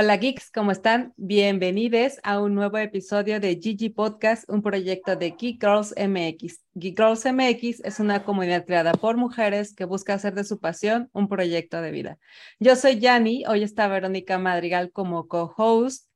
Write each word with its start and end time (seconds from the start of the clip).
Hola 0.00 0.16
geeks, 0.16 0.50
¿cómo 0.50 0.72
están? 0.72 1.12
Bienvenidos 1.18 2.20
a 2.22 2.40
un 2.40 2.54
nuevo 2.54 2.78
episodio 2.78 3.38
de 3.38 3.60
Gigi 3.60 3.90
Podcast, 3.90 4.48
un 4.48 4.62
proyecto 4.62 5.14
de 5.14 5.32
Geek 5.32 5.60
Girls 5.60 5.94
MX. 5.94 6.64
Geek 6.72 6.96
Girls 6.96 7.26
MX 7.26 7.80
es 7.84 8.00
una 8.00 8.24
comunidad 8.24 8.64
creada 8.64 8.92
por 8.92 9.18
mujeres 9.18 9.74
que 9.74 9.84
busca 9.84 10.14
hacer 10.14 10.32
de 10.32 10.44
su 10.44 10.58
pasión 10.58 11.10
un 11.12 11.28
proyecto 11.28 11.82
de 11.82 11.90
vida. 11.90 12.18
Yo 12.58 12.76
soy 12.76 12.98
Yani, 12.98 13.44
hoy 13.46 13.62
está 13.62 13.88
Verónica 13.88 14.38
Madrigal 14.38 14.90
como 14.90 15.28
co-host 15.28 16.06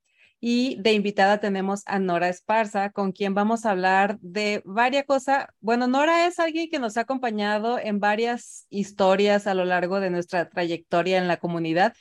y 0.40 0.80
de 0.80 0.94
invitada 0.94 1.40
tenemos 1.40 1.82
a 1.84 1.98
Nora 1.98 2.30
Esparza, 2.30 2.88
con 2.88 3.12
quien 3.12 3.34
vamos 3.34 3.66
a 3.66 3.72
hablar 3.72 4.18
de 4.22 4.62
varias 4.64 5.04
cosas. 5.04 5.48
Bueno, 5.60 5.88
Nora 5.88 6.26
es 6.26 6.38
alguien 6.38 6.70
que 6.70 6.78
nos 6.78 6.96
ha 6.96 7.02
acompañado 7.02 7.78
en 7.78 8.00
varias 8.00 8.66
historias 8.70 9.46
a 9.46 9.52
lo 9.52 9.66
largo 9.66 10.00
de 10.00 10.08
nuestra 10.08 10.48
trayectoria 10.48 11.18
en 11.18 11.28
la 11.28 11.36
comunidad 11.36 11.92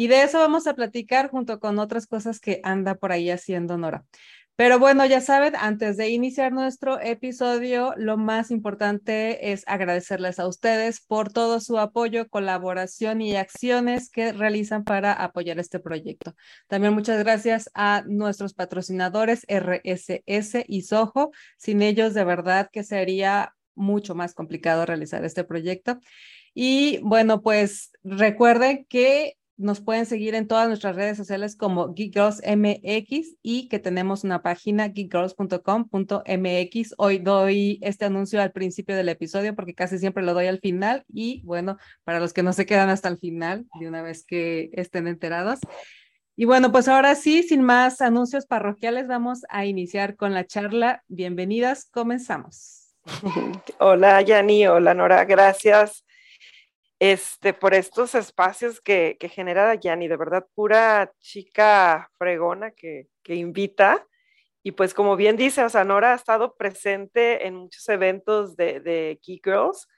y 0.00 0.06
de 0.06 0.22
eso 0.22 0.38
vamos 0.38 0.66
a 0.66 0.72
platicar 0.72 1.28
junto 1.28 1.60
con 1.60 1.78
otras 1.78 2.06
cosas 2.06 2.40
que 2.40 2.62
anda 2.64 2.94
por 2.94 3.12
ahí 3.12 3.28
haciendo 3.28 3.76
Nora. 3.76 4.06
Pero 4.56 4.78
bueno, 4.78 5.04
ya 5.04 5.20
saben, 5.20 5.54
antes 5.54 5.98
de 5.98 6.08
iniciar 6.08 6.52
nuestro 6.52 6.98
episodio, 6.98 7.92
lo 7.98 8.16
más 8.16 8.50
importante 8.50 9.52
es 9.52 9.62
agradecerles 9.66 10.38
a 10.38 10.48
ustedes 10.48 11.02
por 11.02 11.30
todo 11.30 11.60
su 11.60 11.78
apoyo, 11.78 12.30
colaboración 12.30 13.20
y 13.20 13.36
acciones 13.36 14.08
que 14.08 14.32
realizan 14.32 14.84
para 14.84 15.12
apoyar 15.12 15.58
este 15.58 15.80
proyecto. 15.80 16.34
También 16.66 16.94
muchas 16.94 17.22
gracias 17.22 17.68
a 17.74 18.02
nuestros 18.06 18.54
patrocinadores 18.54 19.44
RSS 19.48 20.64
y 20.66 20.80
Soho. 20.80 21.30
Sin 21.58 21.82
ellos, 21.82 22.14
de 22.14 22.24
verdad 22.24 22.70
que 22.72 22.84
sería 22.84 23.54
mucho 23.74 24.14
más 24.14 24.32
complicado 24.32 24.86
realizar 24.86 25.26
este 25.26 25.44
proyecto. 25.44 25.98
Y 26.54 27.00
bueno, 27.02 27.42
pues 27.42 27.92
recuerden 28.02 28.86
que 28.88 29.36
nos 29.60 29.80
pueden 29.82 30.06
seguir 30.06 30.34
en 30.34 30.48
todas 30.48 30.66
nuestras 30.68 30.96
redes 30.96 31.18
sociales 31.18 31.54
como 31.54 31.92
Geek 31.92 32.16
y 33.42 33.68
que 33.68 33.78
tenemos 33.78 34.24
una 34.24 34.40
página 34.40 34.88
geekgirls.com.mx. 34.88 36.94
Hoy 36.96 37.18
doy 37.18 37.78
este 37.82 38.06
anuncio 38.06 38.40
al 38.40 38.52
principio 38.52 38.96
del 38.96 39.10
episodio 39.10 39.54
porque 39.54 39.74
casi 39.74 39.98
siempre 39.98 40.22
lo 40.22 40.32
doy 40.32 40.46
al 40.46 40.60
final 40.60 41.04
y 41.12 41.42
bueno, 41.44 41.76
para 42.04 42.20
los 42.20 42.32
que 42.32 42.42
no 42.42 42.54
se 42.54 42.64
quedan 42.64 42.88
hasta 42.88 43.10
el 43.10 43.18
final, 43.18 43.66
de 43.78 43.86
una 43.86 44.00
vez 44.00 44.24
que 44.24 44.70
estén 44.72 45.06
enterados. 45.06 45.58
Y 46.36 46.46
bueno, 46.46 46.72
pues 46.72 46.88
ahora 46.88 47.14
sí, 47.14 47.42
sin 47.42 47.60
más 47.60 48.00
anuncios 48.00 48.46
parroquiales, 48.46 49.08
vamos 49.08 49.42
a 49.50 49.66
iniciar 49.66 50.16
con 50.16 50.32
la 50.32 50.46
charla. 50.46 51.04
Bienvenidas, 51.06 51.84
comenzamos. 51.84 52.94
Hola, 53.78 54.22
Yani, 54.22 54.66
hola, 54.66 54.94
Nora, 54.94 55.26
gracias 55.26 56.06
este, 57.00 57.54
por 57.54 57.74
estos 57.74 58.14
espacios 58.14 58.80
que, 58.80 59.16
que 59.18 59.30
genera 59.30 59.74
Yanni, 59.74 60.06
de 60.06 60.18
verdad, 60.18 60.46
pura 60.54 61.12
chica 61.18 62.10
fregona 62.18 62.72
que, 62.72 63.08
que 63.22 63.34
invita. 63.34 64.06
Y 64.62 64.72
pues 64.72 64.92
como 64.92 65.16
bien 65.16 65.36
dice, 65.36 65.64
o 65.64 65.68
sea, 65.70 65.84
Nora 65.84 66.12
ha 66.12 66.16
estado 66.16 66.56
presente 66.56 67.46
en 67.46 67.56
muchos 67.56 67.88
eventos 67.88 68.54
de, 68.56 68.80
de 68.80 69.18
Key 69.22 69.40
Girls 69.42 69.88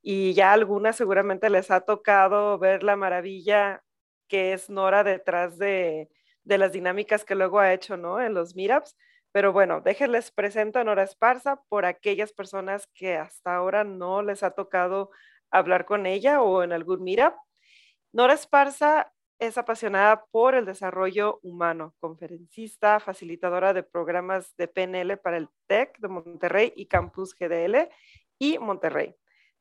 y 0.00 0.34
ya 0.34 0.52
algunas 0.52 0.94
seguramente 0.94 1.50
les 1.50 1.72
ha 1.72 1.80
tocado 1.80 2.58
ver 2.58 2.84
la 2.84 2.94
maravilla 2.94 3.82
que 4.28 4.52
es 4.52 4.70
Nora 4.70 5.02
detrás 5.02 5.58
de, 5.58 6.08
de 6.44 6.58
las 6.58 6.72
dinámicas 6.72 7.24
que 7.24 7.34
luego 7.34 7.58
ha 7.58 7.72
hecho, 7.72 7.96
¿no? 7.96 8.20
En 8.20 8.34
los 8.34 8.54
meetups. 8.54 8.96
Pero 9.32 9.52
bueno, 9.52 9.80
déjenles 9.80 10.30
presento 10.30 10.78
a 10.78 10.84
Nora 10.84 11.02
Esparza 11.02 11.60
por 11.68 11.84
aquellas 11.84 12.32
personas 12.32 12.88
que 12.94 13.16
hasta 13.16 13.56
ahora 13.56 13.82
no 13.82 14.22
les 14.22 14.44
ha 14.44 14.52
tocado 14.52 15.10
hablar 15.50 15.86
con 15.86 16.06
ella 16.06 16.42
o 16.42 16.62
en 16.62 16.72
algún 16.72 17.02
mira. 17.02 17.36
Nora 18.12 18.34
Esparza 18.34 19.12
es 19.38 19.58
apasionada 19.58 20.24
por 20.30 20.54
el 20.54 20.64
desarrollo 20.64 21.40
humano, 21.42 21.94
conferencista, 21.98 23.00
facilitadora 23.00 23.74
de 23.74 23.82
programas 23.82 24.56
de 24.56 24.68
PNL 24.68 25.18
para 25.18 25.36
el 25.36 25.48
TEC 25.66 25.98
de 25.98 26.08
Monterrey 26.08 26.72
y 26.74 26.86
Campus 26.86 27.34
GDL 27.34 27.88
y 28.38 28.58
Monterrey. 28.58 29.14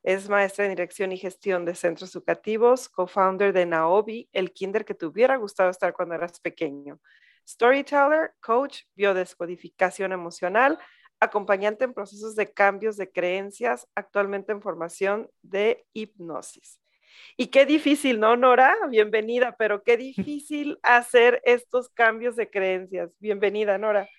Es 0.03 0.29
maestra 0.29 0.66
en 0.66 0.72
dirección 0.72 1.12
y 1.12 1.18
gestión 1.18 1.66
de 1.66 1.75
centros 1.75 2.16
educativos, 2.16 2.90
co-founder 2.90 3.52
de 3.52 3.66
Naobi, 3.66 4.29
el 4.34 4.53
kinder 4.53 4.85
que 4.85 4.94
te 4.94 5.07
hubiera 5.07 5.35
gustado 5.35 5.72
estar 5.72 5.94
cuando 5.94 6.16
eras 6.16 6.40
pequeño. 6.40 7.00
Storyteller, 7.47 8.34
coach, 8.40 8.84
biodescodificación 8.96 10.12
emocional, 10.12 10.79
acompañante 11.20 11.86
en 11.86 11.94
procesos 11.94 12.36
de 12.36 12.52
cambios 12.52 12.98
de 12.98 13.12
creencias, 13.12 13.88
actualmente 13.96 14.52
en 14.52 14.62
formación 14.62 15.30
de 15.42 15.86
hipnosis. 15.94 16.80
Y 17.38 17.48
qué 17.48 17.66
difícil, 17.66 18.20
¿no, 18.20 18.36
Nora? 18.36 18.76
Bienvenida, 18.90 19.56
pero 19.58 19.84
qué 19.84 19.98
difícil 19.98 20.78
hacer 20.84 21.42
estos 21.46 21.90
cambios 21.90 22.36
de 22.36 22.50
creencias. 22.50 23.12
Bienvenida, 23.20 23.78
Nora. 23.78 24.09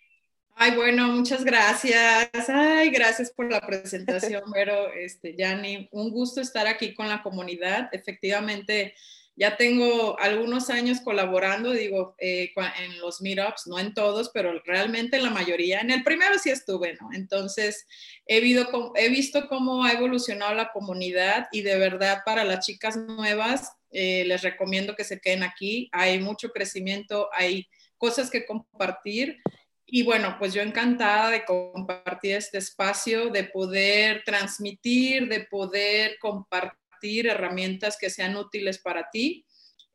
Ay, 0.59 0.75
bueno, 0.75 1.09
muchas 1.09 1.45
gracias. 1.45 2.31
Ay, 2.49 2.89
gracias 2.91 3.31
por 3.31 3.51
la 3.51 3.61
presentación, 3.61 4.43
pero 4.55 4.91
este, 4.93 5.37
Yani, 5.37 5.89
un 5.93 6.11
gusto 6.11 6.41
estar 6.41 6.67
aquí 6.67 6.95
con 6.95 7.09
la 7.09 7.23
comunidad. 7.23 7.91
Efectivamente, 7.93 8.95
ya 9.37 9.59
tengo 9.59 10.19
algunos 10.19 10.71
años 10.71 11.01
colaborando, 11.03 11.73
digo, 11.73 12.15
eh, 12.19 12.53
en 12.83 12.99
los 13.01 13.21
meetups, 13.21 13.67
no 13.67 13.79
en 13.79 13.93
todos, 13.93 14.31
pero 14.33 14.63
realmente 14.65 15.19
en 15.19 15.25
la 15.25 15.31
mayoría. 15.31 15.81
En 15.81 15.91
el 15.91 16.03
primero 16.03 16.39
sí 16.39 16.49
estuve, 16.49 16.97
¿no? 17.01 17.11
Entonces, 17.13 17.87
he, 18.27 18.39
he 18.39 19.09
visto 19.11 19.49
cómo 19.49 19.85
ha 19.85 19.93
evolucionado 19.93 20.55
la 20.55 20.73
comunidad 20.73 21.49
y 21.53 21.61
de 21.61 21.77
verdad 21.77 22.23
para 22.25 22.45
las 22.45 22.65
chicas 22.65 22.97
nuevas, 22.97 23.73
eh, 23.91 24.25
les 24.25 24.43
recomiendo 24.43 24.97
que 24.97 25.05
se 25.05 25.21
queden 25.21 25.43
aquí. 25.43 25.91
Hay 25.93 26.19
mucho 26.19 26.49
crecimiento, 26.49 27.29
hay 27.35 27.69
cosas 27.99 28.31
que 28.31 28.47
compartir. 28.47 29.37
Y 29.85 30.03
bueno, 30.03 30.37
pues 30.39 30.55
yo 30.55 30.63
encantada 30.63 31.31
de 31.31 31.45
compartir 31.45 32.37
este 32.37 32.57
espacio, 32.57 33.29
de 33.29 33.45
poder 33.45 34.23
transmitir, 34.25 35.29
de 35.29 35.41
poder 35.41 36.19
compartir 36.21 36.86
herramientas 37.03 37.97
que 37.99 38.11
sean 38.11 38.37
útiles 38.37 38.79
para 38.79 39.11
ti, 39.11 39.47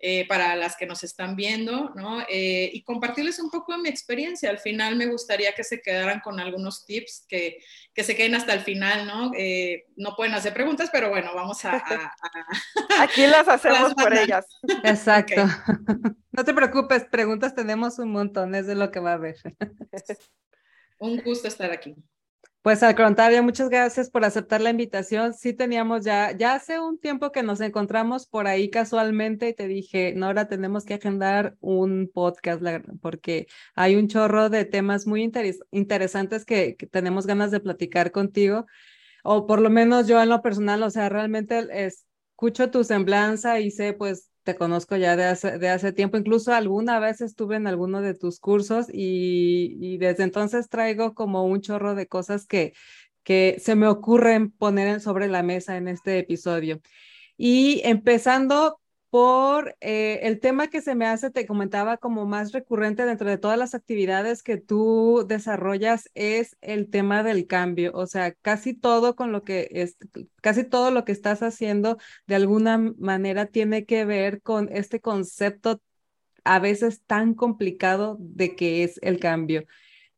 eh, 0.04 0.28
para 0.28 0.56
las 0.56 0.76
que 0.76 0.88
nos 0.88 1.04
están 1.04 1.36
viendo, 1.36 1.92
¿no? 1.96 2.22
Eh, 2.28 2.72
y 2.74 2.82
compartirles 2.84 3.38
un 3.38 3.52
poco 3.52 3.74
de 3.74 3.84
mi 3.84 3.90
experiencia. 3.90 4.50
Al 4.50 4.58
final 4.58 4.96
me 4.96 5.06
gustaría 5.06 5.54
que 5.54 5.64
se 5.64 5.80
quedaran 5.80 6.22
con 6.22 6.40
algunos 6.40 6.88
tips, 6.88 7.28
que, 7.30 7.60
que 7.94 8.04
se 8.04 8.16
queden 8.16 8.34
hasta 8.34 8.54
el 8.54 8.62
final, 8.62 9.06
¿no? 9.06 9.32
Eh, 9.38 9.86
no 9.98 10.16
pueden 10.16 10.34
hacer 10.34 10.56
preguntas, 10.56 10.90
pero 10.92 11.10
bueno, 11.10 11.36
vamos 11.36 11.64
a... 11.66 11.76
Aquí 13.00 13.28
las 13.28 13.48
hacemos 13.48 13.94
por 13.94 14.12
ellas. 14.14 14.48
Exacto. 14.84 15.44
No 16.34 16.46
te 16.46 16.54
preocupes, 16.54 17.04
preguntas 17.04 17.54
tenemos 17.54 18.00
un 18.00 18.10
montón, 18.10 18.56
es 18.56 18.66
de 18.66 18.74
lo 18.74 18.90
que 18.90 19.02
va 19.02 19.12
a 19.12 19.16
haber. 19.16 19.36
Un 20.98 21.18
gusto 21.18 21.50
estar 21.50 21.70
aquí. 21.72 21.94
Pues 22.62 22.84
al 22.84 22.94
contrario, 22.94 23.42
muchas 23.42 23.70
gracias 23.70 24.12
por 24.12 24.24
aceptar 24.24 24.62
la 24.62 24.70
invitación. 24.70 25.34
Sí 25.34 25.52
teníamos 25.52 26.04
ya, 26.06 26.32
ya 26.38 26.54
hace 26.54 26.80
un 26.80 27.00
tiempo 27.00 27.32
que 27.32 27.42
nos 27.42 27.60
encontramos 27.60 28.28
por 28.28 28.46
ahí 28.46 28.70
casualmente 28.70 29.50
y 29.50 29.56
te 29.56 29.68
dije, 29.68 30.14
Nora, 30.16 30.48
tenemos 30.48 30.86
que 30.86 30.94
agendar 30.94 31.58
un 31.60 32.12
podcast 32.14 32.62
porque 33.02 33.48
hay 33.74 33.96
un 33.96 34.08
chorro 34.08 34.50
de 34.52 34.66
temas 34.66 35.08
muy 35.08 35.24
interesantes 35.72 36.46
que, 36.46 36.76
que, 36.76 36.86
tenemos 36.86 37.26
ganas 37.26 37.50
de 37.50 37.62
platicar 37.62 38.12
contigo. 38.12 38.68
O 39.24 39.48
por 39.48 39.60
lo 39.60 39.72
menos 39.72 40.08
yo 40.08 40.22
en 40.22 40.30
lo 40.30 40.44
personal, 40.44 40.84
o 40.84 40.92
sea, 40.92 41.10
realmente 41.10 41.68
escucho 41.86 42.70
tu 42.70 42.84
semblanza 42.84 43.60
y 43.60 43.72
sé 43.72 43.94
pues 43.94 44.31
te 44.44 44.56
conozco 44.56 44.96
ya 44.98 45.16
de 45.16 45.26
hace, 45.26 45.58
de 45.60 45.70
hace 45.70 45.94
tiempo, 45.94 46.18
incluso 46.18 46.54
alguna 46.54 47.00
vez 47.00 47.22
estuve 47.22 47.56
en 47.58 47.68
alguno 47.68 48.02
de 48.02 48.14
tus 48.16 48.40
cursos 48.40 48.88
y, 48.92 49.78
y, 49.80 49.98
desde 49.98 50.24
entonces 50.24 50.70
traigo 50.70 51.14
como 51.14 51.46
un 51.46 51.62
chorro 51.62 51.96
de 51.96 52.08
cosas 52.08 52.48
que, 52.48 52.74
que 53.24 53.58
se 53.60 53.76
me 53.76 53.88
ocurren 53.88 54.52
poner 54.52 55.02
sobre 55.02 55.28
la 55.28 55.44
mesa 55.44 55.78
en 55.78 55.88
este 55.88 56.20
episodio. 56.20 56.82
Y 57.38 57.82
empezando 57.86 58.80
por 59.12 59.76
eh, 59.82 60.22
el 60.24 60.40
tema 60.40 60.70
que 60.70 60.82
se 60.82 60.96
me 60.96 61.06
hace, 61.06 61.32
te 61.32 61.46
comentaba 61.46 61.98
como 61.98 62.26
más 62.26 62.54
recurrente 62.54 63.06
dentro 63.06 63.30
de 63.30 63.38
todas 63.38 63.58
las 63.60 63.76
actividades 63.76 64.42
que 64.42 64.58
tú 64.58 65.26
desarrollas 65.28 66.10
es 66.16 66.58
el 66.62 66.90
tema 66.90 67.22
del 67.22 67.46
cambio, 67.46 67.92
o 67.94 68.08
sea, 68.08 68.32
casi 68.34 68.74
todo 68.74 69.16
con 69.18 69.34
lo 69.34 69.44
que 69.44 69.68
es, 69.72 69.98
casi 70.42 70.64
todo 70.64 70.92
lo 70.92 71.04
que 71.06 71.12
estás 71.12 71.44
haciendo 71.44 71.98
de 72.26 72.36
alguna 72.36 72.78
manera 72.78 73.48
tiene 73.48 73.86
que 73.86 74.06
ver 74.06 74.42
con 74.42 74.70
este 74.72 75.02
concepto 75.02 75.82
a 76.46 76.60
veces 76.60 77.04
tan 77.06 77.34
complicado 77.34 78.18
de 78.20 78.56
que 78.56 78.84
es 78.84 78.98
el 79.04 79.20
cambio. 79.20 79.66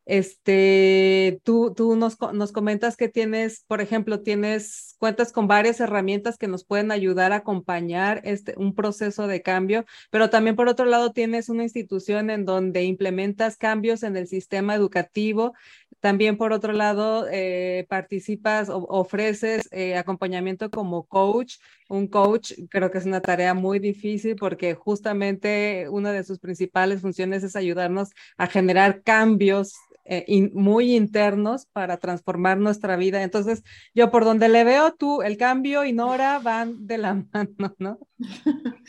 Este, 0.05 1.39
tú, 1.43 1.73
tú 1.73 1.95
nos, 1.95 2.17
nos 2.33 2.51
comentas 2.51 2.97
que 2.97 3.07
tienes, 3.07 3.63
por 3.67 3.79
ejemplo, 3.79 4.21
tienes 4.21 4.95
cuentas 4.99 5.31
con 5.31 5.47
varias 5.47 5.79
herramientas 5.79 6.37
que 6.37 6.47
nos 6.47 6.65
pueden 6.65 6.91
ayudar 6.91 7.31
a 7.31 7.37
acompañar 7.37 8.21
este, 8.25 8.53
un 8.57 8.75
proceso 8.75 9.27
de 9.27 9.41
cambio, 9.41 9.85
pero 10.09 10.29
también 10.29 10.55
por 10.55 10.67
otro 10.67 10.85
lado 10.85 11.11
tienes 11.11 11.47
una 11.47 11.63
institución 11.63 12.29
en 12.29 12.45
donde 12.45 12.83
implementas 12.83 13.57
cambios 13.57 14.03
en 14.03 14.17
el 14.17 14.27
sistema 14.27 14.75
educativo. 14.75 15.53
También 16.01 16.35
por 16.35 16.51
otro 16.51 16.73
lado 16.73 17.27
eh, 17.31 17.85
participas 17.87 18.67
o 18.67 18.85
ofreces 18.89 19.69
eh, 19.71 19.95
acompañamiento 19.95 20.69
como 20.69 21.03
coach. 21.03 21.55
Un 21.93 22.07
coach 22.07 22.53
creo 22.69 22.89
que 22.89 22.97
es 22.97 23.05
una 23.05 23.21
tarea 23.21 23.53
muy 23.53 23.77
difícil 23.77 24.35
porque 24.35 24.73
justamente 24.73 25.87
una 25.89 26.11
de 26.11 26.23
sus 26.23 26.39
principales 26.39 27.01
funciones 27.01 27.43
es 27.43 27.55
ayudarnos 27.55 28.09
a 28.35 28.47
generar 28.47 29.03
cambios 29.03 29.75
eh, 30.05 30.49
muy 30.53 30.95
internos 30.95 31.67
para 31.67 31.97
transformar 31.97 32.57
nuestra 32.57 32.95
vida. 32.95 33.21
Entonces, 33.21 33.63
yo 33.93 34.09
por 34.09 34.25
donde 34.25 34.49
le 34.49 34.63
veo 34.63 34.95
tú, 34.95 35.21
el 35.21 35.37
cambio 35.37 35.85
y 35.85 35.93
Nora 35.93 36.39
van 36.39 36.87
de 36.87 36.97
la 36.97 37.13
mano, 37.31 37.75
¿no? 37.77 37.99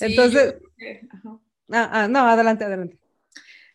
Entonces, 0.00 0.56
ah, 1.70 1.88
ah, 1.92 2.08
no, 2.08 2.20
adelante, 2.20 2.64
adelante. 2.64 3.01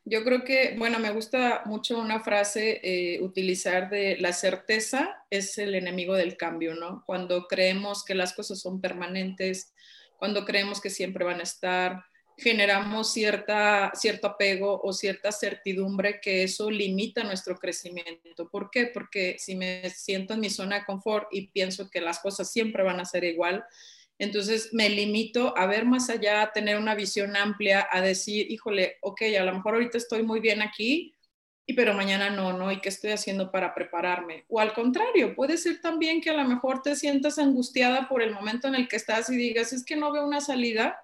Yo 0.10 0.24
creo 0.24 0.46
que, 0.46 0.74
bueno, 0.78 1.00
me 1.00 1.12
gusta 1.12 1.64
mucho 1.66 2.00
una 2.00 2.22
frase 2.22 2.80
eh, 2.82 3.22
utilizar 3.22 3.90
de 3.90 4.16
la 4.22 4.32
certeza 4.32 5.26
es 5.30 5.58
el 5.58 5.76
enemigo 5.76 6.16
del 6.16 6.38
cambio, 6.38 6.76
¿no? 6.76 7.04
Cuando 7.06 7.46
creemos 7.46 8.06
que 8.06 8.16
las 8.16 8.32
cosas 8.32 8.62
son 8.62 8.80
permanentes, 8.80 9.74
cuando 10.18 10.46
creemos 10.46 10.80
que 10.80 10.90
siempre 10.90 11.26
van 11.26 11.42
a 11.42 11.44
estar, 11.44 12.06
generamos 12.38 13.12
cierta, 13.12 13.92
cierto 13.96 14.28
apego 14.28 14.80
o 14.82 14.94
cierta 14.94 15.34
certidumbre 15.34 16.22
que 16.22 16.44
eso 16.44 16.72
limita 16.72 17.26
nuestro 17.26 17.58
crecimiento. 17.58 18.48
¿Por 18.50 18.70
qué? 18.72 18.86
Porque 18.86 19.36
si 19.40 19.58
me 19.58 19.90
siento 19.90 20.36
en 20.36 20.40
mi 20.40 20.50
zona 20.50 20.80
de 20.80 20.86
confort 20.86 21.28
y 21.32 21.48
pienso 21.48 21.90
que 21.90 22.00
las 22.00 22.20
cosas 22.20 22.50
siempre 22.50 22.82
van 22.82 23.02
a 23.02 23.06
ser 23.06 23.26
igual, 23.26 23.66
entonces 24.20 24.70
me 24.74 24.90
limito 24.90 25.56
a 25.58 25.66
ver 25.68 25.86
más 25.86 26.10
allá, 26.10 26.42
a 26.42 26.52
tener 26.52 26.78
una 26.78 26.96
visión 26.96 27.36
amplia, 27.36 27.88
a 27.92 28.02
decir, 28.02 28.52
híjole, 28.52 28.98
ok, 29.02 29.22
a 29.40 29.44
lo 29.44 29.54
mejor 29.54 29.76
ahorita 29.76 29.98
estoy 29.98 30.24
muy 30.24 30.40
bien 30.40 30.62
aquí, 30.62 31.14
y 31.70 31.74
pero 31.74 31.94
mañana 31.94 32.30
no, 32.30 32.54
¿no? 32.54 32.72
¿Y 32.72 32.80
qué 32.80 32.88
estoy 32.90 33.12
haciendo 33.12 33.52
para 33.52 33.76
prepararme? 33.76 34.46
O 34.48 34.60
al 34.60 34.74
contrario, 34.74 35.36
puede 35.36 35.58
ser 35.58 35.82
también 35.82 36.22
que 36.22 36.30
a 36.30 36.34
lo 36.34 36.46
mejor 36.46 36.82
te 36.82 36.96
sientas 36.96 37.38
angustiada 37.38 38.08
por 38.08 38.22
el 38.22 38.32
momento 38.32 38.70
en 38.70 38.76
el 38.76 38.88
que 38.88 38.96
estás 38.96 39.30
y 39.30 39.36
digas, 39.36 39.74
es 39.74 39.84
que 39.84 39.98
no 39.98 40.12
veo 40.14 40.26
una 40.26 40.40
salida, 40.40 40.98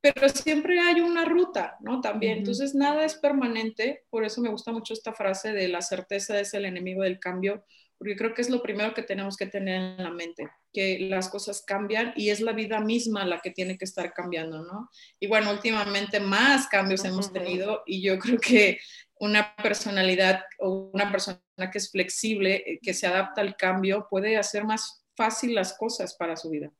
pero 0.00 0.28
siempre 0.28 0.78
hay 0.80 1.00
una 1.00 1.24
ruta, 1.24 1.76
¿no? 1.80 2.00
También. 2.00 2.38
Entonces, 2.38 2.76
nada 2.76 3.04
es 3.04 3.16
permanente, 3.16 4.04
por 4.08 4.24
eso 4.24 4.40
me 4.40 4.50
gusta 4.50 4.70
mucho 4.70 4.94
esta 4.94 5.12
frase 5.12 5.52
de 5.52 5.66
la 5.66 5.82
certeza 5.82 6.38
es 6.38 6.54
el 6.54 6.64
enemigo 6.64 7.02
del 7.02 7.18
cambio, 7.18 7.64
porque 7.98 8.16
creo 8.16 8.32
que 8.32 8.42
es 8.42 8.48
lo 8.48 8.62
primero 8.62 8.94
que 8.94 9.02
tenemos 9.02 9.36
que 9.36 9.46
tener 9.46 9.98
en 9.98 10.04
la 10.04 10.10
mente, 10.10 10.48
que 10.72 10.98
las 11.10 11.28
cosas 11.28 11.62
cambian 11.62 12.12
y 12.16 12.30
es 12.30 12.40
la 12.40 12.52
vida 12.52 12.78
misma 12.78 13.26
la 13.26 13.40
que 13.40 13.50
tiene 13.50 13.76
que 13.76 13.84
estar 13.84 14.12
cambiando, 14.12 14.62
¿no? 14.62 14.88
Y 15.18 15.26
bueno, 15.26 15.50
últimamente 15.50 16.20
más 16.20 16.68
cambios 16.68 17.04
hemos 17.04 17.32
tenido 17.32 17.82
y 17.86 18.00
yo 18.00 18.18
creo 18.18 18.38
que 18.38 18.78
una 19.18 19.56
personalidad 19.56 20.44
o 20.60 20.90
una 20.92 21.10
persona 21.10 21.40
que 21.72 21.78
es 21.78 21.90
flexible, 21.90 22.62
eh, 22.64 22.78
que 22.80 22.94
se 22.94 23.08
adapta 23.08 23.40
al 23.40 23.56
cambio, 23.56 24.06
puede 24.08 24.36
hacer 24.36 24.64
más 24.64 25.04
fácil 25.16 25.56
las 25.56 25.76
cosas 25.76 26.14
para 26.14 26.36
su 26.36 26.50
vida. 26.50 26.70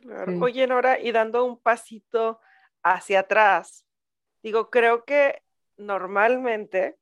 Claro. 0.00 0.38
Oye, 0.40 0.66
Nora, 0.68 1.00
y 1.00 1.10
dando 1.10 1.44
un 1.44 1.58
pasito 1.58 2.40
hacia 2.84 3.20
atrás. 3.20 3.84
Digo, 4.40 4.70
creo 4.70 5.04
que 5.04 5.42
normalmente 5.76 6.99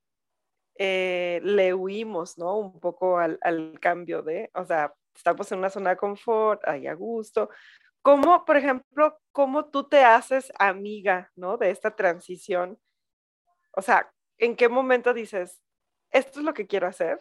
eh, 0.78 1.40
le 1.42 1.74
huimos, 1.74 2.38
¿no? 2.38 2.56
Un 2.58 2.80
poco 2.80 3.18
al, 3.18 3.38
cambio 3.80 4.22
de, 4.22 4.50
o 4.54 4.64
sea, 4.64 4.94
estamos 5.14 5.50
en 5.52 5.58
una 5.58 5.70
zona 5.70 5.90
de 5.90 5.96
confort, 5.96 6.66
ahí 6.66 6.86
a 6.86 6.94
gusto. 6.94 7.50
¿Cómo, 8.02 8.44
por 8.44 8.56
ejemplo, 8.56 9.18
cómo 9.32 9.66
tú 9.70 9.88
te 9.88 10.04
haces 10.04 10.52
amiga, 10.58 11.32
¿no? 11.36 11.56
De 11.56 11.70
esta 11.70 11.94
transición. 11.96 12.78
O 13.72 13.82
sea, 13.82 14.12
¿en 14.38 14.56
qué 14.56 14.68
momento 14.68 15.12
dices, 15.14 15.60
esto 16.10 16.40
es 16.40 16.44
lo 16.44 16.54
que 16.54 16.66
quiero 16.66 16.86
hacer? 16.86 17.20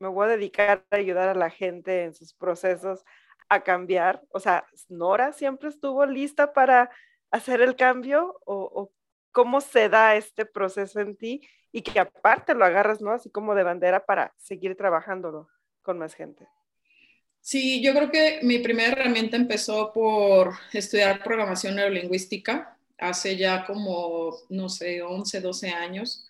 Me 0.00 0.08
voy 0.08 0.26
a 0.26 0.30
dedicar 0.30 0.84
a 0.90 0.96
ayudar 0.96 1.28
a 1.28 1.34
la 1.34 1.50
gente 1.50 2.04
en 2.04 2.14
sus 2.14 2.34
procesos 2.34 3.04
a 3.48 3.62
cambiar. 3.62 4.22
O 4.30 4.40
sea, 4.40 4.66
Nora 4.88 5.32
siempre 5.32 5.68
estuvo 5.68 6.04
lista 6.06 6.52
para 6.52 6.90
hacer 7.30 7.60
el 7.62 7.76
cambio 7.76 8.38
o, 8.44 8.92
cómo 9.32 9.60
se 9.62 9.88
da 9.88 10.16
este 10.16 10.44
proceso 10.44 11.00
en 11.00 11.16
ti 11.16 11.48
y 11.72 11.82
que 11.82 11.98
aparte 11.98 12.54
lo 12.54 12.64
agarras, 12.64 13.00
¿no? 13.00 13.12
Así 13.12 13.30
como 13.30 13.54
de 13.54 13.62
bandera 13.62 14.04
para 14.04 14.34
seguir 14.36 14.76
trabajando 14.76 15.48
con 15.82 15.98
más 15.98 16.14
gente. 16.14 16.46
Sí, 17.40 17.82
yo 17.82 17.92
creo 17.92 18.10
que 18.10 18.40
mi 18.42 18.58
primera 18.58 18.92
herramienta 18.92 19.36
empezó 19.36 19.92
por 19.92 20.52
estudiar 20.72 21.24
programación 21.24 21.74
neurolingüística 21.74 22.76
hace 22.98 23.36
ya 23.36 23.64
como, 23.64 24.36
no 24.48 24.68
sé, 24.68 25.02
11, 25.02 25.40
12 25.40 25.70
años, 25.70 26.28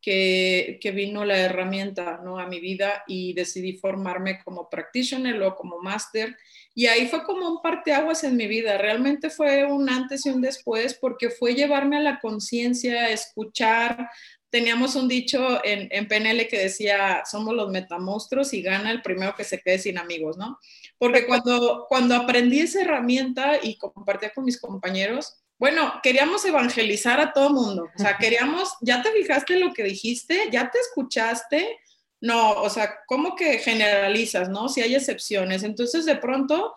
que, 0.00 0.78
que 0.80 0.90
vino 0.92 1.24
la 1.24 1.38
herramienta 1.38 2.20
¿no? 2.22 2.38
a 2.38 2.46
mi 2.46 2.60
vida 2.60 3.02
y 3.08 3.32
decidí 3.32 3.78
formarme 3.78 4.40
como 4.44 4.68
practitioner 4.68 5.40
o 5.42 5.56
como 5.56 5.80
máster 5.80 6.36
y 6.74 6.86
ahí 6.86 7.06
fue 7.06 7.22
como 7.24 7.48
un 7.48 7.62
parteaguas 7.62 8.24
en 8.24 8.36
mi 8.36 8.46
vida. 8.46 8.78
Realmente 8.78 9.30
fue 9.30 9.64
un 9.64 9.90
antes 9.90 10.24
y 10.26 10.30
un 10.30 10.40
después 10.40 10.94
porque 10.94 11.30
fue 11.30 11.54
llevarme 11.54 11.98
a 11.98 12.00
la 12.00 12.20
conciencia, 12.20 13.10
escuchar. 13.10 14.08
Teníamos 14.52 14.94
un 14.94 15.08
dicho 15.08 15.64
en, 15.64 15.88
en, 15.90 16.06
PNL 16.06 16.46
que 16.46 16.58
decía, 16.58 17.22
somos 17.28 17.54
los 17.54 17.70
metamonstruos 17.70 18.52
y 18.52 18.60
gana 18.62 18.90
el 18.90 19.00
primero 19.00 19.34
que 19.34 19.44
se 19.44 19.60
quede 19.60 19.78
sin 19.78 19.98
amigos, 19.98 20.36
¿no? 20.36 20.58
Porque 20.98 21.26
cuando, 21.26 21.86
cuando 21.88 22.14
aprendí 22.14 22.60
esa 22.60 22.82
herramienta 22.82 23.58
y 23.60 23.76
compartía 23.76 24.30
con 24.34 24.44
mis 24.44 24.60
compañeros, 24.60 25.42
bueno, 25.58 25.94
queríamos 26.02 26.44
evangelizar 26.44 27.18
a 27.18 27.32
todo 27.32 27.50
mundo. 27.50 27.88
O 27.96 27.98
sea, 27.98 28.18
queríamos, 28.18 28.74
ya 28.82 29.02
te 29.02 29.10
fijaste 29.12 29.58
lo 29.58 29.72
que 29.72 29.84
dijiste, 29.84 30.48
ya 30.50 30.70
te 30.70 30.78
escuchaste, 30.78 31.78
no, 32.20 32.52
o 32.52 32.68
sea, 32.68 32.98
¿cómo 33.06 33.34
que 33.34 33.58
generalizas, 33.58 34.48
no? 34.48 34.68
Si 34.68 34.80
hay 34.80 34.94
excepciones. 34.94 35.62
Entonces, 35.62 36.04
de 36.04 36.16
pronto, 36.16 36.74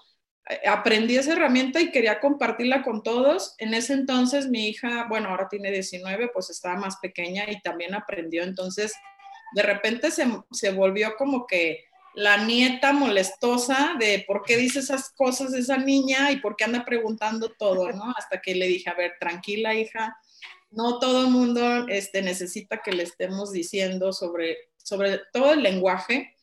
aprendí 0.68 1.18
esa 1.18 1.34
herramienta 1.34 1.82
y 1.82 1.92
quería 1.92 2.20
compartirla 2.20 2.84
con 2.84 3.04
todos. 3.04 3.56
En 3.58 3.74
ese 3.74 3.94
entonces, 3.94 4.48
mi 4.48 4.68
hija, 4.68 5.06
bueno, 5.10 5.30
ahora 5.30 5.48
tiene 5.50 5.72
19, 5.72 6.30
pues 6.34 6.50
estaba 6.50 6.76
más 6.76 6.98
pequeña 6.98 7.50
y 7.50 7.62
también 7.62 7.96
aprendió. 7.96 8.44
Entonces, 8.44 8.94
de 9.54 9.64
repente 9.64 10.12
se, 10.12 10.28
se 10.52 10.72
volvió 10.72 11.16
como 11.18 11.48
que 11.48 11.86
la 12.14 12.38
nieta 12.38 12.94
molestosa 12.94 13.96
de 14.00 14.24
por 14.26 14.44
qué 14.44 14.56
dice 14.56 14.80
esas 14.80 15.10
cosas 15.10 15.54
esa 15.54 15.78
niña 15.78 16.32
y 16.32 16.38
por 16.38 16.56
qué 16.56 16.64
anda 16.64 16.86
preguntando 16.86 17.52
todo, 17.58 17.92
¿no? 17.92 18.14
Hasta 18.18 18.42
que 18.42 18.56
le 18.56 18.68
dije, 18.68 18.90
a 18.90 18.94
ver, 18.94 19.16
tranquila, 19.20 19.76
hija, 19.76 20.18
no 20.72 21.00
todo 21.00 21.26
el 21.26 21.32
mundo 21.32 21.88
este, 21.90 22.22
necesita 22.22 22.82
que 22.84 22.92
le 22.92 23.04
estemos 23.04 23.52
diciendo 23.52 24.14
sobre 24.14 24.58
sobre 24.86 25.20
todo 25.34 25.54
el 25.54 25.64
lenguaje. 25.64 26.35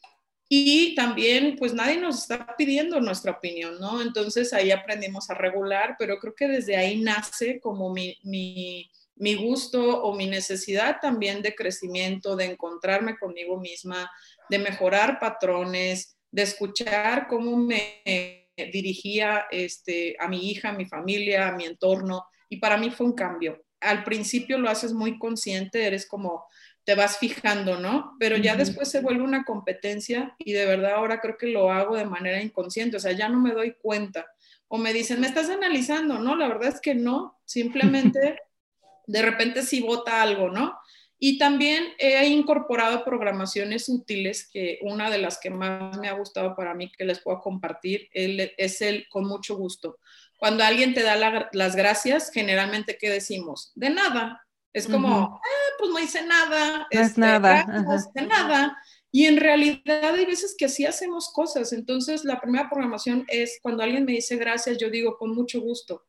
Y 0.54 0.94
también, 0.94 1.56
pues 1.56 1.72
nadie 1.72 1.96
nos 1.96 2.18
está 2.18 2.54
pidiendo 2.58 3.00
nuestra 3.00 3.32
opinión, 3.32 3.80
¿no? 3.80 4.02
Entonces 4.02 4.52
ahí 4.52 4.70
aprendimos 4.70 5.30
a 5.30 5.34
regular, 5.34 5.96
pero 5.98 6.18
creo 6.18 6.34
que 6.34 6.46
desde 6.46 6.76
ahí 6.76 7.00
nace 7.00 7.58
como 7.58 7.90
mi, 7.90 8.18
mi, 8.22 8.90
mi 9.16 9.34
gusto 9.34 10.02
o 10.02 10.14
mi 10.14 10.26
necesidad 10.26 10.98
también 11.00 11.40
de 11.40 11.54
crecimiento, 11.54 12.36
de 12.36 12.44
encontrarme 12.44 13.16
conmigo 13.16 13.58
misma, 13.58 14.10
de 14.50 14.58
mejorar 14.58 15.18
patrones, 15.18 16.18
de 16.30 16.42
escuchar 16.42 17.28
cómo 17.28 17.56
me 17.56 18.50
dirigía 18.54 19.46
este, 19.50 20.16
a 20.20 20.28
mi 20.28 20.50
hija, 20.50 20.68
a 20.68 20.76
mi 20.76 20.84
familia, 20.84 21.48
a 21.48 21.56
mi 21.56 21.64
entorno. 21.64 22.26
Y 22.50 22.58
para 22.58 22.76
mí 22.76 22.90
fue 22.90 23.06
un 23.06 23.14
cambio. 23.14 23.64
Al 23.80 24.04
principio 24.04 24.58
lo 24.58 24.68
haces 24.68 24.92
muy 24.92 25.18
consciente, 25.18 25.86
eres 25.86 26.06
como, 26.06 26.44
te 26.84 26.94
vas 26.94 27.18
fijando, 27.18 27.78
¿no? 27.78 28.16
Pero 28.18 28.36
ya 28.36 28.56
después 28.56 28.90
se 28.90 29.00
vuelve 29.00 29.22
una 29.22 29.44
competencia 29.44 30.34
y 30.38 30.52
de 30.52 30.66
verdad 30.66 30.94
ahora 30.94 31.20
creo 31.20 31.36
que 31.36 31.46
lo 31.46 31.70
hago 31.70 31.96
de 31.96 32.04
manera 32.04 32.42
inconsciente, 32.42 32.96
o 32.96 33.00
sea, 33.00 33.12
ya 33.12 33.28
no 33.28 33.38
me 33.38 33.52
doy 33.52 33.74
cuenta. 33.80 34.26
O 34.68 34.78
me 34.78 34.92
dicen, 34.92 35.20
me 35.20 35.26
estás 35.26 35.50
analizando, 35.50 36.18
¿no? 36.18 36.34
La 36.34 36.48
verdad 36.48 36.68
es 36.68 36.80
que 36.80 36.94
no, 36.94 37.38
simplemente 37.44 38.40
de 39.06 39.22
repente 39.22 39.62
sí 39.62 39.80
vota 39.80 40.22
algo, 40.22 40.50
¿no? 40.50 40.78
Y 41.24 41.38
también 41.38 41.84
he 41.98 42.26
incorporado 42.26 43.04
programaciones 43.04 43.88
útiles, 43.88 44.48
que 44.52 44.80
una 44.82 45.08
de 45.08 45.18
las 45.18 45.38
que 45.38 45.50
más 45.50 45.96
me 45.98 46.08
ha 46.08 46.14
gustado 46.14 46.56
para 46.56 46.74
mí 46.74 46.90
que 46.90 47.04
les 47.04 47.20
puedo 47.20 47.40
compartir 47.40 48.08
es 48.12 48.82
el 48.82 49.06
con 49.08 49.28
mucho 49.28 49.56
gusto. 49.56 50.00
Cuando 50.36 50.64
alguien 50.64 50.94
te 50.94 51.04
da 51.04 51.14
las 51.52 51.76
gracias, 51.76 52.32
generalmente, 52.32 52.98
¿qué 52.98 53.08
decimos? 53.08 53.70
De 53.76 53.90
nada, 53.90 54.44
es 54.72 54.86
como, 54.86 55.40
ah, 55.42 55.70
pues 55.78 55.90
no 55.90 55.98
hice 55.98 56.24
nada. 56.24 56.78
No 56.78 57.00
es 57.00 57.08
este, 57.08 57.20
nada. 57.20 57.64
No 57.64 57.94
hice 57.94 58.26
nada. 58.26 58.78
Y 59.10 59.26
en 59.26 59.36
realidad 59.36 60.14
hay 60.14 60.24
veces 60.24 60.54
que 60.56 60.64
así 60.64 60.86
hacemos 60.86 61.30
cosas. 61.32 61.72
Entonces, 61.72 62.24
la 62.24 62.40
primera 62.40 62.70
programación 62.70 63.24
es 63.28 63.58
cuando 63.62 63.82
alguien 63.82 64.04
me 64.04 64.12
dice 64.12 64.36
gracias, 64.36 64.78
yo 64.78 64.88
digo 64.88 65.18
con 65.18 65.34
mucho 65.34 65.60
gusto. 65.60 66.04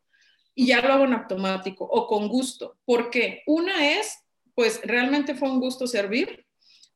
Y 0.55 0.67
ya 0.67 0.81
lo 0.81 0.93
hago 0.93 1.05
en 1.05 1.13
automático 1.13 1.83
o 1.83 2.07
con 2.07 2.29
gusto. 2.29 2.77
¿Por 2.85 3.09
qué? 3.09 3.41
Una 3.47 3.97
es 3.97 4.23
pues 4.55 4.81
realmente 4.83 5.35
fue 5.35 5.49
un 5.49 5.59
gusto 5.59 5.87
servir. 5.87 6.45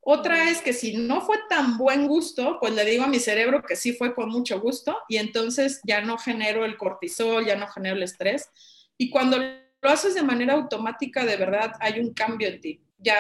Otra 0.01 0.49
es 0.49 0.61
que 0.61 0.73
si 0.73 0.95
no 0.95 1.21
fue 1.21 1.37
tan 1.49 1.77
buen 1.77 2.07
gusto, 2.07 2.57
pues 2.61 2.73
le 2.73 2.85
digo 2.85 3.03
a 3.03 3.07
mi 3.07 3.19
cerebro 3.19 3.63
que 3.63 3.75
sí 3.75 3.93
fue 3.93 4.15
con 4.15 4.29
mucho 4.29 4.61
gusto 4.61 4.97
y 5.09 5.17
entonces 5.17 5.81
ya 5.83 6.01
no 6.01 6.17
genero 6.17 6.63
el 6.63 6.77
cortisol, 6.77 7.45
ya 7.45 7.57
no 7.57 7.67
genero 7.67 7.97
el 7.97 8.03
estrés. 8.03 8.49
Y 8.97 9.09
cuando 9.09 9.37
lo 9.81 9.89
haces 9.89 10.15
de 10.15 10.23
manera 10.23 10.53
automática, 10.53 11.25
de 11.25 11.37
verdad 11.37 11.73
hay 11.79 11.99
un 11.99 12.13
cambio 12.13 12.47
en 12.47 12.61
ti. 12.61 12.81
Ya 12.97 13.17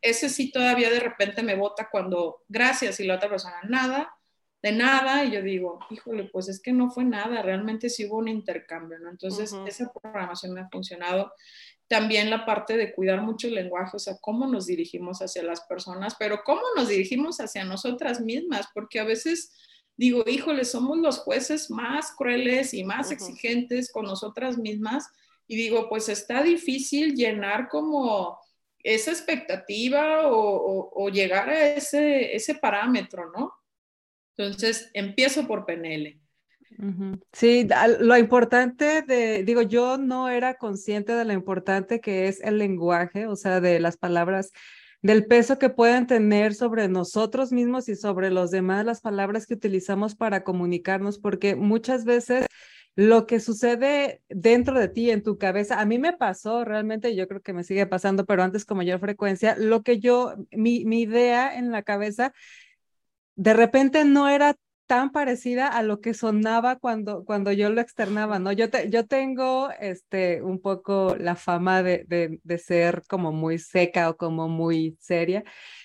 ese 0.00 0.28
sí 0.28 0.50
todavía 0.50 0.90
de 0.90 1.00
repente 1.00 1.42
me 1.42 1.54
bota 1.54 1.88
cuando 1.90 2.42
gracias 2.48 2.98
y 3.00 3.04
la 3.04 3.16
otra 3.16 3.28
persona 3.28 3.56
nada, 3.68 4.14
de 4.62 4.72
nada, 4.72 5.24
y 5.24 5.32
yo 5.32 5.42
digo, 5.42 5.80
híjole, 5.90 6.24
pues 6.24 6.48
es 6.48 6.60
que 6.60 6.72
no 6.72 6.88
fue 6.88 7.04
nada, 7.04 7.42
realmente 7.42 7.90
sí 7.90 8.06
hubo 8.06 8.18
un 8.18 8.28
intercambio, 8.28 8.96
¿no? 9.00 9.10
Entonces, 9.10 9.52
esa 9.66 9.92
programación 9.92 10.54
me 10.54 10.60
ha 10.60 10.68
funcionado. 10.68 11.32
También 11.88 12.30
la 12.30 12.46
parte 12.46 12.76
de 12.76 12.94
cuidar 12.94 13.22
mucho 13.22 13.48
el 13.48 13.56
lenguaje, 13.56 13.96
o 13.96 13.98
sea, 13.98 14.18
cómo 14.20 14.46
nos 14.46 14.66
dirigimos 14.66 15.20
hacia 15.20 15.42
las 15.42 15.62
personas, 15.62 16.14
pero 16.16 16.44
cómo 16.44 16.62
nos 16.76 16.88
dirigimos 16.88 17.40
hacia 17.40 17.64
nosotras 17.64 18.20
mismas, 18.20 18.68
porque 18.72 19.00
a 19.00 19.04
veces 19.04 19.52
digo, 19.96 20.22
híjole, 20.26 20.64
somos 20.64 20.96
los 20.98 21.18
jueces 21.18 21.68
más 21.68 22.12
crueles 22.12 22.72
y 22.72 22.84
más 22.84 23.10
exigentes 23.10 23.90
con 23.90 24.04
nosotras 24.04 24.58
mismas, 24.58 25.08
y 25.52 25.56
digo, 25.56 25.86
pues 25.90 26.08
está 26.08 26.42
difícil 26.42 27.14
llenar 27.14 27.68
como 27.68 28.38
esa 28.78 29.10
expectativa 29.10 30.22
o, 30.24 31.10
llegar 31.10 31.50
a 31.50 31.74
ese, 31.74 32.34
ese 32.34 32.54
parámetro, 32.54 33.30
¿no? 33.36 33.52
Entonces, 34.34 34.90
empiezo 34.94 35.46
por 35.46 35.66
PNL. 35.66 36.18
Sí, 37.34 37.68
lo 38.00 38.16
importante 38.16 39.02
de, 39.02 39.44
digo, 39.44 39.60
yo 39.60 39.98
no 39.98 40.30
era 40.30 40.54
consciente 40.54 41.12
de 41.12 41.26
lo 41.26 41.34
importante 41.34 42.00
que 42.00 42.28
es 42.28 42.40
el 42.40 42.56
lenguaje, 42.56 43.26
o 43.26 43.36
sea, 43.36 43.60
de 43.60 43.78
las 43.78 43.98
palabras, 43.98 44.52
del 45.02 45.26
peso 45.26 45.58
que 45.58 45.68
pueden 45.68 46.06
tener 46.06 46.54
sobre 46.54 46.88
nosotros 46.88 47.52
mismos 47.52 47.90
y 47.90 47.94
sobre 47.94 48.30
los 48.30 48.50
demás 48.50 48.86
las 48.86 49.02
palabras 49.02 49.46
que 49.46 49.52
utilizamos 49.52 50.14
para 50.14 50.44
comunicarnos, 50.44 51.18
porque 51.18 51.56
muchas 51.56 52.06
veces 52.06 52.46
lo 52.94 53.26
que 53.26 53.40
sucede 53.40 54.22
dentro 54.28 54.78
de 54.78 54.88
ti, 54.88 55.10
en 55.10 55.22
tu 55.22 55.38
cabeza, 55.38 55.80
a 55.80 55.86
mí 55.86 55.98
me 55.98 56.12
pasó 56.12 56.64
realmente, 56.64 57.16
yo 57.16 57.26
creo 57.28 57.40
que 57.40 57.52
me 57.52 57.64
sigue 57.64 57.86
pasando, 57.86 58.26
pero 58.26 58.42
antes 58.42 58.64
con 58.64 58.76
mayor 58.76 59.00
frecuencia, 59.00 59.56
lo 59.56 59.82
que 59.82 59.98
yo, 59.98 60.34
mi, 60.50 60.84
mi 60.84 61.02
idea 61.02 61.56
en 61.56 61.72
la 61.72 61.82
cabeza, 61.82 62.32
de 63.36 63.54
repente 63.54 64.04
no 64.04 64.28
era 64.28 64.56
tan 64.86 65.10
parecida 65.10 65.68
a 65.68 65.82
lo 65.82 66.00
que 66.00 66.12
sonaba 66.12 66.76
cuando, 66.76 67.24
cuando 67.24 67.50
yo 67.50 67.70
lo 67.70 67.80
externaba, 67.80 68.38
¿no? 68.38 68.52
Yo, 68.52 68.68
te, 68.68 68.90
yo 68.90 69.06
tengo 69.06 69.70
este, 69.80 70.42
un 70.42 70.60
poco 70.60 71.16
la 71.18 71.34
fama 71.34 71.82
de, 71.82 72.04
de, 72.08 72.40
de, 72.42 72.58
ser 72.58 73.02
como 73.08 73.32
muy 73.32 73.58
seca 73.58 74.10
o 74.10 74.16
como 74.18 74.48
muy 74.48 74.96
seria 75.00 75.44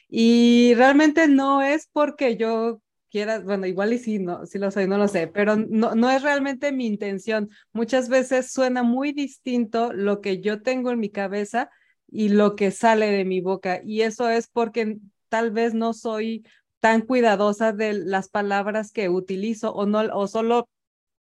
y 0.09 0.73
realmente 0.75 1.27
no 1.29 1.61
es 1.61 1.87
porque 1.93 2.35
yo 2.35 2.81
quieras, 3.09 3.43
bueno, 3.43 3.65
igual 3.65 3.93
y 3.93 3.99
sí, 3.99 4.19
no, 4.19 4.45
sí 4.45 4.59
lo 4.59 4.71
soy, 4.71 4.87
no 4.87 4.97
lo 4.97 5.07
sé, 5.07 5.27
pero 5.27 5.55
no, 5.55 5.95
no 5.95 6.09
es 6.09 6.21
realmente 6.21 6.71
mi 6.71 6.85
intención. 6.85 7.49
Muchas 7.73 8.09
veces 8.09 8.51
suena 8.51 8.83
muy 8.83 9.11
distinto 9.13 9.93
lo 9.93 10.21
que 10.21 10.41
yo 10.41 10.61
tengo 10.61 10.91
en 10.91 10.99
mi 10.99 11.09
cabeza 11.09 11.69
y 12.09 12.29
lo 12.29 12.55
que 12.55 12.71
sale 12.71 13.11
de 13.11 13.25
mi 13.25 13.41
boca. 13.41 13.81
Y 13.83 14.01
eso 14.01 14.29
es 14.29 14.47
porque 14.47 14.97
tal 15.29 15.51
vez 15.51 15.73
no 15.73 15.93
soy 15.93 16.45
tan 16.79 17.01
cuidadosa 17.01 17.73
de 17.73 17.93
las 17.93 18.29
palabras 18.29 18.91
que 18.91 19.09
utilizo 19.09 19.73
o 19.73 19.85
no, 19.85 19.99
o 20.13 20.27
solo 20.27 20.69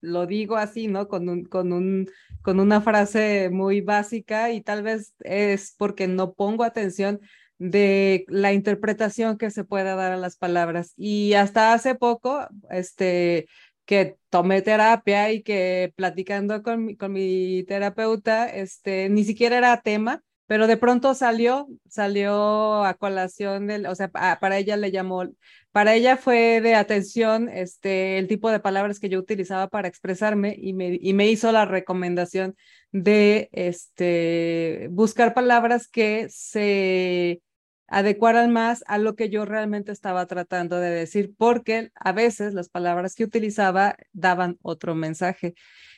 lo 0.00 0.26
digo 0.26 0.56
así, 0.56 0.88
¿no? 0.88 1.08
Con, 1.08 1.28
un, 1.28 1.44
con, 1.44 1.72
un, 1.72 2.08
con 2.42 2.60
una 2.60 2.80
frase 2.80 3.50
muy 3.50 3.80
básica 3.80 4.50
y 4.50 4.62
tal 4.62 4.82
vez 4.82 5.14
es 5.20 5.75
porque 5.76 6.08
no 6.08 6.32
pongo 6.32 6.64
atención 6.64 7.20
de 7.61 8.25
la 8.29 8.55
interpretación 8.55 9.37
que 9.37 9.50
se 9.50 9.64
pueda 9.64 9.95
dar 9.95 10.12
a 10.12 10.17
las 10.17 10.37
palabras. 10.37 10.95
Y 10.97 11.35
hasta 11.35 11.75
hace 11.75 11.95
poco, 11.95 12.49
este, 12.71 13.49
que 13.85 14.17
tomé 14.31 14.62
terapia 14.62 15.31
y 15.31 15.43
que 15.43 15.93
platicando 15.95 16.62
con 16.62 16.87
mi, 16.87 16.97
con 16.97 17.12
mi 17.12 17.64
terapeuta, 17.69 18.49
este, 18.49 19.11
ni 19.11 19.25
siquiera 19.25 19.59
era 19.59 19.83
tema, 19.83 20.23
pero 20.47 20.67
de 20.67 20.79
pronto 20.79 21.14
salió, 21.14 21.69
salió 21.87 22.83
a 22.83 22.95
colación, 22.95 23.67
del, 23.67 23.87
o 23.87 23.95
sea, 23.95 24.09
para 24.09 24.57
ella 24.57 24.76
le 24.79 24.90
llamó, 24.90 25.25
para 25.71 25.95
ella 25.95 26.17
fue 26.17 26.62
de 26.62 26.75
atención 26.75 27.50
este, 27.50 28.19
el 28.19 28.26
tipo 28.26 28.50
de 28.50 28.61
palabras 28.61 29.00
que 29.00 29.11
yo 29.11 29.19
utilizaba 29.19 29.69
para 29.69 29.88
expresarme 29.88 30.57
y 30.59 30.73
me, 30.73 30.99
y 31.00 31.12
me 31.12 31.29
hizo 31.29 31.52
la 31.52 31.67
recomendación 31.67 32.57
de 32.90 33.50
este, 33.52 34.88
buscar 34.90 35.35
palabras 35.35 35.88
que 35.88 36.26
se 36.31 37.43
adecuaran 37.90 38.52
más 38.52 38.85
a 38.87 38.99
lo 38.99 39.16
que 39.16 39.28
yo 39.28 39.44
realmente 39.44 39.92
estaba 39.92 40.26
tratando 40.26 40.78
de 40.78 40.90
decir, 40.90 41.35
porque 41.37 41.90
a 41.97 42.12
veces 42.12 42.54
las 42.54 42.68
palabras 42.68 43.16
que 43.16 43.25
utilizaba 43.25 43.97
daban 44.12 44.59
otro 44.62 44.94
mensaje. 44.94 45.54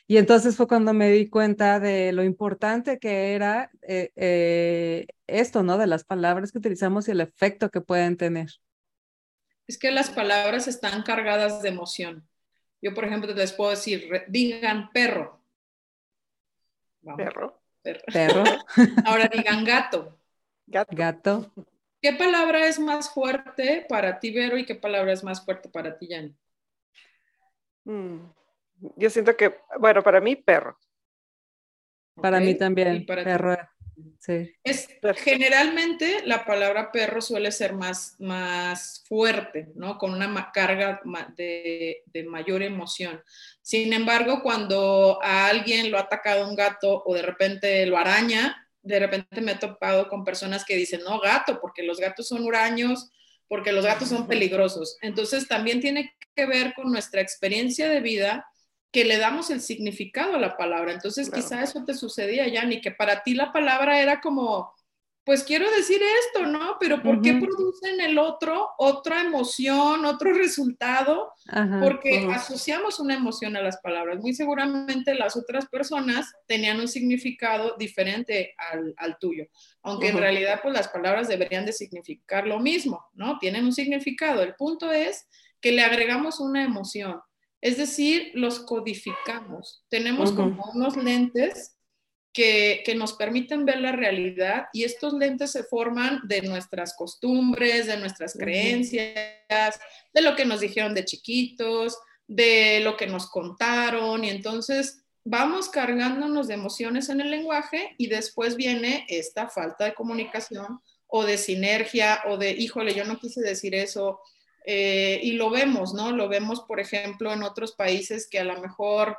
Y 0.07 0.17
entonces 0.17 0.57
fue 0.57 0.67
cuando 0.67 0.95
me 0.95 1.11
di 1.11 1.29
cuenta 1.29 1.79
de 1.81 2.13
lo 2.13 2.25
importante 2.25 2.99
que 2.99 3.35
era 3.35 3.71
eh, 3.83 4.11
eh, 4.17 5.07
esto, 5.27 5.63
¿no? 5.63 5.79
De 5.79 5.87
las 5.87 6.05
palabras 6.05 6.51
que 6.51 6.59
utilizamos 6.59 7.07
y 7.07 7.13
el 7.13 7.21
efecto 7.21 7.71
que 7.71 7.83
pueden 7.83 8.17
tener. 8.17 8.51
Es 9.67 9.79
que 9.79 9.91
las 9.91 10.11
palabras 10.11 10.69
están 10.69 11.03
cargadas 11.03 11.63
de 11.63 11.69
emoción. 11.69 12.27
Yo, 12.81 12.95
por 12.95 13.05
ejemplo, 13.05 13.33
les 13.33 13.53
puedo 13.53 13.71
decir, 13.71 14.11
digan 14.29 14.91
perro. 14.91 15.41
Perro. 17.17 17.61
Perro. 17.83 18.45
Ahora 19.05 19.29
digan 19.29 19.65
gato. 19.65 20.19
Gato. 20.67 20.97
Gato. 20.97 21.53
¿Qué 22.03 22.13
palabra 22.15 22.67
es 22.67 22.81
más 22.81 23.11
fuerte 23.11 23.87
para 23.89 24.19
ti, 24.19 24.33
Vero, 24.33 24.59
y 24.59 24.67
qué 24.67 24.75
palabra 24.75 25.13
es 25.13 25.23
más 25.23 25.45
fuerte 25.45 25.69
para 25.69 25.97
ti, 25.97 26.09
Yanni? 26.09 26.37
Mm, 27.85 28.25
yo 28.97 29.09
siento 29.09 29.37
que, 29.37 29.55
bueno, 29.79 30.03
para 30.03 30.21
mí, 30.21 30.35
perro. 30.35 30.77
Para 32.17 32.41
mí 32.41 32.57
también, 32.57 33.07
perro. 33.07 33.57
Sí. 34.19 34.53
Es, 34.65 34.89
generalmente 35.19 36.23
la 36.25 36.45
palabra 36.45 36.91
perro 36.91 37.21
suele 37.21 37.53
ser 37.53 37.73
más, 37.73 38.17
más 38.19 39.05
fuerte, 39.07 39.71
¿no? 39.77 39.97
Con 39.97 40.13
una 40.15 40.51
carga 40.53 41.01
de, 41.37 42.03
de, 42.07 42.25
mayor 42.25 42.63
emoción. 42.63 43.23
Sin 43.61 43.93
embargo, 43.93 44.43
cuando 44.43 45.21
a 45.23 45.47
alguien 45.47 45.91
lo 45.91 45.99
ha 45.99 46.03
atacado 46.03 46.49
un 46.49 46.57
gato 46.57 47.03
o 47.05 47.15
de 47.15 47.23
repente 47.23 47.87
lo 47.87 47.97
araña, 47.97 48.62
de 48.83 48.99
repente 48.99 49.41
me 49.41 49.53
he 49.53 49.57
topado 49.57 50.09
con 50.09 50.25
personas 50.25 50.65
que 50.65 50.77
dicen, 50.77 51.03
no, 51.05 51.21
gato, 51.21 51.61
porque 51.61 51.83
los 51.83 51.99
gatos 51.99 52.29
son 52.29 52.45
huraños, 52.45 53.11
porque 53.49 53.73
los 53.73 53.85
gatos 53.85 54.09
son 54.09 54.27
peligrosos. 54.27 54.97
Entonces 55.03 55.47
también 55.49 55.81
tiene 55.81 56.15
que 56.35 56.47
ver 56.47 56.75
con 56.75 56.91
nuestra 56.91 57.21
experiencia 57.21 57.89
de 57.89 58.01
vida 58.01 58.47
que 58.91 59.05
le 59.05 59.19
damos 59.19 59.51
el 59.51 59.61
significado 59.61 60.35
a 60.35 60.41
la 60.41 60.57
palabra. 60.57 60.93
Entonces 60.93 61.31
quizá 61.31 61.63
eso 61.63 61.85
te 61.85 61.95
sucedía, 61.95 62.47
Yanni, 62.49 62.81
que 62.81 62.91
para 62.91 63.23
ti 63.23 63.35
la 63.35 63.53
palabra 63.53 64.01
era 64.01 64.21
como 64.21 64.73
pues 65.25 65.45
quiero 65.45 65.71
decir 65.71 66.01
esto, 66.27 66.47
¿no? 66.47 66.77
Pero 66.81 67.01
¿por 67.01 67.23
qué 67.23 67.35
producen 67.35 68.01
el 68.01 68.19
otro 68.19 68.71
otra 68.77 69.21
emoción, 69.21 70.05
otro 70.05 70.33
resultado? 70.33 71.33
Porque 71.81 72.29
asociamos 72.33 72.99
una 72.99 73.15
emoción 73.15 73.57
a 73.57 73.63
las 73.63 73.79
palabras. 73.79 74.19
Muy 74.19 74.35
seguramente 74.35 75.15
las 75.15 75.37
otras 75.37 75.67
personas 75.69 76.33
tenían 76.47 76.81
un 76.81 76.89
significado 76.89 77.77
diferente 77.79 78.55
al, 78.97 79.17
tuyo, 79.21 79.47
aunque 79.83 80.09
en 80.09 80.19
realidad 80.19 80.61
pues 80.61 80.75
las 80.75 80.89
palabras 80.89 81.29
deberían 81.29 81.67
de 81.67 81.73
significar 81.73 82.47
lo 82.47 82.59
mismo, 82.59 83.05
¿no? 83.13 83.39
Tienen 83.39 83.65
un 83.65 83.73
significado. 83.73 84.43
El 84.43 84.55
punto 84.57 84.91
es 84.91 85.29
que 85.61 85.71
le 85.71 85.83
agregamos 85.83 86.41
una 86.41 86.65
emoción. 86.65 87.21
Es 87.61 87.77
decir, 87.77 88.33
los 88.35 88.59
codificamos. 88.59 89.85
Tenemos 89.89 90.33
como 90.33 90.69
unos 90.75 90.97
lentes 90.97 91.77
que, 92.33 92.95
nos 92.97 93.15
permiten 93.15 93.65
ver 93.65 93.81
la 93.81 93.93
realidad 93.93 94.67
y 94.73 94.85
estos 94.85 95.13
lentes 95.13 95.53
se 95.53 95.65
forman 95.65 96.21
de 96.25 96.43
nuestras 96.43 96.95
costumbres, 96.95 97.87
de 97.87 97.97
nuestras 97.99 98.35
creencias, 98.35 99.81
de 100.13 100.23
lo 100.23 100.35
que 100.35 100.45
nos 100.45 100.61
dijeron 100.61 100.95
de 100.95 101.05
chiquitos, 101.05 101.99
de 102.27 102.81
lo 102.81 102.97
que 102.97 103.07
nos 103.07 103.29
contaron 103.29 104.25
y 104.25 104.31
entonces 104.31 105.03
vamos 105.25 105.69
cargándonos 105.69 106.49
de 106.49 106.55
emociones 106.55 107.09
en 107.09 107.21
el 107.21 107.31
lenguaje 107.31 107.95
y 107.99 108.09
después 108.09 108.57
viene 108.57 109.05
esta 109.09 109.49
falta 109.49 109.85
de 109.85 109.95
comunicación 109.95 110.81
o 111.07 111.25
de 111.25 111.37
sinergia 111.37 112.23
o 112.27 112.39
de, 112.39 112.53
híjole, 112.53 112.95
yo 112.95 113.05
no 113.05 113.19
quise 113.19 113.43
decir 113.43 113.75
eso. 113.75 114.21
Eh, 114.65 115.21
y 115.23 115.33
lo 115.33 115.51
vemos, 115.51 115.93
¿no? 115.93 116.13
Lo 116.13 116.29
vemos, 116.29 116.63
por 116.63 116.81
ejemplo, 116.81 117.33
en 117.33 117.43
otros 117.43 117.73
países 117.73 118.29
que 118.29 118.39
a 118.39 118.45
lo 118.45 118.61
mejor 118.61 119.19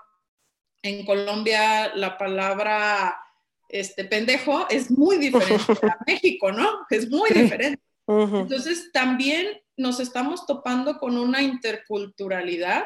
en 0.83 1.05
Colombia 1.05 1.95
la 1.95 2.17
palabra 2.17 3.17
este, 3.69 4.05
pendejo 4.05 4.67
es 4.69 4.91
muy 4.91 5.17
diferente 5.17 5.87
a 5.87 5.97
México, 6.07 6.51
¿no? 6.51 6.69
Es 6.89 7.09
muy 7.09 7.31
diferente. 7.31 7.81
Entonces, 8.05 8.91
también 8.91 9.47
nos 9.77 9.99
estamos 9.99 10.45
topando 10.45 10.99
con 10.99 11.17
una 11.17 11.41
interculturalidad 11.41 12.83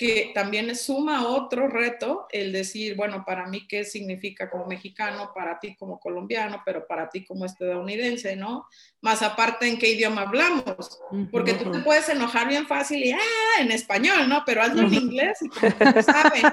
que 0.00 0.30
también 0.34 0.74
suma 0.74 1.28
otro 1.28 1.68
reto 1.68 2.26
el 2.30 2.52
decir, 2.52 2.96
bueno, 2.96 3.22
para 3.26 3.46
mí 3.48 3.68
qué 3.68 3.84
significa 3.84 4.48
como 4.48 4.64
mexicano, 4.64 5.30
para 5.34 5.60
ti 5.60 5.76
como 5.76 6.00
colombiano, 6.00 6.62
pero 6.64 6.86
para 6.86 7.10
ti 7.10 7.22
como 7.22 7.44
estadounidense, 7.44 8.34
¿no? 8.34 8.64
Más 9.02 9.20
aparte 9.20 9.68
en 9.68 9.78
qué 9.78 9.90
idioma 9.90 10.22
hablamos, 10.22 11.02
porque 11.30 11.52
tú 11.52 11.70
te 11.70 11.80
puedes 11.80 12.08
enojar 12.08 12.48
bien 12.48 12.66
fácil 12.66 13.04
y, 13.04 13.12
ah, 13.12 13.60
en 13.60 13.72
español, 13.72 14.26
¿no? 14.26 14.42
Pero 14.46 14.62
hazlo 14.62 14.86
en 14.86 14.94
inglés 14.94 15.36
y 15.42 15.50
como 15.50 15.68
no 15.68 16.02
saben, 16.02 16.44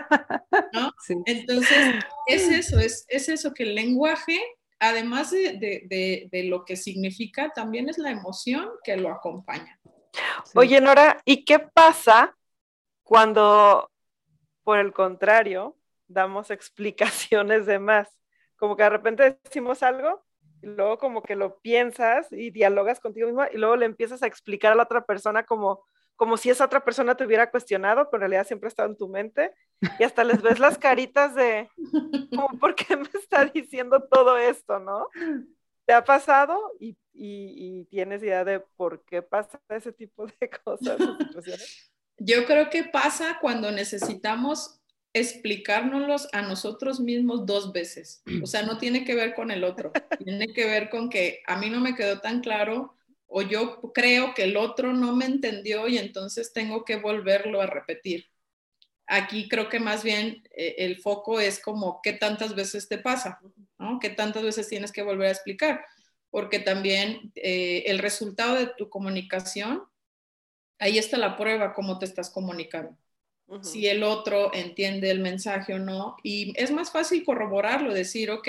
¿no? 0.73 0.93
Entonces, 1.25 2.03
es 2.27 2.49
eso, 2.49 2.79
es, 2.79 3.05
es 3.07 3.29
eso, 3.29 3.53
que 3.53 3.63
el 3.63 3.75
lenguaje 3.75 4.37
además 4.79 5.31
de, 5.31 6.27
de, 6.29 6.43
lo 6.43 6.65
que 6.65 6.75
significa, 6.75 7.49
también 7.55 7.87
es 7.87 7.97
la 7.97 8.11
emoción 8.11 8.67
que 8.83 8.97
lo 8.97 9.09
acompaña. 9.09 9.79
Oye, 10.53 10.81
Nora, 10.81 11.21
¿y 11.25 11.45
qué 11.45 11.57
pasa 11.59 12.36
cuando, 13.07 13.89
por 14.65 14.79
el 14.79 14.91
contrario, 14.91 15.77
damos 16.09 16.51
explicaciones 16.51 17.65
de 17.65 17.79
más, 17.79 18.09
como 18.57 18.75
que 18.75 18.83
de 18.83 18.89
repente 18.89 19.39
decimos 19.45 19.81
algo 19.81 20.25
y 20.61 20.67
luego 20.67 20.97
como 20.97 21.21
que 21.21 21.37
lo 21.37 21.57
piensas 21.59 22.27
y 22.33 22.51
dialogas 22.51 22.99
contigo 22.99 23.27
mismo 23.27 23.45
y 23.49 23.57
luego 23.57 23.77
le 23.77 23.85
empiezas 23.85 24.23
a 24.23 24.27
explicar 24.27 24.73
a 24.73 24.75
la 24.75 24.83
otra 24.83 25.05
persona 25.05 25.45
como, 25.45 25.85
como 26.17 26.35
si 26.35 26.49
esa 26.49 26.65
otra 26.65 26.83
persona 26.83 27.15
te 27.15 27.25
hubiera 27.25 27.49
cuestionado, 27.49 28.09
pero 28.09 28.25
en 28.25 28.31
realidad 28.31 28.45
siempre 28.45 28.67
ha 28.67 28.75
estado 28.75 28.89
en 28.89 28.97
tu 28.97 29.07
mente 29.07 29.53
y 29.99 30.03
hasta 30.03 30.25
les 30.25 30.41
ves 30.41 30.59
las 30.59 30.77
caritas 30.77 31.33
de, 31.33 31.69
como, 32.35 32.59
¿por 32.59 32.75
qué 32.75 32.97
me 32.97 33.07
está 33.13 33.45
diciendo 33.45 34.03
todo 34.03 34.37
esto, 34.37 34.79
no? 34.79 35.07
¿Te 35.85 35.93
ha 35.93 36.03
pasado 36.03 36.73
y, 36.77 36.97
y, 37.13 37.79
y 37.79 37.85
tienes 37.85 38.21
idea 38.21 38.43
de 38.43 38.59
por 38.59 39.05
qué 39.05 39.21
pasa 39.21 39.61
ese 39.69 39.93
tipo 39.93 40.25
de 40.25 40.49
cosas 40.49 40.97
situaciones? 41.19 41.93
Yo 42.17 42.45
creo 42.45 42.69
que 42.69 42.83
pasa 42.83 43.37
cuando 43.39 43.71
necesitamos 43.71 44.77
explicárnoslos 45.13 46.27
a 46.33 46.41
nosotros 46.41 46.99
mismos 46.99 47.45
dos 47.45 47.71
veces. 47.73 48.21
O 48.41 48.47
sea, 48.47 48.63
no 48.63 48.77
tiene 48.77 49.03
que 49.03 49.15
ver 49.15 49.33
con 49.33 49.51
el 49.51 49.63
otro, 49.63 49.91
tiene 50.23 50.47
que 50.53 50.65
ver 50.65 50.89
con 50.89 51.09
que 51.09 51.41
a 51.47 51.57
mí 51.57 51.69
no 51.69 51.79
me 51.79 51.95
quedó 51.95 52.19
tan 52.19 52.41
claro 52.41 52.93
o 53.27 53.41
yo 53.41 53.81
creo 53.93 54.33
que 54.33 54.43
el 54.43 54.57
otro 54.57 54.93
no 54.93 55.15
me 55.15 55.25
entendió 55.25 55.87
y 55.87 55.97
entonces 55.97 56.53
tengo 56.53 56.85
que 56.85 56.95
volverlo 56.95 57.61
a 57.61 57.65
repetir. 57.67 58.25
Aquí 59.05 59.47
creo 59.47 59.69
que 59.69 59.79
más 59.79 60.03
bien 60.03 60.43
eh, 60.55 60.75
el 60.79 60.97
foco 60.97 61.39
es 61.39 61.59
como 61.59 62.01
qué 62.01 62.13
tantas 62.13 62.55
veces 62.55 62.87
te 62.87 62.97
pasa, 62.97 63.39
¿no? 63.77 63.99
¿Qué 63.99 64.09
tantas 64.09 64.43
veces 64.43 64.67
tienes 64.67 64.91
que 64.91 65.01
volver 65.01 65.27
a 65.27 65.31
explicar? 65.31 65.85
Porque 66.29 66.59
también 66.59 67.31
eh, 67.35 67.83
el 67.87 67.99
resultado 67.99 68.55
de 68.55 68.67
tu 68.77 68.89
comunicación 68.89 69.83
ahí 70.79 70.97
está 70.97 71.17
la 71.17 71.35
prueba, 71.37 71.73
cómo 71.73 71.99
te 71.99 72.05
estás 72.05 72.29
comunicando. 72.29 72.97
Si 73.61 73.87
el 73.87 74.03
otro 74.03 74.53
entiende 74.53 75.09
el 75.09 75.21
mensaje 75.21 75.73
o 75.73 75.79
no. 75.79 76.17
Y 76.21 76.53
es 76.61 76.69
más 76.69 76.91
fácil 76.91 77.23
corroborarlo, 77.23 77.93
decir, 77.93 78.29
ok, 78.29 78.43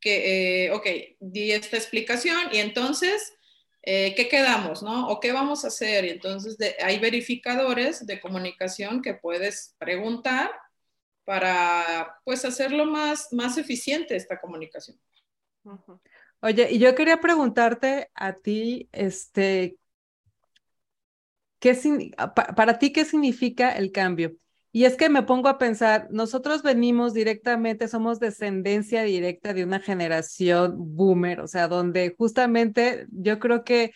que, 0.00 0.64
eh, 0.66 0.70
ok, 0.72 0.86
di 1.20 1.52
esta 1.52 1.76
explicación 1.76 2.36
y 2.52 2.58
entonces, 2.58 3.34
eh, 3.82 4.14
¿qué 4.16 4.28
quedamos, 4.28 4.82
no? 4.82 5.08
¿O 5.08 5.20
qué 5.20 5.30
vamos 5.30 5.64
a 5.64 5.68
hacer? 5.68 6.04
Y 6.04 6.10
entonces 6.10 6.56
hay 6.82 6.98
verificadores 6.98 8.04
de 8.04 8.20
comunicación 8.20 9.00
que 9.00 9.14
puedes 9.14 9.76
preguntar 9.78 10.50
para, 11.24 12.20
pues, 12.24 12.44
hacerlo 12.44 12.84
más, 12.84 13.32
más 13.32 13.58
eficiente 13.58 14.16
esta 14.16 14.40
comunicación. 14.40 14.98
Oye, 16.40 16.68
y 16.70 16.78
yo 16.78 16.94
quería 16.94 17.20
preguntarte 17.20 18.10
a 18.14 18.32
ti, 18.34 18.88
este, 18.92 19.76
para 22.56 22.78
ti, 22.78 22.92
¿qué 22.92 23.04
significa 23.04 23.72
el 23.72 23.92
cambio? 23.92 24.36
Y 24.72 24.84
es 24.84 24.96
que 24.96 25.08
me 25.08 25.22
pongo 25.22 25.48
a 25.48 25.56
pensar, 25.56 26.08
nosotros 26.10 26.62
venimos 26.62 27.14
directamente, 27.14 27.88
somos 27.88 28.20
descendencia 28.20 29.02
directa 29.04 29.54
de 29.54 29.64
una 29.64 29.80
generación 29.80 30.74
boomer, 30.76 31.40
o 31.40 31.46
sea, 31.46 31.66
donde 31.66 32.14
justamente 32.18 33.06
yo 33.10 33.38
creo 33.38 33.64
que 33.64 33.92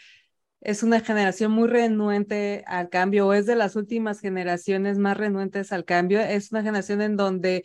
es 0.62 0.83
una 0.83 1.00
generación 1.00 1.52
muy 1.52 1.69
renuente 1.69 2.64
al 2.67 2.88
cambio, 2.88 3.26
o 3.26 3.33
es 3.35 3.45
de 3.45 3.57
las 3.57 3.76
últimas 3.76 4.21
generaciones 4.21 4.99
más 4.99 5.19
renuentes 5.19 5.73
al 5.73 5.84
cambio, 5.84 6.21
es 6.21 6.50
una 6.50 6.63
generación 6.63 7.02
en 7.02 7.17
donde 7.17 7.65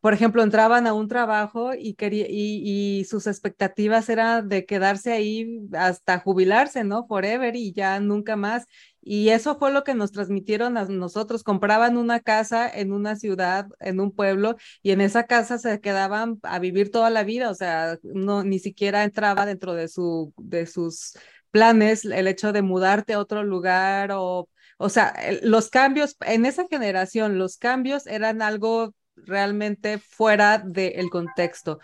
por 0.00 0.14
ejemplo, 0.14 0.42
entraban 0.42 0.86
a 0.86 0.94
un 0.94 1.08
trabajo 1.08 1.74
y, 1.74 1.94
quería, 1.94 2.26
y, 2.28 3.04
sus 3.04 3.26
expectativas 3.26 4.08
eran 4.08 4.48
de 4.48 4.64
quedarse 4.64 5.12
ahí 5.12 5.60
hasta 5.74 6.18
jubilarse, 6.20 6.84
¿no? 6.84 7.06
Forever 7.06 7.54
y 7.54 7.72
ya 7.72 8.00
nunca 8.00 8.34
más. 8.34 8.66
Y 9.02 9.28
eso 9.28 9.58
fue 9.58 9.72
lo 9.72 9.84
que 9.84 9.94
nos 9.94 10.10
transmitieron 10.10 10.78
a 10.78 10.86
nosotros. 10.86 11.42
Compraban 11.42 11.98
una 11.98 12.20
casa 12.20 12.68
en 12.70 12.92
una 12.92 13.16
ciudad, 13.16 13.66
en 13.78 14.00
un 14.00 14.12
pueblo, 14.12 14.56
y 14.82 14.92
en 14.92 15.02
esa 15.02 15.24
casa 15.24 15.58
se 15.58 15.80
quedaban 15.80 16.38
a 16.44 16.58
vivir 16.58 16.90
toda 16.90 17.10
la 17.10 17.22
vida. 17.22 17.50
O 17.50 17.54
sea, 17.54 17.98
no, 18.02 18.42
ni 18.42 18.58
siquiera 18.58 19.04
entraba 19.04 19.44
dentro 19.44 19.74
de, 19.74 19.88
su, 19.88 20.32
de 20.38 20.66
sus 20.66 21.12
planes 21.50 22.04
el 22.06 22.26
hecho 22.26 22.52
de 22.52 22.62
mudarte 22.62 23.14
a 23.14 23.20
otro 23.20 23.42
lugar 23.44 24.12
o... 24.12 24.48
O 24.82 24.88
sea, 24.88 25.14
los 25.42 25.68
cambios, 25.68 26.16
en 26.24 26.46
esa 26.46 26.66
generación, 26.66 27.36
los 27.36 27.58
cambios 27.58 28.06
eran 28.06 28.40
algo 28.40 28.94
realmente 29.26 29.98
fuera 29.98 30.58
del 30.58 31.10
contexto. 31.10 31.78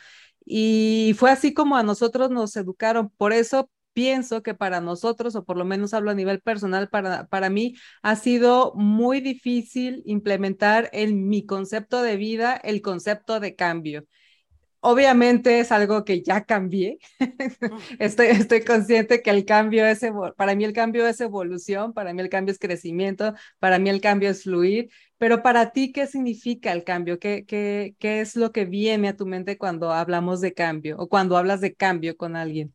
Y 0.45 1.15
fue 1.19 1.31
así 1.31 1.53
como 1.55 1.77
a 1.77 1.83
nosotros 1.83 2.31
nos 2.31 2.57
educaron. 2.57 3.11
Por 3.17 3.33
eso 3.33 3.71
pienso 3.93 4.43
que 4.43 4.55
para 4.55 4.81
nosotros, 4.81 5.35
o 5.37 5.45
por 5.45 5.57
lo 5.57 5.65
menos 5.65 5.95
hablo 5.95 6.11
a 6.11 6.15
nivel 6.15 6.41
personal, 6.41 6.89
para, 6.91 7.27
para 7.29 7.51
mí 7.51 7.75
ha 8.03 8.15
sido 8.17 8.73
muy 8.75 9.21
difícil 9.21 10.03
implementar 10.05 10.91
en 10.93 11.29
mi 11.29 11.47
concepto 11.47 12.03
de 12.03 12.17
vida 12.17 12.57
el 12.57 12.83
concepto 12.83 13.41
de 13.41 13.57
cambio. 13.57 14.05
Obviamente 14.81 15.61
es 15.61 15.73
algo 15.73 16.05
que 16.05 16.23
ya 16.23 16.45
cambié. 16.45 16.99
estoy, 17.99 18.27
estoy 18.29 18.65
consciente 18.65 19.23
que 19.23 19.31
el 19.31 19.45
cambio 19.45 19.87
es, 19.87 20.01
para 20.37 20.55
mí 20.55 20.65
el 20.65 20.73
cambio 20.73 21.07
es 21.07 21.21
evolución, 21.21 21.93
para 21.93 22.13
mí 22.15 22.23
el 22.23 22.29
cambio 22.29 22.53
es 22.53 22.59
crecimiento, 22.59 23.35
para 23.59 23.79
mí 23.79 23.91
el 23.91 24.01
cambio 24.01 24.31
es 24.31 24.45
fluir, 24.45 24.91
pero 25.19 25.43
para 25.43 25.73
ti, 25.73 25.93
¿qué 25.93 26.07
significa 26.07 26.73
el 26.73 26.85
cambio? 26.85 27.19
¿Qué, 27.19 27.45
qué, 27.47 27.95
qué 27.99 28.21
es 28.21 28.37
lo 28.37 28.53
que 28.53 28.65
viene 28.67 29.09
a 29.09 29.17
tu 29.17 29.27
mente 29.27 29.59
cuando 29.59 29.93
hablamos 29.93 30.41
de 30.41 30.55
cambio 30.55 30.97
o 30.99 31.09
cuando 31.09 31.37
hablas 31.37 31.61
de 31.61 31.75
cambio 31.75 32.17
con 32.17 32.37
alguien? 32.37 32.75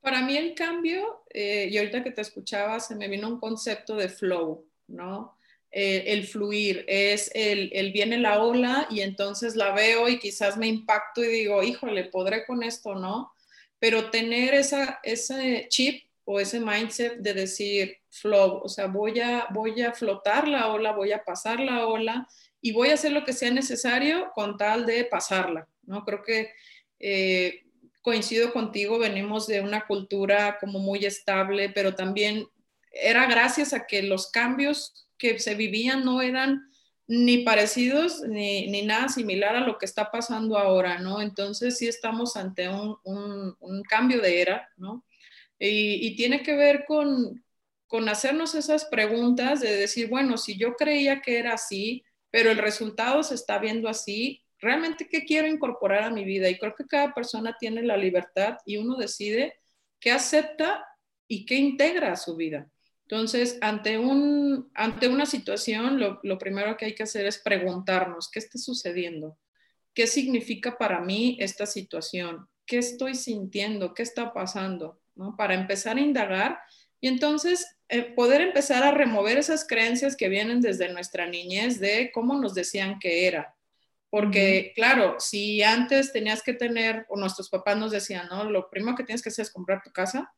Para 0.00 0.22
mí 0.22 0.36
el 0.36 0.54
cambio, 0.54 1.24
eh, 1.30 1.68
y 1.70 1.78
ahorita 1.78 2.02
que 2.02 2.10
te 2.10 2.20
escuchaba, 2.22 2.80
se 2.80 2.96
me 2.96 3.08
vino 3.08 3.28
un 3.28 3.38
concepto 3.38 3.94
de 3.96 4.08
flow, 4.08 4.66
¿no? 4.88 5.36
Eh, 5.74 6.12
el 6.12 6.26
fluir, 6.26 6.84
es 6.86 7.30
el, 7.34 7.70
el, 7.72 7.92
viene 7.92 8.18
la 8.18 8.42
ola 8.42 8.86
y 8.90 9.00
entonces 9.00 9.56
la 9.56 9.72
veo 9.72 10.06
y 10.06 10.18
quizás 10.18 10.58
me 10.58 10.66
impacto 10.66 11.24
y 11.24 11.28
digo, 11.28 11.62
híjole, 11.62 12.04
podré 12.04 12.44
con 12.44 12.62
esto, 12.62 12.94
¿no? 12.94 13.32
Pero 13.78 14.10
tener 14.10 14.52
esa, 14.52 15.00
ese 15.02 15.66
chip 15.70 16.04
o 16.26 16.38
ese 16.40 16.60
mindset 16.60 17.16
de 17.16 17.32
decir 17.32 17.96
flow, 18.10 18.60
o 18.62 18.68
sea, 18.68 18.86
voy 18.86 19.18
a, 19.20 19.46
voy 19.48 19.80
a 19.80 19.94
flotar 19.94 20.46
la 20.46 20.68
ola, 20.68 20.92
voy 20.92 21.12
a 21.12 21.24
pasar 21.24 21.58
la 21.58 21.86
ola 21.86 22.28
y 22.60 22.72
voy 22.72 22.90
a 22.90 22.94
hacer 22.94 23.12
lo 23.12 23.24
que 23.24 23.32
sea 23.32 23.50
necesario 23.50 24.30
con 24.34 24.58
tal 24.58 24.84
de 24.84 25.06
pasarla, 25.06 25.66
¿no? 25.84 26.04
Creo 26.04 26.22
que 26.22 26.52
eh, 27.00 27.64
coincido 28.02 28.52
contigo, 28.52 28.98
venimos 28.98 29.46
de 29.46 29.62
una 29.62 29.86
cultura 29.86 30.58
como 30.60 30.80
muy 30.80 31.06
estable, 31.06 31.70
pero 31.70 31.94
también 31.94 32.46
era 32.92 33.26
gracias 33.26 33.72
a 33.72 33.86
que 33.86 34.02
los 34.02 34.30
cambios 34.30 35.01
que 35.22 35.38
se 35.38 35.54
vivían 35.54 36.04
no 36.04 36.20
eran 36.20 36.68
ni 37.06 37.44
parecidos 37.44 38.22
ni, 38.22 38.66
ni, 38.68 38.82
nada 38.82 39.08
similar 39.08 39.54
a 39.54 39.60
lo 39.60 39.78
que 39.78 39.86
está 39.86 40.10
pasando 40.10 40.58
ahora, 40.58 40.98
¿no? 40.98 41.20
Entonces 41.20 41.78
sí 41.78 41.86
estamos 41.86 42.36
ante 42.36 42.68
un, 42.68 42.96
un, 43.04 43.82
cambio 43.84 44.20
de 44.20 44.40
era, 44.40 44.68
¿no? 44.76 45.04
Y, 45.60 46.04
y, 46.08 46.16
tiene 46.16 46.42
que 46.42 46.56
ver 46.56 46.84
con, 46.88 47.44
con 47.86 48.08
hacernos 48.08 48.56
esas 48.56 48.86
preguntas 48.86 49.60
de 49.60 49.76
decir, 49.76 50.08
bueno, 50.08 50.36
si 50.36 50.58
yo 50.58 50.74
creía 50.74 51.20
que 51.20 51.38
era 51.38 51.54
así, 51.54 52.02
pero 52.30 52.50
el 52.50 52.58
resultado 52.58 53.22
se 53.22 53.36
está 53.36 53.58
viendo 53.58 53.88
así, 53.88 54.42
¿realmente 54.58 55.08
qué 55.08 55.24
quiero 55.24 55.46
incorporar 55.46 56.02
a 56.02 56.10
mi 56.10 56.24
vida? 56.24 56.48
Y 56.48 56.58
creo 56.58 56.74
que 56.74 56.86
cada 56.86 57.14
persona 57.14 57.56
tiene 57.60 57.82
la 57.82 57.96
libertad 57.96 58.56
y 58.66 58.78
uno 58.78 58.96
decide 58.96 59.54
qué 60.00 60.10
acepta 60.10 60.84
y 61.28 61.46
qué 61.46 61.56
integra 61.56 62.12
a 62.12 62.16
su 62.16 62.34
vida. 62.34 62.71
Entonces, 63.12 63.58
ante, 63.60 63.98
un, 63.98 64.70
ante 64.72 65.06
una 65.06 65.26
situación, 65.26 66.00
lo, 66.00 66.38
primero 66.38 66.78
que 66.78 66.86
hay 66.86 66.94
que 66.94 67.02
hacer 67.02 67.26
es 67.26 67.36
preguntarnos, 67.36 68.30
¿qué 68.30 68.38
está 68.38 68.56
sucediendo? 68.56 69.36
¿Qué 69.92 70.06
significa 70.06 70.78
para 70.78 70.98
mí 70.98 71.36
esta 71.38 71.66
situación? 71.66 72.48
¿Qué 72.64 72.78
estoy 72.78 73.14
sintiendo? 73.14 73.92
¿Qué 73.92 74.02
está 74.02 74.32
pasando? 74.32 74.98
¿No? 75.14 75.36
Para 75.36 75.52
empezar 75.52 75.98
a 75.98 76.00
indagar 76.00 76.58
y 77.02 77.08
entonces 77.08 77.76
eh, 77.90 78.00
poder 78.00 78.40
empezar 78.40 78.82
a 78.82 78.92
remover 78.92 79.36
esas 79.36 79.66
creencias 79.66 80.16
que 80.16 80.30
vienen 80.30 80.62
desde 80.62 80.90
nuestra 80.90 81.26
niñez 81.26 81.80
de 81.80 82.10
cómo 82.14 82.40
nos 82.40 82.54
decían 82.54 82.98
que 82.98 83.26
era. 83.26 83.54
Porque, 84.08 84.72
claro, 84.74 85.16
si 85.18 85.62
antes 85.62 86.14
tenías 86.14 86.42
que 86.42 86.54
tener, 86.54 87.04
o 87.10 87.18
nuestros 87.18 87.50
papás 87.50 87.76
nos 87.76 87.90
decían, 87.90 88.28
¿no? 88.30 88.44
Lo 88.44 88.70
primero 88.70 88.96
que 88.96 89.04
tienes 89.04 89.20
que 89.20 89.28
hacer 89.28 89.42
es 89.42 89.52
comprar 89.52 89.82
tu 89.82 89.92
casa, 89.92 90.32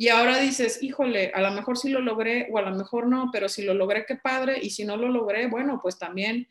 Y 0.00 0.10
ahora 0.10 0.38
dices, 0.38 0.80
híjole, 0.80 1.32
a 1.34 1.40
lo 1.40 1.50
mejor 1.50 1.76
sí 1.76 1.88
lo 1.88 2.00
logré 2.00 2.48
o 2.52 2.58
a 2.58 2.62
lo 2.62 2.70
mejor 2.70 3.08
no, 3.08 3.30
pero 3.32 3.48
si 3.48 3.62
lo 3.62 3.74
logré, 3.74 4.06
qué 4.06 4.14
padre. 4.14 4.60
Y 4.62 4.70
si 4.70 4.84
no 4.84 4.96
lo 4.96 5.08
logré, 5.08 5.48
bueno, 5.48 5.80
pues 5.82 5.98
también 5.98 6.46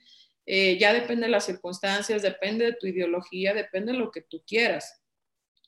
eh, 0.45 0.77
ya 0.77 0.91
depende 0.91 1.27
de 1.27 1.31
las 1.31 1.45
circunstancias, 1.45 2.21
depende 2.21 2.65
de 2.65 2.73
tu 2.73 2.87
ideología, 2.87 3.53
depende 3.53 3.93
de 3.93 3.99
lo 3.99 4.11
que 4.11 4.21
tú 4.21 4.43
quieras. 4.45 5.01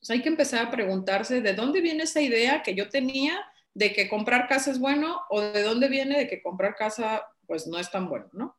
hay 0.09 0.21
que 0.21 0.27
empezar 0.27 0.67
a 0.67 0.71
preguntarse 0.71 1.39
de 1.39 1.53
dónde 1.53 1.79
viene 1.79 2.03
esa 2.03 2.19
idea 2.19 2.63
que 2.63 2.75
yo 2.75 2.89
tenía 2.89 3.39
de 3.73 3.93
que 3.93 4.09
comprar 4.09 4.49
casa 4.49 4.71
es 4.71 4.79
bueno 4.79 5.21
o 5.29 5.39
de 5.39 5.63
dónde 5.63 5.87
viene 5.87 6.17
de 6.17 6.27
que 6.27 6.41
comprar 6.41 6.75
casa 6.75 7.25
pues 7.47 7.65
no 7.65 7.79
es 7.79 7.89
tan 7.89 8.09
bueno, 8.09 8.29
¿no? 8.33 8.58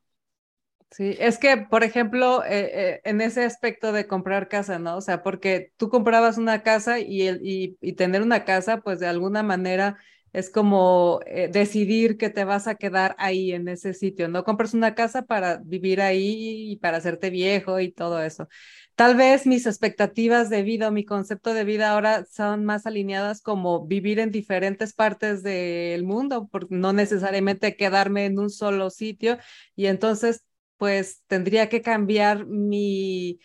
Sí, 0.92 1.14
es 1.20 1.38
que, 1.38 1.56
por 1.56 1.84
ejemplo, 1.84 2.44
eh, 2.44 2.94
eh, 2.96 3.00
en 3.04 3.20
ese 3.20 3.44
aspecto 3.44 3.92
de 3.92 4.08
comprar 4.08 4.48
casa, 4.48 4.80
¿no? 4.80 4.96
O 4.96 5.00
sea, 5.00 5.22
porque 5.22 5.72
tú 5.76 5.88
comprabas 5.88 6.36
una 6.36 6.62
casa 6.64 6.98
y, 6.98 7.22
el, 7.28 7.40
y, 7.46 7.78
y 7.80 7.92
tener 7.92 8.22
una 8.22 8.44
casa, 8.44 8.80
pues 8.80 8.98
de 8.98 9.06
alguna 9.06 9.44
manera 9.44 9.98
es 10.32 10.50
como 10.50 11.20
eh, 11.26 11.48
decidir 11.48 12.16
que 12.18 12.28
te 12.30 12.44
vas 12.44 12.66
a 12.66 12.74
quedar 12.74 13.14
ahí 13.18 13.52
en 13.52 13.68
ese 13.68 13.94
sitio. 13.94 14.28
No 14.28 14.42
compras 14.44 14.74
una 14.74 14.94
casa 14.96 15.22
para 15.22 15.58
vivir 15.58 16.00
ahí 16.00 16.72
y 16.72 16.76
para 16.76 16.96
hacerte 16.98 17.30
viejo 17.30 17.78
y 17.80 17.92
todo 17.92 18.20
eso. 18.22 18.48
Tal 18.94 19.16
vez 19.16 19.46
mis 19.46 19.66
expectativas 19.66 20.50
de 20.50 20.62
vida 20.62 20.88
o 20.88 20.90
mi 20.92 21.04
concepto 21.04 21.54
de 21.54 21.64
vida 21.64 21.90
ahora 21.90 22.24
son 22.26 22.64
más 22.64 22.84
alineadas 22.86 23.40
como 23.40 23.86
vivir 23.86 24.18
en 24.20 24.30
diferentes 24.30 24.92
partes 24.92 25.42
del 25.42 26.04
mundo, 26.04 26.48
por 26.48 26.70
no 26.70 26.92
necesariamente 26.92 27.76
quedarme 27.76 28.26
en 28.26 28.38
un 28.38 28.50
solo 28.50 28.90
sitio. 28.90 29.38
Y 29.74 29.86
entonces, 29.86 30.44
pues 30.80 31.20
tendría 31.26 31.68
que 31.68 31.82
cambiar 31.82 32.46
mi 32.46 33.38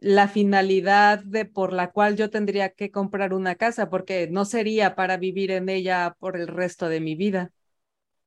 la 0.00 0.26
finalidad 0.26 1.18
de 1.18 1.44
por 1.44 1.74
la 1.74 1.90
cual 1.90 2.16
yo 2.16 2.30
tendría 2.30 2.70
que 2.70 2.90
comprar 2.90 3.34
una 3.34 3.56
casa, 3.56 3.90
porque 3.90 4.26
no 4.30 4.46
sería 4.46 4.94
para 4.94 5.18
vivir 5.18 5.50
en 5.50 5.68
ella 5.68 6.16
por 6.18 6.34
el 6.38 6.48
resto 6.48 6.88
de 6.88 7.00
mi 7.00 7.14
vida. 7.14 7.52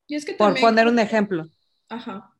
Y 0.05 0.13
es 0.13 0.25
que 0.25 0.33
por 0.33 0.59
poner 0.59 0.87
un 0.87 0.99
ejemplo. 0.99 1.47
Ajá. 1.89 2.35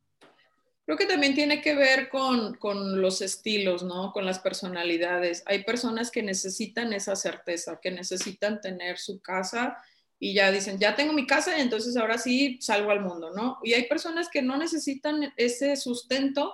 Creo 0.85 0.95
que 0.95 1.07
también 1.07 1.33
tiene 1.33 1.59
que 1.59 1.73
ver 1.73 2.09
con, 2.09 2.53
con, 2.53 3.01
los 3.01 3.23
estilos, 3.23 3.81
¿no? 3.81 4.11
Con 4.11 4.23
las 4.23 4.37
personalidades. 4.37 5.41
Hay 5.47 5.63
personas 5.63 6.11
que 6.11 6.21
necesitan 6.21 6.93
esa 6.93 7.15
certeza, 7.15 7.79
que 7.81 7.89
necesitan 7.89 8.61
tener 8.61 8.99
su 8.99 9.21
casa 9.21 9.75
y 10.21 10.33
ya 10.33 10.51
dicen, 10.51 10.79
ya 10.79 10.95
tengo 10.95 11.11
mi 11.11 11.27
casa 11.27 11.59
entonces 11.59 11.97
ahora 11.97 12.17
sí 12.17 12.57
salgo 12.61 12.91
al 12.91 13.01
mundo, 13.01 13.31
¿no? 13.35 13.57
Y 13.63 13.73
hay 13.73 13.89
personas 13.89 14.29
que 14.29 14.41
no 14.41 14.55
necesitan 14.55 15.33
ese 15.35 15.75
sustento 15.75 16.53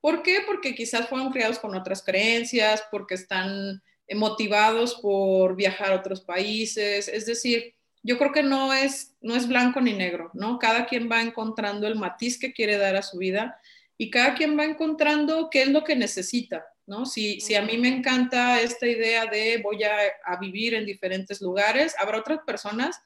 ¿Por 0.00 0.22
qué? 0.22 0.42
Porque 0.46 0.74
quizás 0.74 1.08
fueron 1.08 1.30
criados 1.30 1.58
con 1.58 1.74
otras 1.74 2.02
creencias, 2.02 2.84
porque 2.90 3.14
están 3.14 3.82
motivados 4.14 4.94
por 4.96 5.56
viajar 5.56 5.92
a 5.92 5.96
otros 5.96 6.20
países. 6.20 7.08
Es 7.08 7.26
decir, 7.26 7.74
yo 8.02 8.16
creo 8.16 8.32
que 8.32 8.42
no 8.42 8.72
es, 8.72 9.16
no 9.20 9.34
es 9.34 9.48
blanco 9.48 9.80
ni 9.80 9.92
negro, 9.92 10.30
¿no? 10.34 10.58
Cada 10.58 10.86
quien 10.86 11.10
va 11.10 11.20
encontrando 11.20 11.86
el 11.86 11.96
matiz 11.96 12.38
que 12.38 12.52
quiere 12.52 12.78
dar 12.78 12.96
a 12.96 13.02
su 13.02 13.18
vida 13.18 13.60
y 13.96 14.10
cada 14.10 14.34
quien 14.34 14.56
va 14.56 14.64
encontrando 14.64 15.50
qué 15.50 15.62
es 15.62 15.68
lo 15.68 15.82
que 15.82 15.96
necesita, 15.96 16.64
¿no? 16.88 17.06
Si, 17.06 17.40
si 17.40 17.54
a 17.54 17.62
mí 17.62 17.78
me 17.78 17.88
encanta 17.88 18.60
esta 18.60 18.86
idea 18.86 19.26
de 19.26 19.60
voy 19.62 19.84
a, 19.84 19.94
a 20.24 20.36
vivir 20.40 20.74
en 20.74 20.86
diferentes 20.86 21.40
lugares, 21.40 21.94
habrá 21.98 22.18
otras 22.18 22.40
personas 22.46 23.00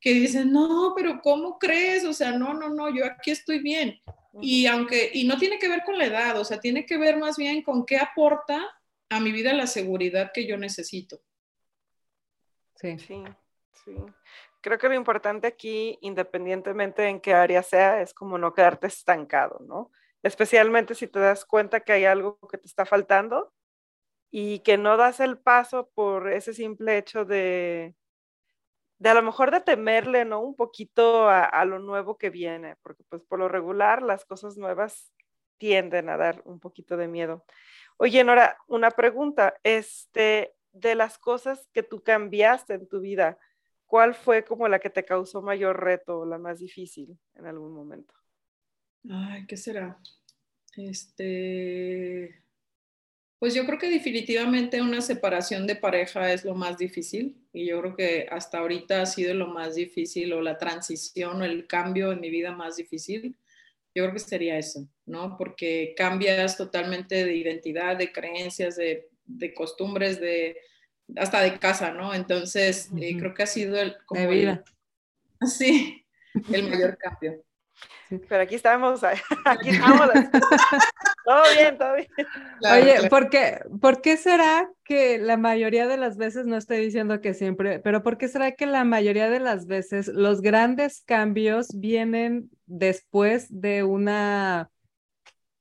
que 0.00 0.12
dicen, 0.12 0.52
no, 0.52 0.92
pero 0.96 1.20
¿cómo 1.22 1.58
crees? 1.58 2.04
O 2.04 2.12
sea, 2.12 2.32
no, 2.32 2.54
no, 2.54 2.68
no, 2.68 2.94
yo 2.94 3.04
aquí 3.06 3.30
estoy 3.30 3.60
bien. 3.60 4.00
Y 4.40 4.66
aunque, 4.66 5.10
y 5.12 5.26
no 5.26 5.36
tiene 5.38 5.58
que 5.58 5.68
ver 5.68 5.82
con 5.84 5.98
la 5.98 6.06
edad, 6.06 6.38
o 6.38 6.44
sea, 6.44 6.60
tiene 6.60 6.86
que 6.86 6.98
ver 6.98 7.16
más 7.16 7.36
bien 7.36 7.62
con 7.62 7.84
qué 7.84 7.96
aporta 7.96 8.64
a 9.08 9.20
mi 9.20 9.32
vida 9.32 9.52
la 9.52 9.66
seguridad 9.66 10.30
que 10.32 10.46
yo 10.46 10.56
necesito. 10.56 11.20
Sí. 12.76 12.98
Sí, 12.98 13.24
sí. 13.84 13.92
Creo 14.60 14.78
que 14.78 14.88
lo 14.88 14.94
importante 14.94 15.46
aquí, 15.46 15.98
independientemente 16.02 17.08
en 17.08 17.20
qué 17.20 17.34
área 17.34 17.62
sea, 17.62 18.02
es 18.02 18.12
como 18.12 18.38
no 18.38 18.54
quedarte 18.54 18.86
estancado, 18.86 19.60
¿no? 19.66 19.90
Especialmente 20.22 20.94
si 20.94 21.06
te 21.06 21.20
das 21.20 21.44
cuenta 21.44 21.80
que 21.80 21.92
hay 21.92 22.04
algo 22.04 22.38
que 22.50 22.58
te 22.58 22.66
está 22.66 22.84
faltando 22.84 23.52
y 24.30 24.60
que 24.60 24.78
no 24.78 24.96
das 24.96 25.20
el 25.20 25.38
paso 25.38 25.90
por 25.94 26.30
ese 26.32 26.52
simple 26.54 26.98
hecho 26.98 27.24
de, 27.24 27.94
de 28.98 29.08
a 29.08 29.14
lo 29.14 29.22
mejor 29.22 29.50
de 29.50 29.60
temerle, 29.60 30.24
¿no? 30.24 30.40
Un 30.40 30.56
poquito 30.56 31.28
a, 31.28 31.64
lo 31.64 31.78
nuevo 31.78 32.18
que 32.18 32.30
viene, 32.30 32.76
porque 32.82 33.04
pues 33.08 33.22
por 33.22 33.38
lo 33.38 33.48
regular 33.48 34.02
las 34.02 34.24
cosas 34.24 34.56
nuevas 34.56 35.12
tienden 35.56 36.08
a 36.08 36.16
dar 36.16 36.42
un 36.44 36.60
poquito 36.60 36.96
de 36.96 37.08
miedo. 37.08 37.44
Oye, 37.96 38.22
Nora, 38.24 38.58
una 38.66 38.90
pregunta, 38.90 39.54
este, 39.62 40.54
de 40.72 40.94
las 40.94 41.18
cosas 41.18 41.68
que 41.72 41.82
tú 41.82 42.02
cambiaste 42.02 42.74
en 42.74 42.88
tu 42.88 43.00
vida, 43.00 43.38
¿cuál 43.86 44.14
fue 44.14 44.44
como 44.44 44.68
la 44.68 44.78
que 44.78 44.90
te 44.90 45.04
causó 45.04 45.42
mayor 45.42 45.82
reto 45.82 46.20
o 46.20 46.26
la 46.26 46.38
más 46.38 46.58
difícil 46.58 47.18
en 47.34 47.46
algún 47.46 47.72
momento? 47.72 48.17
Ay, 49.08 49.46
¿qué 49.46 49.56
será? 49.56 49.98
Este, 50.76 52.42
pues 53.38 53.54
yo 53.54 53.64
creo 53.66 53.78
que 53.78 53.88
definitivamente 53.88 54.82
una 54.82 55.00
separación 55.00 55.66
de 55.66 55.76
pareja 55.76 56.32
es 56.32 56.44
lo 56.44 56.54
más 56.54 56.76
difícil 56.76 57.40
y 57.52 57.66
yo 57.66 57.80
creo 57.80 57.96
que 57.96 58.26
hasta 58.30 58.58
ahorita 58.58 59.02
ha 59.02 59.06
sido 59.06 59.32
lo 59.34 59.46
más 59.46 59.76
difícil 59.76 60.32
o 60.32 60.40
la 60.40 60.58
transición 60.58 61.40
o 61.40 61.44
el 61.44 61.66
cambio 61.66 62.10
en 62.10 62.20
mi 62.20 62.30
vida 62.30 62.52
más 62.52 62.76
difícil. 62.76 63.36
Yo 63.94 64.04
creo 64.04 64.12
que 64.12 64.18
sería 64.18 64.58
eso, 64.58 64.88
¿no? 65.06 65.36
Porque 65.36 65.94
cambias 65.96 66.56
totalmente 66.56 67.24
de 67.24 67.34
identidad, 67.36 67.96
de 67.96 68.12
creencias, 68.12 68.76
de, 68.76 69.54
costumbres, 69.54 70.20
de 70.20 70.56
hasta 71.16 71.40
de 71.40 71.58
casa, 71.58 71.92
¿no? 71.92 72.14
Entonces, 72.14 72.90
eh, 73.00 73.16
creo 73.18 73.34
que 73.34 73.42
ha 73.44 73.46
sido 73.46 73.80
el... 73.80 73.96
Como 74.04 74.20
de 74.20 74.26
vida. 74.26 74.64
sí, 75.46 76.04
el 76.52 76.68
mayor 76.68 76.98
cambio. 76.98 77.44
Pero 78.28 78.42
aquí 78.42 78.54
estamos, 78.54 79.02
aquí 79.44 79.70
estamos. 79.70 80.08
todo 81.24 81.42
bien, 81.54 81.78
todo 81.78 81.94
bien. 81.94 82.08
Oye, 82.72 83.08
¿por 83.08 83.28
qué, 83.28 83.60
¿por 83.80 84.00
qué 84.00 84.16
será 84.16 84.70
que 84.84 85.18
la 85.18 85.36
mayoría 85.36 85.86
de 85.86 85.98
las 85.98 86.16
veces, 86.16 86.46
no 86.46 86.56
estoy 86.56 86.78
diciendo 86.78 87.20
que 87.20 87.34
siempre, 87.34 87.80
pero 87.80 88.02
por 88.02 88.16
qué 88.16 88.28
será 88.28 88.52
que 88.52 88.66
la 88.66 88.84
mayoría 88.84 89.28
de 89.28 89.40
las 89.40 89.66
veces 89.66 90.08
los 90.08 90.40
grandes 90.40 91.02
cambios 91.02 91.68
vienen 91.74 92.50
después 92.66 93.46
de 93.50 93.82
una, 93.82 94.70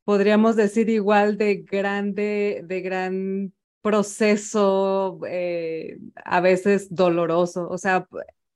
podríamos 0.06 0.56
decir 0.56 0.89
igual, 0.89 1.38
de 1.38 1.56
grande, 1.58 2.62
de 2.63 2.82
gran 2.82 3.53
proceso, 3.82 5.19
eh, 5.27 5.97
a 6.23 6.39
veces 6.39 6.93
doloroso? 6.93 7.67
O 7.69 7.77
sea, 7.77 8.08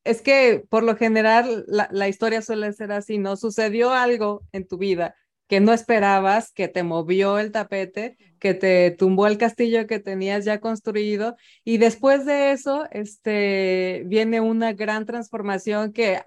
es 0.04 0.22
que 0.22 0.64
por 0.70 0.84
lo 0.84 0.96
general 0.96 1.66
la, 1.68 2.08
historia 2.08 2.42
suele 2.42 2.74
ser 2.74 2.92
así, 2.92 3.18
¿no? 3.18 3.36
Sucedió 3.38 3.92
algo 3.92 4.44
en 4.52 4.68
tu 4.68 4.78
vida 4.78 5.16
que 5.48 5.60
no 5.60 5.74
esperabas, 5.74 6.52
que 6.54 6.70
te 6.70 6.82
movió 6.84 7.38
el 7.38 7.52
tapete, 7.52 8.18
que 8.40 8.54
te 8.54 8.92
tumbó 8.92 9.28
el 9.28 9.38
castillo 9.38 9.86
que 9.86 10.00
tenías 10.00 10.46
ya 10.46 10.62
construido 10.62 11.36
y 11.66 11.78
después 11.78 12.26
de 12.26 12.52
eso, 12.52 12.88
este, 12.92 14.04
viene 14.06 14.40
una 14.40 14.72
gran 14.74 15.06
transformación 15.06 15.92
que 15.92 16.22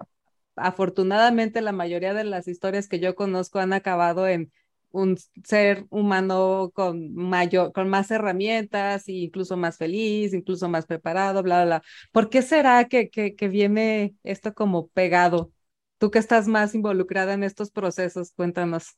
afortunadamente 0.55 1.61
la 1.61 1.71
mayoría 1.71 2.13
de 2.13 2.23
las 2.23 2.47
historias 2.47 2.87
que 2.87 2.99
yo 2.99 3.15
conozco 3.15 3.59
han 3.59 3.73
acabado 3.73 4.27
en 4.27 4.51
un 4.95 5.17
ser 5.43 5.85
humano 5.89 6.71
con 6.73 7.13
mayor, 7.15 7.73
con 7.73 7.89
más 7.89 8.11
herramientas, 8.11 9.07
e 9.07 9.13
incluso 9.13 9.57
más 9.57 9.77
feliz, 9.77 10.33
incluso 10.33 10.69
más 10.69 10.85
preparado, 10.85 11.43
bla, 11.43 11.57
bla, 11.57 11.65
bla. 11.65 11.83
¿Por 12.11 12.29
qué 12.29 12.41
será 12.41 12.85
que, 12.87 13.09
que, 13.09 13.35
que 13.35 13.47
viene 13.47 14.15
esto 14.23 14.53
como 14.53 14.87
pegado? 14.89 15.51
Tú 15.97 16.11
que 16.11 16.19
estás 16.19 16.47
más 16.47 16.75
involucrada 16.75 17.33
en 17.33 17.43
estos 17.43 17.71
procesos, 17.71 18.31
cuéntanos. 18.35 18.97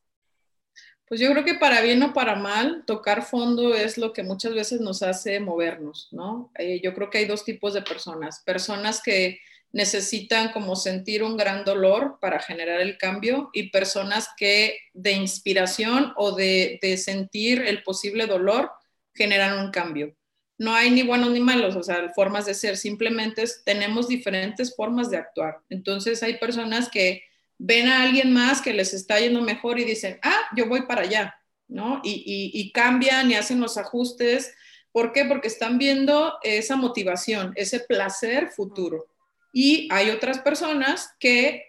Pues 1.07 1.21
yo 1.21 1.31
creo 1.31 1.45
que 1.45 1.55
para 1.55 1.81
bien 1.81 2.03
o 2.03 2.13
para 2.13 2.35
mal, 2.35 2.83
tocar 2.85 3.23
fondo 3.23 3.73
es 3.73 3.97
lo 3.97 4.11
que 4.11 4.23
muchas 4.23 4.53
veces 4.53 4.81
nos 4.81 5.03
hace 5.03 5.39
movernos, 5.39 6.09
¿no? 6.11 6.51
Eh, 6.57 6.81
yo 6.83 6.93
creo 6.93 7.09
que 7.09 7.19
hay 7.19 7.25
dos 7.25 7.45
tipos 7.45 7.73
de 7.73 7.81
personas. 7.81 8.43
Personas 8.45 9.01
que 9.01 9.39
necesitan 9.71 10.51
como 10.51 10.75
sentir 10.75 11.23
un 11.23 11.37
gran 11.37 11.63
dolor 11.65 12.17
para 12.21 12.39
generar 12.39 12.81
el 12.81 12.97
cambio 12.97 13.49
y 13.53 13.69
personas 13.69 14.29
que 14.37 14.79
de 14.93 15.11
inspiración 15.11 16.13
o 16.15 16.35
de, 16.35 16.79
sentir 16.97 17.61
el 17.61 17.83
posible 17.83 18.25
dolor 18.27 18.71
generan 19.13 19.59
un 19.59 19.71
cambio. 19.71 20.15
No 20.57 20.73
hay 20.73 20.89
ni 20.89 21.03
buenos 21.03 21.31
ni 21.31 21.39
malos, 21.39 21.75
o 21.75 21.83
sea, 21.83 22.11
formas 22.15 22.45
de 22.45 22.53
ser, 22.53 22.77
simplemente 22.77 23.43
tenemos 23.63 24.07
diferentes 24.07 24.75
formas 24.75 25.11
de 25.11 25.17
actuar. 25.17 25.59
Entonces 25.69 26.23
hay 26.23 26.37
personas 26.37 26.89
que 26.89 27.23
ven 27.59 27.87
a 27.87 28.01
alguien 28.01 28.33
más 28.33 28.61
que 28.61 28.73
les 28.73 28.93
está 28.93 29.19
yendo 29.19 29.41
mejor 29.41 29.79
y 29.79 29.83
dicen, 29.83 30.19
ah, 30.23 30.41
yo 30.55 30.67
voy 30.67 30.83
para 30.83 31.01
allá, 31.01 31.35
¿no? 31.67 32.01
Y, 32.03 32.51
y 32.53 32.71
cambian 32.71 33.29
y 33.29 33.35
hacen 33.35 33.59
los 33.59 33.77
ajustes. 33.77 34.55
¿Por 34.91 35.11
qué? 35.11 35.25
Porque 35.25 35.47
están 35.47 35.77
viendo 35.77 36.33
esa 36.41 36.75
motivación, 36.75 37.53
ese 37.55 37.81
placer 37.81 38.49
futuro. 38.49 39.05
Y 39.59 39.87
hay 39.91 40.11
otras 40.11 40.37
personas 40.37 41.15
que 41.19 41.63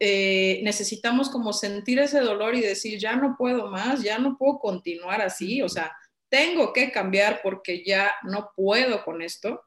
eh, 0.00 0.60
necesitamos 0.62 1.28
como 1.28 1.52
sentir 1.52 1.98
ese 1.98 2.20
dolor 2.20 2.54
y 2.54 2.62
decir, 2.62 2.98
ya 2.98 3.16
no 3.16 3.36
puedo 3.36 3.70
más, 3.70 4.02
ya 4.02 4.16
no 4.16 4.38
puedo 4.38 4.58
continuar 4.60 5.20
así, 5.20 5.60
o 5.60 5.68
sea, 5.68 5.94
tengo 6.30 6.72
que 6.72 6.90
cambiar 6.90 7.40
porque 7.42 7.84
ya 7.84 8.12
no 8.22 8.50
puedo 8.56 9.04
con 9.04 9.20
esto. 9.20 9.60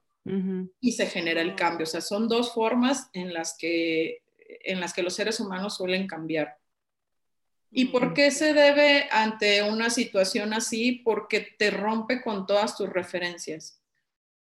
y 0.81 0.91
se 0.93 1.05
genera 1.05 1.39
el 1.39 1.55
cambio. 1.55 1.83
O 1.83 1.87
sea, 1.87 2.01
son 2.01 2.27
dos 2.27 2.51
formas 2.51 3.11
en 3.13 3.31
las 3.31 3.55
que, 3.55 4.23
en 4.37 4.79
las 4.79 4.91
que 4.91 5.03
los 5.03 5.13
seres 5.13 5.39
humanos 5.39 5.77
suelen 5.77 6.07
cambiar. 6.07 6.57
¿Y 7.69 7.85
por 7.85 8.15
qué 8.15 8.31
se 8.31 8.53
debe 8.53 9.07
ante 9.11 9.61
una 9.61 9.91
situación 9.91 10.51
así? 10.51 10.93
Porque 11.05 11.47
te 11.59 11.69
rompe 11.69 12.23
con 12.23 12.47
todas 12.47 12.75
tus 12.75 12.89
referencias. 12.89 13.79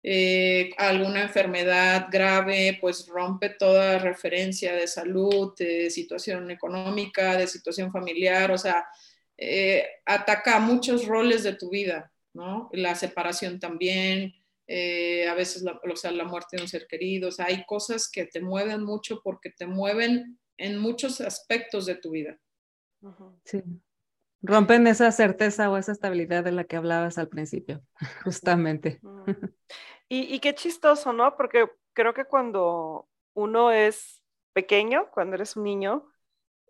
Eh, 0.05 0.71
alguna 0.79 1.23
enfermedad 1.23 2.09
grave, 2.11 2.77
pues 2.81 3.07
rompe 3.07 3.51
toda 3.51 3.99
referencia 3.99 4.75
de 4.75 4.89
salud, 4.89 5.55
de 5.57 5.91
situación 5.91 6.51
económica, 6.51 7.37
de 7.37 7.47
situación 7.47 7.93
familiar, 7.93 8.51
o 8.51 8.59
sea, 8.59 8.85
eh, 9.39 9.87
ataca 10.05 10.59
muchos 10.59 11.07
roles 11.07 11.45
de 11.45 11.55
tu 11.55 11.71
vida, 11.71 12.13
¿no? 12.35 12.69
La 12.73 12.97
separación 12.97 13.61
también, 13.61 14.35
eh, 14.67 15.29
a 15.29 15.35
veces 15.35 15.63
la, 15.63 15.81
o 15.89 15.97
sea, 15.97 16.11
la 16.11 16.25
muerte 16.25 16.57
de 16.57 16.63
un 16.63 16.69
ser 16.69 16.89
querido, 16.89 17.29
o 17.29 17.33
sea, 17.33 17.47
hay 17.47 17.65
cosas 17.65 18.11
que 18.11 18.27
te 18.27 18.41
mueven 18.41 18.83
mucho 18.83 19.21
porque 19.23 19.51
te 19.51 19.67
mueven 19.67 20.39
en 20.57 20.79
muchos 20.79 21.21
aspectos 21.21 21.87
de 21.87 21.95
tu 21.95 22.11
vida. 22.11 22.41
Sí. 23.45 23.63
Rompen 24.43 24.87
esa 24.89 25.13
certeza 25.13 25.71
o 25.71 25.77
esa 25.77 25.93
estabilidad 25.93 26.43
de 26.43 26.53
la 26.53 26.65
que 26.65 26.77
hablabas 26.77 27.17
al 27.17 27.29
principio, 27.29 27.83
justamente. 28.25 29.01
Y, 30.09 30.41
qué 30.41 30.55
chistoso, 30.55 31.13
¿no? 31.13 31.37
Porque 31.37 31.69
creo 31.93 32.13
que 32.13 32.25
cuando 32.25 33.09
uno 33.35 33.71
es 33.71 34.23
pequeño, 34.53 35.11
cuando 35.13 35.37
eres 35.37 35.57
un 35.57 35.63
niño, 35.65 36.07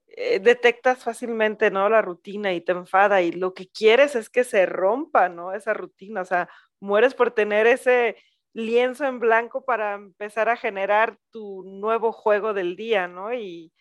eh, 0.06 0.38
detectas 0.38 1.02
fácilmente, 1.02 1.70
¿no? 1.70 1.88
La 1.88 2.02
rutina 2.02 2.52
y 2.52 2.60
te 2.60 2.72
enfada 2.72 3.22
y 3.22 3.32
lo 3.32 3.54
que 3.54 3.68
quieres 3.68 4.14
es 4.14 4.28
que 4.28 4.44
se 4.44 4.66
rompa, 4.66 5.28
¿no? 5.28 5.54
Esa 5.54 5.72
rutina, 5.72 6.20
o 6.20 6.24
sea, 6.24 6.48
mueres 6.78 7.14
por 7.14 7.30
tener 7.32 7.66
ese 7.66 8.16
lienzo 8.52 9.06
en 9.06 9.18
blanco 9.18 9.64
para 9.64 9.94
empezar 9.94 10.50
a 10.50 10.56
generar 10.56 11.18
tu 11.30 11.64
nuevo 11.64 12.12
juego 12.12 12.52
del 12.52 12.76
día, 12.76 13.08
¿no? 13.08 13.32
Y, 13.32 13.72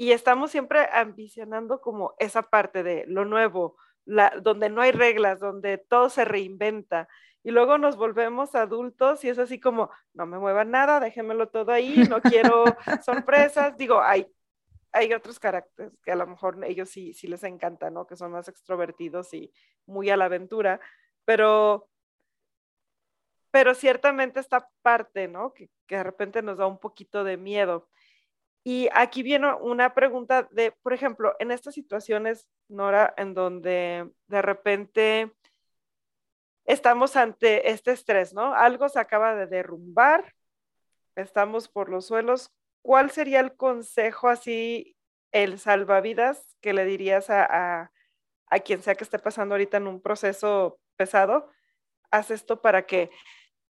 y 0.00 0.12
estamos 0.12 0.50
siempre 0.50 0.88
ambicionando 0.94 1.82
como 1.82 2.14
esa 2.18 2.40
parte 2.40 2.82
de 2.82 3.04
lo 3.06 3.26
nuevo, 3.26 3.76
la, 4.06 4.30
donde 4.40 4.70
no 4.70 4.80
hay 4.80 4.92
reglas, 4.92 5.40
donde 5.40 5.76
todo 5.76 6.08
se 6.08 6.24
reinventa. 6.24 7.06
Y 7.42 7.50
luego 7.50 7.76
nos 7.76 7.96
volvemos 7.96 8.54
adultos 8.54 9.22
y 9.24 9.28
es 9.28 9.38
así 9.38 9.60
como, 9.60 9.90
no 10.14 10.24
me 10.24 10.38
muevan 10.38 10.70
nada, 10.70 11.00
déjenmelo 11.00 11.50
todo 11.50 11.72
ahí, 11.72 12.04
no 12.08 12.22
quiero 12.22 12.64
sorpresas. 13.04 13.76
Digo, 13.76 14.00
hay, 14.00 14.26
hay 14.90 15.12
otros 15.12 15.38
caracteres 15.38 15.92
que 16.02 16.12
a 16.12 16.16
lo 16.16 16.26
mejor 16.26 16.64
ellos 16.64 16.88
sí, 16.88 17.12
sí 17.12 17.26
les 17.26 17.44
encanta, 17.44 17.90
¿no? 17.90 18.06
Que 18.06 18.16
son 18.16 18.32
más 18.32 18.48
extrovertidos 18.48 19.34
y 19.34 19.52
muy 19.84 20.08
a 20.08 20.16
la 20.16 20.24
aventura, 20.24 20.80
pero, 21.26 21.90
pero 23.50 23.74
ciertamente 23.74 24.40
esta 24.40 24.66
parte, 24.80 25.28
¿no? 25.28 25.52
Que, 25.52 25.68
que 25.86 25.96
de 25.96 26.04
repente 26.04 26.40
nos 26.40 26.56
da 26.56 26.66
un 26.66 26.78
poquito 26.78 27.22
de 27.22 27.36
miedo. 27.36 27.90
Y 28.62 28.88
aquí 28.92 29.22
viene 29.22 29.54
una 29.54 29.94
pregunta 29.94 30.46
de, 30.50 30.72
por 30.82 30.92
ejemplo, 30.92 31.34
en 31.38 31.50
estas 31.50 31.74
situaciones, 31.74 32.48
Nora, 32.68 33.14
en 33.16 33.32
donde 33.32 34.10
de 34.26 34.42
repente 34.42 35.32
estamos 36.66 37.16
ante 37.16 37.70
este 37.70 37.92
estrés, 37.92 38.34
¿no? 38.34 38.54
Algo 38.54 38.88
se 38.88 39.00
acaba 39.00 39.34
de 39.34 39.46
derrumbar, 39.46 40.34
estamos 41.16 41.68
por 41.68 41.88
los 41.88 42.06
suelos. 42.06 42.52
¿Cuál 42.82 43.10
sería 43.10 43.40
el 43.40 43.56
consejo 43.56 44.28
así, 44.28 44.96
el 45.32 45.58
salvavidas 45.58 46.56
que 46.60 46.72
le 46.74 46.84
dirías 46.84 47.30
a, 47.30 47.90
a 48.46 48.58
quien 48.60 48.82
sea 48.82 48.94
que 48.94 49.04
esté 49.04 49.18
pasando 49.18 49.54
ahorita 49.54 49.78
en 49.78 49.86
un 49.86 50.02
proceso 50.02 50.78
pesado? 50.96 51.50
Haz 52.10 52.30
esto 52.30 52.60
para 52.60 52.86
que 52.86 53.10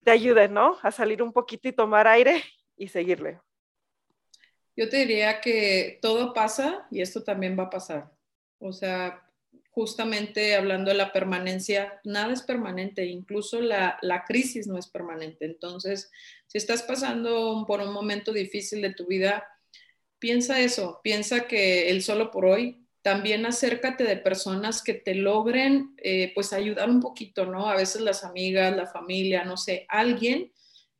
te 0.02 0.10
ayude, 0.10 0.48
¿no? 0.48 0.78
A 0.82 0.90
salir 0.90 1.22
un 1.22 1.32
poquito 1.32 1.68
y 1.68 1.72
tomar 1.72 2.08
aire 2.08 2.42
y 2.76 2.88
seguirle. 2.88 3.40
Yo 4.76 4.88
te 4.88 4.98
diría 4.98 5.40
que 5.40 5.98
todo 6.00 6.32
pasa 6.32 6.86
y 6.90 7.00
esto 7.00 7.22
también 7.22 7.58
va 7.58 7.64
a 7.64 7.70
pasar. 7.70 8.10
O 8.58 8.72
sea, 8.72 9.22
justamente 9.70 10.54
hablando 10.54 10.90
de 10.90 10.96
la 10.96 11.12
permanencia, 11.12 12.00
nada 12.04 12.32
es 12.32 12.42
permanente, 12.42 13.06
incluso 13.06 13.60
la, 13.60 13.98
la, 14.02 14.24
crisis 14.24 14.66
no 14.66 14.78
es 14.78 14.88
permanente. 14.88 15.44
Entonces, 15.44 16.10
si 16.46 16.58
estás 16.58 16.82
pasando 16.82 17.64
por 17.66 17.80
un 17.80 17.92
momento 17.92 18.32
difícil 18.32 18.82
de 18.82 18.94
tu 18.94 19.06
vida, 19.06 19.44
piensa 20.18 20.60
eso, 20.60 21.00
piensa 21.02 21.46
que 21.46 21.90
el 21.90 22.02
solo 22.02 22.30
por 22.30 22.44
hoy, 22.44 22.86
también 23.02 23.46
acércate 23.46 24.04
de 24.04 24.16
personas 24.16 24.82
que 24.82 24.94
te 24.94 25.14
logren, 25.14 25.94
eh, 26.02 26.32
pues 26.34 26.52
ayudar 26.52 26.90
un 26.90 27.00
poquito, 27.00 27.46
¿no? 27.46 27.68
A 27.68 27.76
veces 27.76 28.02
las 28.02 28.24
amigas, 28.24 28.76
la 28.76 28.86
familia, 28.86 29.44
no 29.44 29.56
sé, 29.56 29.86
alguien 29.88 30.52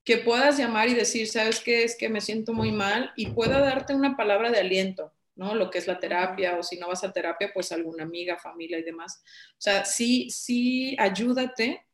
que 0.05 0.19
puedas 0.19 0.59
llamar 0.59 0.89
y 0.89 0.95
decir, 0.95 1.29
¿sabes 1.29 1.61
qué? 1.61 1.85
Es 1.85 1.97
que 1.97 2.09
me 2.09 2.21
siento 2.21 2.53
muy 2.53 2.73
mal 2.73 3.13
y 3.17 3.27
pueda 3.31 3.61
darte 3.61 3.95
una 3.95 4.17
palabra 4.17 4.51
de 4.51 4.61
aliento, 4.61 5.13
¿no? 5.37 5.55
Lo 5.55 5.71
que 5.71 5.79
es 5.79 5.87
la 5.87 5.99
terapia 5.99 6.59
o 6.59 6.63
si 6.63 6.79
no 6.79 6.89
vas 6.89 7.05
a 7.05 7.13
terapia, 7.13 7.51
pues 7.53 7.73
alguna 7.73 8.05
amiga, 8.05 8.39
familia 8.39 8.79
y 8.79 8.83
demás. 8.83 9.23
O 9.53 9.61
sea, 9.61 9.85
sí, 9.85 10.31
sí, 10.31 10.97
ayúdate 10.99 11.85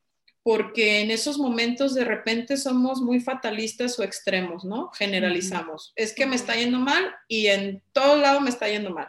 porque 0.46 1.00
en 1.00 1.10
esos 1.10 1.38
momentos 1.38 1.92
de 1.92 2.04
repente 2.04 2.56
somos 2.56 3.02
muy 3.02 3.18
fatalistas 3.18 3.98
o 3.98 4.04
extremos, 4.04 4.64
¿no? 4.64 4.92
Generalizamos. 4.92 5.92
Es 5.96 6.14
que 6.14 6.24
me 6.24 6.36
está 6.36 6.54
yendo 6.54 6.78
mal 6.78 7.12
y 7.26 7.48
en 7.48 7.82
todo 7.92 8.16
lado 8.16 8.40
me 8.40 8.50
está 8.50 8.68
yendo 8.68 8.90
mal. 8.90 9.08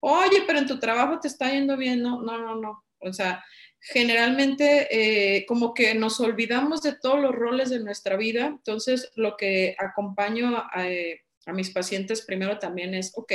Oye, 0.00 0.44
pero 0.46 0.58
en 0.58 0.66
tu 0.66 0.78
trabajo 0.78 1.18
te 1.18 1.28
está 1.28 1.50
yendo 1.50 1.78
bien. 1.78 2.02
No, 2.02 2.20
no, 2.20 2.36
no, 2.36 2.56
no. 2.56 2.84
O 3.00 3.12
sea, 3.14 3.42
generalmente 3.86 4.88
eh, 5.36 5.44
como 5.44 5.74
que 5.74 5.94
nos 5.94 6.18
olvidamos 6.18 6.80
de 6.80 6.94
todos 6.94 7.20
los 7.20 7.34
roles 7.34 7.68
de 7.68 7.80
nuestra 7.80 8.16
vida. 8.16 8.46
Entonces, 8.46 9.12
lo 9.14 9.36
que 9.36 9.76
acompaño 9.78 10.56
a, 10.72 10.88
eh, 10.88 11.20
mis 11.48 11.68
pacientes 11.68 12.22
primero 12.22 12.58
también 12.58 12.94
es, 12.94 13.12
ok, 13.14 13.32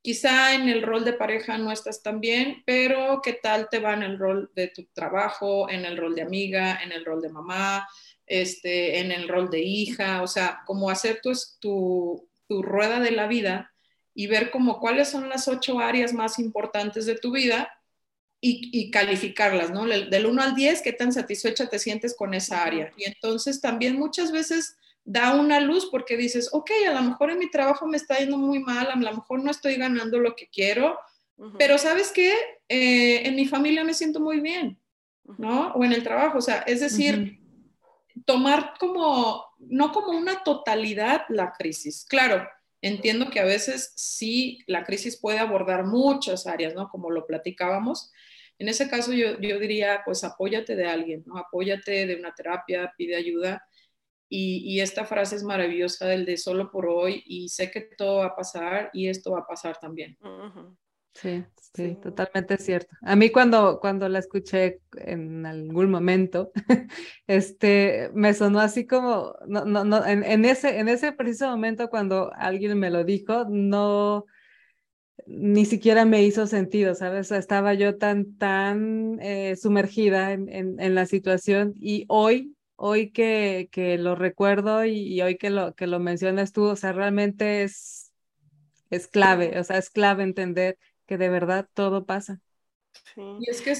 quizá 0.00 0.54
en 0.54 0.70
el 0.70 0.82
rol 0.82 1.04
de 1.04 1.12
pareja 1.12 1.58
no 1.58 1.70
estás 1.70 2.02
tan 2.02 2.20
bien, 2.20 2.62
pero 2.64 3.20
¿qué 3.22 3.34
tal 3.34 3.68
te 3.68 3.78
va 3.78 3.92
en 3.92 4.02
el 4.02 4.18
rol 4.18 4.50
de 4.54 4.68
tu 4.68 4.86
trabajo, 4.86 5.68
en 5.68 5.84
el 5.84 5.98
rol 5.98 6.14
de 6.14 6.22
amiga, 6.22 6.80
en 6.82 6.90
el 6.90 7.04
rol 7.04 7.20
de 7.20 7.28
mamá, 7.28 7.86
este, 8.24 9.00
en 9.00 9.12
el 9.12 9.28
rol 9.28 9.50
de 9.50 9.60
hija? 9.60 10.22
O 10.22 10.26
sea, 10.26 10.62
como 10.64 10.88
hacer 10.88 11.20
tu, 11.22 11.32
tu, 11.60 12.26
tu 12.48 12.62
rueda 12.62 13.00
de 13.00 13.10
la 13.10 13.26
vida 13.26 13.70
y 14.14 14.28
ver 14.28 14.50
como 14.50 14.80
cuáles 14.80 15.10
son 15.10 15.28
las 15.28 15.46
ocho 15.46 15.78
áreas 15.78 16.14
más 16.14 16.38
importantes 16.38 17.04
de 17.04 17.16
tu 17.16 17.32
vida 17.32 17.70
y, 18.46 18.90
calificarlas, 18.90 19.70
¿no? 19.70 19.86
Del 19.86 20.26
1 20.26 20.42
al 20.42 20.54
10, 20.54 20.82
¿qué 20.82 20.92
tan 20.92 21.12
satisfecha 21.12 21.68
te 21.68 21.78
sientes 21.78 22.14
con 22.14 22.34
esa 22.34 22.62
área? 22.62 22.92
Y 22.96 23.04
entonces 23.04 23.62
también 23.62 23.98
muchas 23.98 24.32
veces 24.32 24.76
da 25.02 25.34
una 25.34 25.60
luz 25.60 25.88
porque 25.90 26.16
dices, 26.16 26.50
ok, 26.52 26.70
a 26.88 26.92
lo 26.92 27.02
mejor 27.02 27.30
en 27.30 27.38
mi 27.38 27.50
trabajo 27.50 27.86
me 27.86 27.96
está 27.96 28.18
yendo 28.18 28.36
muy 28.36 28.58
mal, 28.58 28.90
a 28.90 28.96
lo 28.96 29.12
mejor 29.16 29.42
no 29.42 29.50
estoy 29.50 29.76
ganando 29.76 30.18
lo 30.18 30.36
que 30.36 30.48
quiero, 30.48 30.98
pero 31.58 31.78
¿sabes 31.78 32.12
qué? 32.12 32.34
Eh, 32.68 33.26
en 33.26 33.34
mi 33.34 33.46
familia 33.46 33.82
me 33.82 33.94
siento 33.94 34.20
muy 34.20 34.40
bien, 34.40 34.78
¿no? 35.38 35.72
O 35.72 35.82
en 35.82 35.92
el 35.92 36.02
trabajo, 36.02 36.38
o 36.38 36.42
sea, 36.42 36.58
es 36.66 36.80
decir, 36.80 37.40
tomar 38.26 38.74
como, 38.78 39.42
no 39.58 39.90
como 39.90 40.10
una 40.10 40.44
totalidad 40.44 41.22
la 41.30 41.52
crisis. 41.52 42.04
Claro, 42.06 42.46
entiendo 42.82 43.30
que 43.30 43.40
a 43.40 43.44
veces 43.44 43.94
sí 43.96 44.58
la 44.66 44.84
crisis 44.84 45.16
puede 45.16 45.38
abordar 45.38 45.84
muchas 45.86 46.46
áreas, 46.46 46.74
¿no? 46.74 46.90
Como 46.90 47.10
lo 47.10 47.26
platicábamos, 47.26 48.12
en 48.58 48.68
ese 48.68 48.88
caso 48.88 49.12
yo, 49.12 49.36
diría, 49.36 50.02
pues 50.04 50.24
apóyate 50.24 50.76
de 50.76 50.86
alguien, 50.86 51.22
¿no? 51.26 51.38
Apóyate 51.38 52.06
de 52.06 52.16
una 52.16 52.34
terapia, 52.34 52.92
pide 52.96 53.16
ayuda. 53.16 53.66
Y, 54.28 54.80
esta 54.80 55.04
frase 55.04 55.36
es 55.36 55.44
maravillosa 55.44 56.06
del 56.06 56.24
de 56.24 56.36
solo 56.36 56.70
por 56.70 56.86
hoy 56.86 57.22
y 57.24 57.48
sé 57.50 57.70
que 57.70 57.82
todo 57.82 58.18
va 58.18 58.26
a 58.26 58.36
pasar 58.36 58.90
y 58.92 59.08
esto 59.08 59.30
va 59.30 59.40
a 59.40 59.46
pasar 59.46 59.78
también. 59.78 60.18
Sí, 61.12 61.44
sí, 61.72 61.96
totalmente 62.02 62.56
cierto. 62.56 62.96
A 63.02 63.14
mí 63.14 63.30
cuando, 63.30 63.78
cuando 63.78 64.08
la 64.08 64.18
escuché 64.18 64.80
en 64.96 65.46
algún 65.46 65.88
momento, 65.88 66.50
este, 67.28 68.10
me 68.14 68.34
sonó 68.34 68.58
así 68.58 68.88
como, 68.88 69.36
no, 69.46 69.64
no, 69.64 69.84
no, 69.84 70.04
en, 70.04 70.24
en, 70.24 70.44
ese, 70.44 70.80
en 70.80 70.88
ese 70.88 71.12
preciso 71.12 71.48
momento 71.48 71.88
cuando 71.88 72.32
alguien 72.34 72.76
me 72.76 72.90
lo 72.90 73.04
dijo, 73.04 73.46
no, 73.48 74.26
ni 75.26 75.64
siquiera 75.64 76.04
me 76.04 76.22
hizo 76.22 76.46
sentido, 76.46 76.94
¿sabes? 76.94 77.30
Estaba 77.30 77.74
yo 77.74 77.96
tan, 77.96 78.36
tan 78.36 79.18
eh, 79.20 79.56
sumergida 79.56 80.32
en, 80.32 80.48
en, 80.50 80.94
la 80.94 81.06
situación 81.06 81.74
y 81.76 82.04
hoy, 82.08 82.54
hoy 82.76 83.10
que, 83.10 83.68
que 83.70 83.96
lo 83.98 84.14
recuerdo 84.14 84.84
y, 84.84 85.20
hoy 85.22 85.36
que 85.36 85.50
lo, 85.50 85.74
que 85.74 85.86
lo 85.86 86.00
mencionas 86.00 86.52
tú, 86.52 86.64
o 86.64 86.76
sea, 86.76 86.92
realmente 86.92 87.62
es, 87.62 88.12
es 88.90 89.06
clave, 89.06 89.58
o 89.58 89.64
sea, 89.64 89.78
es 89.78 89.90
clave 89.90 90.24
entender 90.24 90.78
que 91.06 91.16
de 91.16 91.28
verdad 91.28 91.68
todo 91.74 92.04
pasa. 92.04 92.40
Y 93.16 93.50
es 93.50 93.60
que 93.62 93.76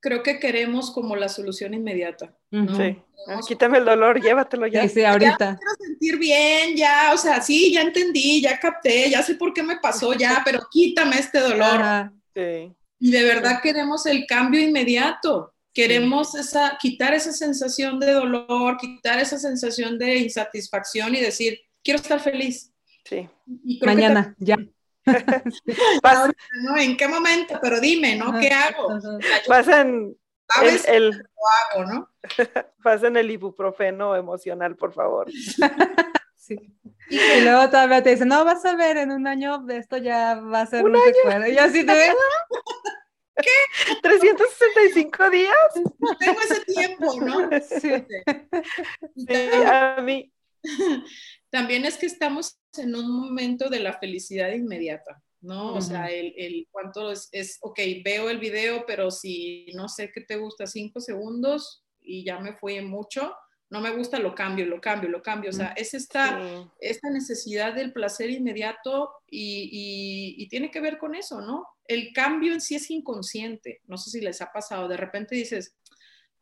creo 0.00 0.22
que 0.22 0.38
queremos 0.38 0.90
como 0.90 1.16
la 1.16 1.28
solución 1.28 1.74
inmediata. 1.74 2.34
Sí. 2.50 2.98
Ah, 3.28 3.40
quítame 3.46 3.78
el 3.78 3.84
dolor, 3.84 4.20
llévatelo 4.20 4.66
ya. 4.66 4.88
Sí, 4.88 5.04
ahorita. 5.04 5.38
Ya 5.38 5.56
quiero 5.56 5.74
sentir 5.78 6.18
bien, 6.18 6.76
ya, 6.76 7.10
o 7.12 7.18
sea, 7.18 7.40
sí, 7.42 7.72
ya 7.72 7.82
entendí, 7.82 8.40
ya 8.40 8.58
capté, 8.58 9.10
ya 9.10 9.22
sé 9.22 9.34
por 9.34 9.52
qué 9.52 9.62
me 9.62 9.78
pasó, 9.78 10.14
ya, 10.14 10.42
pero 10.44 10.60
quítame 10.70 11.18
este 11.18 11.38
dolor. 11.38 12.10
Sí. 12.34 12.72
Y 12.98 13.10
de 13.10 13.22
verdad 13.24 13.60
queremos 13.62 14.06
el 14.06 14.26
cambio 14.26 14.60
inmediato. 14.60 15.54
Queremos 15.72 16.34
esa, 16.34 16.76
quitar 16.80 17.14
esa 17.14 17.32
sensación 17.32 18.00
de 18.00 18.12
dolor, 18.12 18.76
quitar 18.76 19.20
esa 19.20 19.38
sensación 19.38 19.98
de 19.98 20.16
insatisfacción 20.18 21.14
y 21.14 21.20
decir, 21.20 21.60
quiero 21.84 22.00
estar 22.00 22.18
feliz. 22.20 22.72
Sí. 23.04 23.28
Mañana, 23.82 24.34
ya. 24.38 24.56
¿No? 26.62 26.76
¿En 26.76 26.96
qué 26.96 27.08
momento? 27.08 27.58
Pero 27.60 27.80
dime, 27.80 28.16
¿no? 28.16 28.38
¿Qué 28.38 28.50
hago? 28.50 28.88
Pasen 29.46 30.16
¿Sabes 30.52 30.86
el, 30.88 31.04
el 31.12 31.26
hago, 31.72 31.84
¿no? 31.84 32.10
Pasen 32.82 33.16
el 33.16 33.30
ibuprofeno 33.30 34.16
emocional, 34.16 34.76
por 34.76 34.92
favor. 34.92 35.28
Sí. 36.42 36.56
Y 37.10 37.42
luego 37.42 37.68
todavía 37.68 38.02
te 38.02 38.10
dicen, 38.10 38.28
no, 38.28 38.44
vas 38.44 38.64
a 38.64 38.74
ver, 38.74 38.96
en 38.96 39.12
un 39.12 39.26
año 39.28 39.58
de 39.58 39.76
esto 39.76 39.98
ya 39.98 40.34
va 40.40 40.62
a 40.62 40.66
ser 40.66 40.84
¿Un, 40.84 40.92
un 40.92 40.96
año? 40.96 41.04
recuerdo. 41.04 41.46
Y 41.46 41.58
así 41.58 41.84
te 41.86 41.92
ves. 41.92 42.14
¿Qué? 43.36 43.50
¿365 44.02 45.30
días? 45.30 45.54
No 45.98 46.16
tengo 46.16 46.40
ese 46.40 46.64
tiempo, 46.64 47.14
¿no? 47.20 47.50
Sí. 47.60 48.04
Y 49.14 49.26
Sí, 49.26 49.50
a 49.64 49.98
mí. 50.02 50.32
También 51.50 51.84
es 51.84 51.96
que 51.96 52.06
estamos 52.06 52.58
en 52.78 52.94
un 52.94 53.10
momento 53.10 53.68
de 53.68 53.80
la 53.80 53.98
felicidad 53.98 54.52
inmediata, 54.52 55.22
¿no? 55.40 55.74
O 55.74 55.80
sea, 55.80 56.06
el, 56.06 56.32
el 56.36 56.68
cuánto 56.70 57.10
es, 57.12 57.28
es, 57.32 57.58
ok, 57.60 57.78
veo 58.04 58.30
el 58.30 58.38
video, 58.38 58.84
pero 58.86 59.10
si 59.10 59.66
no 59.74 59.88
sé 59.88 60.10
qué 60.12 60.20
te 60.20 60.36
gusta, 60.36 60.66
cinco 60.66 61.00
segundos 61.00 61.84
y 62.00 62.24
ya 62.24 62.38
me 62.38 62.54
fui 62.54 62.74
en 62.76 62.86
mucho, 62.88 63.34
no 63.70 63.80
me 63.80 63.90
gusta, 63.90 64.18
lo 64.18 64.34
cambio, 64.34 64.66
lo 64.66 64.80
cambio, 64.80 65.08
lo 65.08 65.22
cambio. 65.22 65.50
O 65.50 65.52
sea, 65.52 65.68
es 65.76 65.94
esta, 65.94 66.40
Sí. 66.42 66.68
esta 66.80 67.08
necesidad 67.10 67.72
del 67.72 67.92
placer 67.92 68.28
inmediato 68.30 69.10
y, 69.28 69.68
y- 69.72 70.42
y 70.42 70.48
tiene 70.48 70.70
que 70.72 70.80
ver 70.80 70.98
con 70.98 71.14
eso, 71.14 71.40
¿no? 71.40 71.66
El 71.86 72.12
cambio 72.12 72.52
en 72.52 72.60
sí 72.60 72.74
es 72.74 72.90
inconsciente. 72.90 73.80
No 73.86 73.96
sé 73.96 74.10
si 74.10 74.20
les 74.20 74.40
ha 74.42 74.50
pasado. 74.52 74.88
De 74.88 74.96
repente 74.96 75.36
dices, 75.36 75.76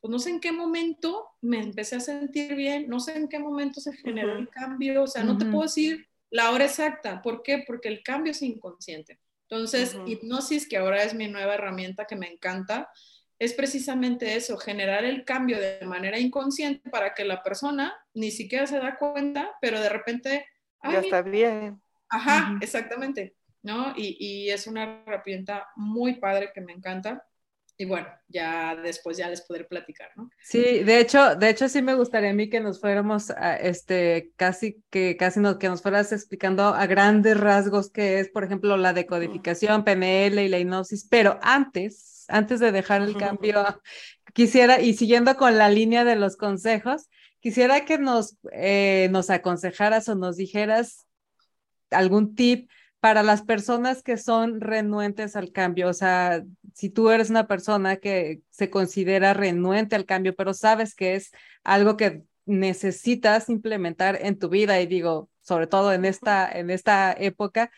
pues 0.01 0.11
no 0.11 0.19
sé 0.19 0.31
en 0.31 0.41
qué 0.41 0.53
momento 0.53 1.29
me 1.41 1.61
empecé 1.61 1.97
a 1.97 2.01
sentir 2.01 2.55
bien, 2.55 2.89
no 2.89 3.01
sé 3.01 3.17
en 3.17 3.29
qué 3.29 3.39
momento 3.39 3.81
se 3.81 3.93
generó 3.97 4.35
Ujú. 4.35 4.43
el 4.43 4.49
cambio. 4.51 5.03
O 5.03 5.07
sea, 5.07 5.25
no 5.25 5.37
te 5.39 5.47
puedo 5.47 5.65
decir 5.65 6.07
la 6.31 6.51
hora 6.53 6.65
exacta. 6.67 7.23
¿Por 7.23 7.43
qué? 7.43 7.65
Porque 7.67 7.89
el 7.89 8.03
cambio 8.03 8.33
es 8.33 8.43
inconsciente. 8.43 9.21
Entonces, 9.51 9.97
hipnosis, 10.07 10.69
que 10.69 10.77
ahora 10.77 11.03
es 11.03 11.15
mi 11.15 11.27
nueva 11.29 11.55
herramienta 11.55 12.05
que 12.07 12.17
me 12.17 12.31
encanta, 12.31 12.91
es 13.39 13.55
precisamente 13.55 14.35
eso, 14.37 14.59
generar 14.59 15.05
el 15.05 15.25
cambio 15.25 15.59
de 15.61 15.81
manera 15.87 16.19
inconsciente 16.19 16.91
para 16.91 17.15
que 17.15 17.25
la 17.25 17.43
persona 17.43 17.95
ni 18.15 18.31
siquiera 18.31 18.67
se 18.67 18.79
da 18.79 18.97
cuenta, 18.99 19.53
pero 19.61 19.81
de 19.81 19.89
repente, 19.89 20.47
ay, 20.81 20.93
Ya 20.95 21.01
mira, 21.03 21.19
está 21.19 21.23
bien. 21.23 21.83
ajá, 22.11 22.59
exactamente, 22.61 23.37
¿no? 23.63 23.93
Y, 23.97 24.17
y 24.19 24.51
es 24.51 24.67
una 24.67 25.03
herramienta 25.07 25.67
muy 25.77 26.17
padre 26.21 26.51
que 26.55 26.61
me 26.61 26.73
encanta. 26.73 27.25
Y 27.81 27.85
bueno, 27.85 28.09
ya 28.27 28.75
después 28.75 29.17
ya 29.17 29.29
les 29.29 29.41
podré 29.43 29.63
platicar, 29.63 30.11
¿no? 30.17 30.29
Sí, 30.43 30.83
de 30.83 30.99
hecho, 30.99 31.37
de 31.37 31.49
hecho 31.49 31.69
sí 31.69 31.81
me 31.81 31.95
gustaría 31.95 32.31
a 32.31 32.35
mí 32.35 32.51
que 32.51 32.59
nos 32.59 32.81
fuéramos 32.81 33.31
a, 33.31 33.55
este, 33.55 34.33
casi 34.35 34.83
que 34.91 35.17
casi 35.17 35.39
nos, 35.39 35.59
que 35.59 35.69
nos 35.69 35.81
fueras 35.81 36.11
explicando 36.11 36.65
a 36.65 36.87
grandes 36.87 37.39
rasgos 37.39 37.89
qué 37.91 38.19
es, 38.19 38.31
por 38.31 38.43
ejemplo, 38.43 38.77
la 38.77 38.93
decodificación, 38.93 39.85
PNL 39.85 40.43
y 40.43 40.49
la 40.49 40.59
hipnosis, 40.59 41.07
pero 41.09 41.39
antes, 41.41 42.25
antes 42.27 42.59
de 42.59 42.73
dejar 42.73 43.03
el 43.03 43.17
cambio, 43.17 43.65
quisiera, 44.35 44.81
y 44.81 44.95
siguiendo 44.95 45.37
con 45.37 45.57
la 45.57 45.69
línea 45.69 46.05
de 46.05 46.17
los 46.17 46.37
consejos, 46.37 47.09
quisiera 47.39 47.85
que 47.85 47.99
nos, 47.99 48.39
eh, 48.51 49.07
nos 49.13 49.31
aconsejaras 49.31 50.09
o 50.09 50.17
nos 50.17 50.37
dijeras 50.37 51.07
algún 51.91 52.35
tip 52.35 52.69
para 53.01 53.23
las 53.23 53.43
personas 53.43 54.03
que 54.03 54.17
son 54.17 54.61
renuentes 54.61 55.37
al 55.37 55.53
cambio. 55.53 55.89
O 55.89 55.93
sea, 55.93 56.43
si 56.75 56.91
tú 56.91 57.11
eres 57.11 57.31
una 57.31 57.47
persona 57.47 57.97
que 57.97 58.43
se 58.51 58.71
considera 58.71 59.35
renuente 59.35 59.97
al 59.97 60.05
cambio, 60.07 60.35
pero 60.35 60.55
sabes 60.55 60.95
que 60.95 61.15
es 61.15 61.31
algo 61.65 61.97
que 61.97 62.23
necesitas 62.47 63.49
implementar 63.51 64.19
en 64.23 64.39
tu 64.39 64.49
vida 64.49 64.81
y 64.81 64.87
digo, 64.87 65.31
sobre 65.41 65.67
todo 65.67 65.93
en 65.93 66.05
esta, 66.05 66.51
en 66.51 66.71
esta 66.71 67.13
época, 67.13 67.71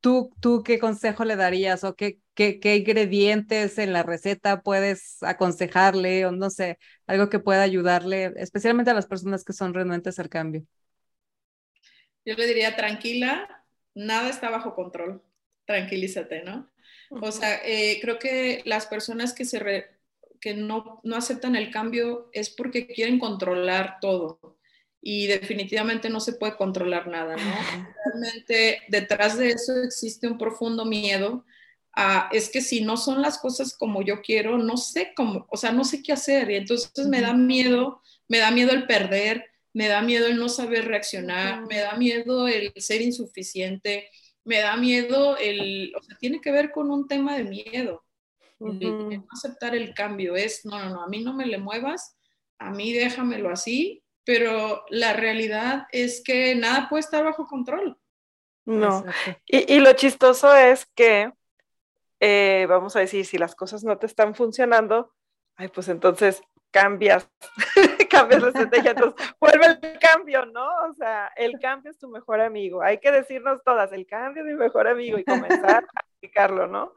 ¿tú, 0.00 0.30
tú 0.40 0.62
qué 0.64 0.78
consejo 0.78 1.24
le 1.24 1.36
darías 1.36 1.84
o 1.84 1.94
qué, 1.96 2.18
qué, 2.34 2.60
qué 2.60 2.76
ingredientes 2.76 3.78
en 3.78 3.92
la 3.92 4.02
receta 4.02 4.62
puedes 4.62 5.22
aconsejarle 5.22 6.26
o 6.26 6.32
no 6.32 6.50
sé, 6.50 6.78
algo 7.06 7.28
que 7.30 7.38
pueda 7.40 7.62
ayudarle, 7.62 8.32
especialmente 8.36 8.90
a 8.92 8.94
las 8.94 9.06
personas 9.06 9.44
que 9.44 9.52
son 9.52 9.74
renuentes 9.74 10.18
al 10.18 10.28
cambio? 10.28 10.64
Yo 12.24 12.34
le 12.34 12.46
diría, 12.46 12.76
tranquila, 12.76 13.61
nada 13.94 14.28
está 14.28 14.50
bajo 14.50 14.74
control, 14.74 15.22
tranquilízate, 15.64 16.42
¿no? 16.42 16.70
O 17.10 17.30
sea, 17.30 17.60
eh, 17.64 17.98
creo 18.00 18.18
que 18.18 18.62
las 18.64 18.86
personas 18.86 19.34
que, 19.34 19.44
se 19.44 19.58
re, 19.58 19.90
que 20.40 20.54
no, 20.54 21.00
no 21.04 21.16
aceptan 21.16 21.56
el 21.56 21.70
cambio 21.70 22.30
es 22.32 22.50
porque 22.50 22.86
quieren 22.86 23.18
controlar 23.18 23.98
todo 24.00 24.58
y 25.02 25.26
definitivamente 25.26 26.08
no 26.08 26.20
se 26.20 26.34
puede 26.34 26.56
controlar 26.56 27.08
nada, 27.08 27.36
¿no? 27.36 27.54
Realmente 28.04 28.82
detrás 28.88 29.36
de 29.36 29.50
eso 29.50 29.82
existe 29.82 30.28
un 30.28 30.38
profundo 30.38 30.84
miedo. 30.84 31.44
a, 31.94 32.30
es 32.32 32.48
que 32.48 32.62
si 32.62 32.80
no 32.80 32.96
son 32.96 33.20
las 33.20 33.38
cosas 33.38 33.76
como 33.76 34.02
yo 34.02 34.22
quiero, 34.22 34.56
no 34.56 34.76
sé 34.76 35.12
cómo, 35.14 35.46
o 35.50 35.56
sea, 35.56 35.72
no 35.72 35.84
sé 35.84 36.02
qué 36.02 36.12
hacer 36.12 36.50
y 36.50 36.56
entonces 36.56 37.06
me 37.06 37.20
da 37.20 37.34
miedo, 37.34 38.00
me 38.28 38.38
da 38.38 38.50
miedo 38.50 38.72
el 38.72 38.86
perder, 38.86 39.51
me 39.74 39.88
da 39.88 40.02
miedo 40.02 40.26
el 40.26 40.36
no 40.36 40.48
saber 40.48 40.86
reaccionar, 40.86 41.66
me 41.66 41.78
da 41.78 41.94
miedo 41.94 42.48
el 42.48 42.72
ser 42.76 43.00
insuficiente, 43.00 44.10
me 44.44 44.58
da 44.60 44.76
miedo 44.76 45.36
el, 45.38 45.92
o 45.96 46.02
sea, 46.02 46.16
tiene 46.18 46.40
que 46.40 46.52
ver 46.52 46.72
con 46.72 46.90
un 46.90 47.06
tema 47.06 47.36
de 47.36 47.44
miedo, 47.44 48.04
Uh 48.58 48.70
el, 48.70 48.82
el 48.84 49.18
no 49.18 49.26
aceptar 49.32 49.74
el 49.74 49.92
cambio, 49.92 50.36
es, 50.36 50.64
no, 50.64 50.78
no, 50.78 50.90
no, 50.90 51.02
a 51.02 51.08
mí 51.08 51.24
no 51.24 51.34
me 51.34 51.46
le 51.46 51.58
muevas, 51.58 52.16
a 52.58 52.70
mí 52.70 52.92
déjamelo 52.92 53.50
así, 53.50 54.04
pero 54.24 54.84
la 54.88 55.14
realidad 55.14 55.86
es 55.90 56.22
que 56.24 56.54
nada 56.54 56.88
puede 56.88 57.00
estar 57.00 57.24
bajo 57.24 57.46
control. 57.46 57.98
No, 58.64 59.04
y, 59.46 59.74
y, 59.74 59.80
lo 59.80 59.92
chistoso 59.94 60.54
es 60.54 60.86
que, 60.94 61.32
eh, 62.20 62.66
vamos 62.68 62.94
a 62.94 63.00
decir, 63.00 63.26
si 63.26 63.36
las 63.36 63.56
cosas 63.56 63.82
no 63.82 63.98
te 63.98 64.06
están 64.06 64.36
funcionando, 64.36 65.12
ay, 65.56 65.66
pues 65.66 65.88
entonces 65.88 66.40
cambias, 66.70 67.28
cambias 68.12 68.42
la 68.42 68.48
estrategia, 68.48 68.90
entonces 68.90 69.34
vuelve 69.40 69.66
el 69.66 69.98
cambio, 69.98 70.46
¿no? 70.46 70.68
O 70.88 70.94
sea, 70.94 71.32
el 71.36 71.58
cambio 71.58 71.90
es 71.90 71.98
tu 71.98 72.08
mejor 72.08 72.40
amigo. 72.40 72.82
Hay 72.82 72.98
que 72.98 73.10
decirnos 73.10 73.62
todas, 73.64 73.92
el 73.92 74.06
cambio 74.06 74.42
es 74.42 74.48
mi 74.48 74.54
mejor 74.54 74.86
amigo 74.86 75.18
y 75.18 75.24
comenzar 75.24 75.84
a 75.84 76.00
aplicarlo, 76.16 76.66
¿no? 76.66 76.94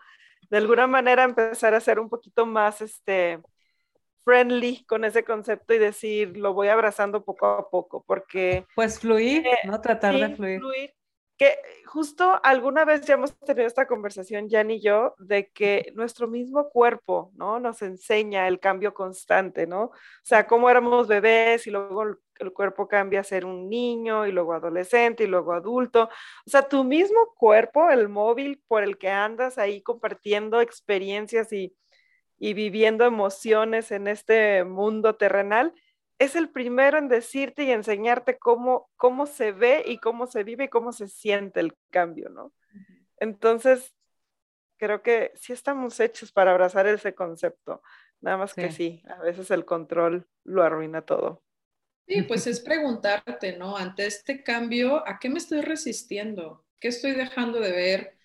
De 0.50 0.58
alguna 0.58 0.86
manera 0.88 1.24
empezar 1.24 1.74
a 1.74 1.80
ser 1.80 2.00
un 2.00 2.10
poquito 2.10 2.46
más, 2.46 2.82
este, 2.82 3.40
friendly 4.26 4.84
con 4.86 5.06
ese 5.06 5.24
concepto 5.24 5.74
y 5.74 5.78
decir, 5.78 6.36
lo 6.36 6.54
voy 6.54 6.68
abrazando 6.68 7.24
poco 7.24 7.46
a 7.48 7.70
poco, 7.70 8.04
porque... 8.06 8.66
Pues 8.76 9.00
fluir, 9.00 9.46
eh, 9.48 9.60
¿no? 9.66 9.80
Tratar 9.80 10.16
de 10.16 10.36
fluir. 10.36 10.60
fluir. 10.60 10.94
Que 11.38 11.58
justo 11.86 12.40
alguna 12.44 12.86
vez 12.86 13.02
ya 13.02 13.16
hemos 13.16 13.38
tenido 13.40 13.68
esta 13.68 13.88
conversación, 13.88 14.50
Jan 14.50 14.72
y 14.72 14.82
yo, 14.82 15.16
de 15.18 15.50
que 15.50 15.92
nuestro 15.96 16.28
mismo 16.28 16.70
cuerpo, 16.70 17.32
¿no? 17.36 17.60
Nos 17.60 17.82
enseña 17.82 18.48
el 18.48 18.60
cambio 18.60 18.94
constante, 18.94 19.68
¿no? 19.68 19.84
O 19.84 19.92
sea, 20.24 20.48
cómo 20.48 20.70
éramos 20.70 21.08
bebés 21.08 21.68
y 21.68 21.72
luego 21.72 22.04
el, 22.04 22.18
el 22.40 22.54
cuerpo 22.54 22.88
cambia 22.88 23.22
a 23.22 23.24
ser 23.24 23.46
un 23.46 23.70
niño 23.70 24.26
y 24.28 24.32
luego 24.32 24.54
adolescente 24.54 25.24
y 25.24 25.28
luego 25.28 25.54
adulto. 25.54 26.10
O 26.46 26.50
sea, 26.50 26.64
tu 26.68 26.84
mismo 26.84 27.34
cuerpo, 27.36 27.90
el 27.90 28.10
móvil 28.10 28.62
por 28.68 28.84
el 28.84 28.98
que 28.98 29.10
andas 29.10 29.58
ahí 29.58 29.82
compartiendo 29.82 30.62
experiencias 30.62 31.52
y, 31.54 31.76
y 32.38 32.54
viviendo 32.54 33.06
emociones 33.06 33.92
en 33.92 34.08
este 34.08 34.64
mundo 34.64 35.16
terrenal, 35.16 35.74
es 36.18 36.36
el 36.36 36.50
primero 36.50 36.98
en 36.98 37.10
decirte 37.10 37.64
y 37.64 37.72
enseñarte 37.72 38.38
cómo, 38.38 38.90
cómo 38.96 39.26
se 39.26 39.52
ve 39.52 39.84
y 39.86 39.98
cómo 39.98 40.28
se 40.28 40.44
vive 40.44 40.66
y 40.66 40.70
cómo 40.70 40.92
se 40.92 41.08
siente 41.08 41.60
el 41.60 41.76
cambio, 41.90 42.30
¿no? 42.30 42.54
Entonces, 43.18 43.94
creo 44.78 45.02
que 45.02 45.32
sí 45.36 45.54
estamos 45.54 46.00
hechos 46.00 46.32
para 46.32 46.52
abrazar 46.52 46.88
ese 46.88 47.14
concepto, 47.14 47.82
nada 48.22 48.38
más 48.38 48.52
sí. 48.52 48.62
que 48.62 48.72
sí, 48.72 49.04
a 49.08 49.22
veces 49.22 49.52
el 49.52 49.66
control 49.66 50.28
lo 50.44 50.64
arruina 50.64 51.02
todo. 51.02 51.44
Sí, 52.08 52.22
pues 52.22 52.46
es 52.46 52.60
preguntarte, 52.60 53.58
¿no? 53.58 53.76
Ante 53.76 54.06
este 54.06 54.44
cambio, 54.44 55.08
¿a 55.08 55.18
qué 55.20 55.28
me 55.28 55.40
estoy 55.40 55.62
resistiendo? 55.62 56.64
¿Qué 56.80 56.90
estoy 56.90 57.14
dejando 57.14 57.60
de 57.60 57.72
ver? 57.72 58.18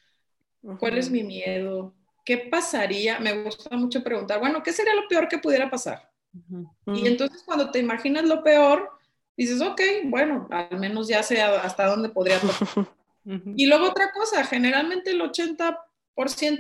¿Cuál 0.79 0.99
es 0.99 1.11
mi 1.11 1.23
miedo? 1.23 1.95
¿Qué 2.25 2.37
pasaría? 2.37 3.19
Me 3.21 3.43
gusta 3.43 3.75
mucho 3.77 4.05
preguntar, 4.05 4.39
bueno, 4.39 4.63
¿qué 4.63 4.73
sería 4.73 4.95
lo 4.95 5.09
peor 5.09 5.29
que 5.29 5.39
pudiera 5.39 5.71
pasar? 5.71 6.10
Uh 6.33 6.67
-huh. 6.87 6.99
Y 6.99 7.07
entonces 7.07 7.43
cuando 7.45 7.71
te 7.71 7.79
imaginas 7.79 8.25
lo 8.25 8.43
peor, 8.43 8.91
dices, 9.37 9.61
ok, 9.61 9.81
bueno, 10.05 10.49
al 10.51 10.79
menos 10.79 11.09
ya 11.09 11.23
sé 11.23 11.41
hasta 11.43 11.87
dónde 11.87 12.09
podría 12.09 12.39
tocar. 12.41 12.87
Uh 13.25 13.33
-huh. 13.33 13.55
Y 13.57 13.67
luego 13.67 13.89
otra 13.89 14.13
cosa, 14.13 14.45
generalmente 14.45 15.11
el 15.11 15.21
80% 15.21 15.77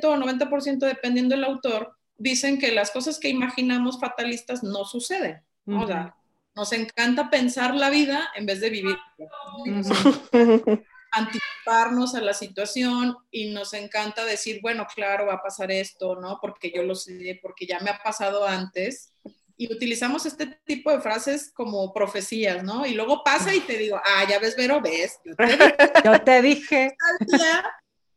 o 0.04 0.16
90%, 0.16 0.78
dependiendo 0.78 1.34
del 1.34 1.44
autor, 1.44 1.96
dicen 2.16 2.58
que 2.58 2.72
las 2.72 2.90
cosas 2.90 3.18
que 3.18 3.28
imaginamos 3.28 3.98
fatalistas 3.98 4.62
no 4.62 4.84
suceden. 4.84 5.42
Uh 5.66 5.74
-huh. 5.74 5.84
O 5.84 5.86
sea, 5.86 6.16
nos 6.54 6.72
encanta 6.72 7.30
pensar 7.30 7.74
la 7.74 7.90
vida 7.90 8.28
en 8.34 8.46
vez 8.46 8.60
de 8.60 8.70
vivir. 8.70 8.96
anticiparnos 11.12 12.14
a 12.14 12.20
la 12.20 12.34
situación 12.34 13.16
y 13.30 13.50
nos 13.50 13.74
encanta 13.74 14.24
decir, 14.24 14.60
bueno, 14.62 14.86
claro, 14.94 15.26
va 15.26 15.34
a 15.34 15.42
pasar 15.42 15.70
esto, 15.70 16.16
¿no? 16.16 16.38
Porque 16.40 16.72
yo 16.74 16.82
lo 16.82 16.94
sé, 16.94 17.38
porque 17.42 17.66
ya 17.66 17.80
me 17.80 17.90
ha 17.90 18.00
pasado 18.02 18.46
antes. 18.46 19.12
Y 19.60 19.70
utilizamos 19.70 20.24
este 20.24 20.46
tipo 20.64 20.90
de 20.90 21.02
frases 21.02 21.52
como 21.52 21.92
profecías, 21.92 22.64
¿no? 22.64 22.86
Y 22.86 22.94
luego 22.94 23.22
pasa 23.22 23.54
y 23.54 23.60
te 23.60 23.76
digo, 23.76 24.00
ah, 24.02 24.24
ya 24.26 24.38
ves, 24.38 24.56
Vero, 24.56 24.80
ves. 24.80 25.20
Yo 25.22 25.36
te 25.36 25.44
dije. 25.44 25.76
yo 26.04 26.22
te 26.22 26.40
dije. 26.40 26.96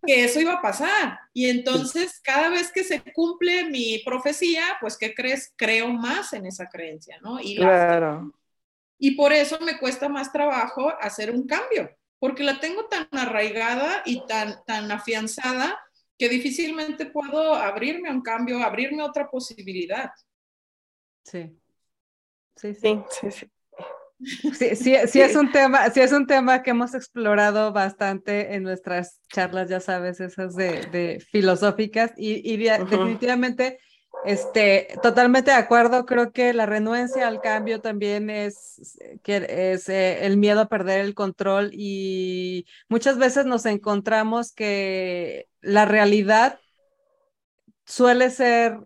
que 0.08 0.24
eso 0.24 0.40
iba 0.40 0.54
a 0.54 0.62
pasar. 0.62 1.20
Y 1.34 1.50
entonces, 1.50 2.22
cada 2.24 2.48
vez 2.48 2.72
que 2.72 2.86
se 2.86 3.04
cumple 3.12 3.66
mi 3.66 4.02
profecía, 4.06 4.64
pues, 4.80 4.98
¿qué 4.98 5.14
crees? 5.14 5.52
Creo 5.58 5.90
más 5.90 6.32
en 6.32 6.46
esa 6.46 6.70
creencia, 6.70 7.18
¿no? 7.22 7.38
Y 7.42 7.58
claro. 7.58 8.32
Y 8.98 9.12
por 9.12 9.34
eso 9.34 9.60
me 9.60 9.78
cuesta 9.80 10.08
más 10.08 10.32
trabajo 10.32 10.94
hacer 11.02 11.30
un 11.30 11.46
cambio, 11.46 11.90
porque 12.20 12.44
la 12.44 12.62
tengo 12.62 12.86
tan 12.86 13.10
arraigada 13.12 14.02
y 14.06 14.26
tan, 14.28 14.64
tan 14.66 14.90
afianzada 14.94 15.78
que 16.18 16.30
difícilmente 16.30 17.06
puedo 17.06 17.54
abrirme 17.54 18.08
a 18.08 18.14
un 18.14 18.22
cambio, 18.22 18.64
abrirme 18.64 19.04
a 19.04 19.08
otra 19.08 19.30
posibilidad. 19.30 20.10
Sí. 21.24 21.58
Sí, 22.56 22.74
sí, 22.76 23.04
sí, 23.10 23.32
sí. 23.32 23.52
Sí, 24.56 24.76
sí, 24.76 25.22
es 25.22 25.36
un 25.36 25.52
tema, 25.52 25.90
sí 25.90 26.00
es 26.00 26.14
un 26.14 26.28
tema 26.28 26.64
que 26.64 26.70
hemos 26.72 26.94
explorado 26.94 27.74
bastante 27.74 28.56
en 28.56 28.64
nuestras 28.64 29.20
charlas, 29.28 29.70
ya 29.70 29.82
sabes, 29.82 30.22
esas 30.22 30.56
de, 30.56 31.22
filosóficas 31.30 32.14
y, 32.16 32.56
definitivamente 32.58 33.80
este, 34.26 34.88
totalmente 35.02 35.52
de 35.52 35.58
acuerdo. 35.58 36.06
Creo 36.06 36.32
que 36.32 36.54
la 36.54 36.66
renuencia 36.66 37.28
al 37.28 37.42
cambio 37.42 37.82
también 37.82 38.30
es, 38.30 38.98
que 39.24 39.74
es 39.74 39.90
eh, 39.90 40.26
el 40.26 40.38
miedo 40.38 40.62
a 40.62 40.70
perder 40.70 41.02
el 41.02 41.14
control 41.14 41.72
y 41.74 42.66
muchas 42.88 43.18
veces 43.18 43.46
nos 43.46 43.66
encontramos 43.66 44.54
que 44.54 45.50
la 45.62 45.86
realidad 45.86 46.60
suele 47.86 48.30
ser 48.30 48.80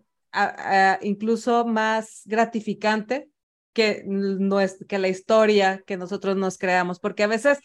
incluso 1.02 1.64
más 1.64 2.22
gratificante 2.24 3.30
que, 3.72 4.02
no 4.06 4.60
es, 4.60 4.84
que 4.88 4.98
la 4.98 5.08
historia 5.08 5.82
que 5.86 5.96
nosotros 5.96 6.36
nos 6.36 6.58
creamos, 6.58 7.00
porque 7.00 7.22
a 7.22 7.28
veces 7.28 7.58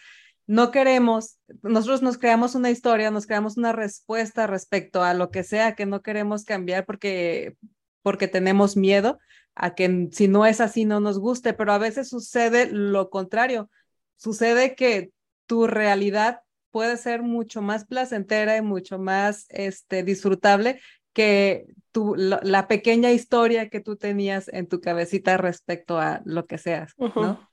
no 0.45 0.71
queremos, 0.71 1.39
nosotros 1.61 2.01
nos 2.01 2.17
creamos 2.17 2.55
una 2.55 2.69
historia, 2.69 3.11
nos 3.11 3.25
creamos 3.25 3.57
una 3.57 3.71
respuesta 3.71 4.45
respecto 4.45 5.03
a 5.03 5.13
lo 5.13 5.31
que 5.31 5.43
sea 5.43 5.75
que 5.75 5.85
no 5.85 6.01
queremos 6.01 6.43
cambiar 6.43 6.85
porque, 6.85 7.55
porque 8.01 8.27
tenemos 8.27 8.75
miedo 8.75 9.19
a 9.55 9.75
que 9.75 10.09
si 10.11 10.27
no 10.27 10.45
es 10.45 10.59
así 10.59 10.85
no 10.85 10.99
nos 10.99 11.19
guste, 11.19 11.53
pero 11.53 11.73
a 11.73 11.77
veces 11.77 12.09
sucede 12.09 12.67
lo 12.69 13.09
contrario, 13.09 13.69
sucede 14.17 14.75
que 14.75 15.11
tu 15.45 15.67
realidad 15.67 16.41
puede 16.71 16.97
ser 16.97 17.21
mucho 17.21 17.61
más 17.61 17.85
placentera 17.85 18.57
y 18.57 18.61
mucho 18.61 18.97
más 18.97 19.45
este, 19.49 20.03
disfrutable 20.03 20.81
que 21.13 21.67
tu, 21.91 22.15
la 22.15 22.67
pequeña 22.67 23.11
historia 23.11 23.69
que 23.69 23.79
tú 23.79 23.95
tenías 23.95 24.47
en 24.49 24.67
tu 24.67 24.81
cabecita 24.81 25.37
respecto 25.37 25.99
a 25.99 26.21
lo 26.25 26.47
que 26.47 26.57
seas, 26.57 26.93
¿no? 26.97 27.49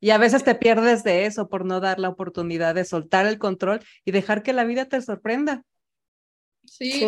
Y 0.00 0.10
a 0.10 0.18
veces 0.18 0.44
te 0.44 0.54
pierdes 0.54 1.04
de 1.04 1.26
eso 1.26 1.48
por 1.48 1.66
no 1.66 1.78
dar 1.78 2.00
la 2.00 2.08
oportunidad 2.08 2.74
de 2.74 2.86
soltar 2.86 3.26
el 3.26 3.38
control 3.38 3.80
y 4.04 4.12
dejar 4.12 4.42
que 4.42 4.54
la 4.54 4.64
vida 4.64 4.86
te 4.86 5.00
sorprenda. 5.02 5.62
Sí, 6.64 7.04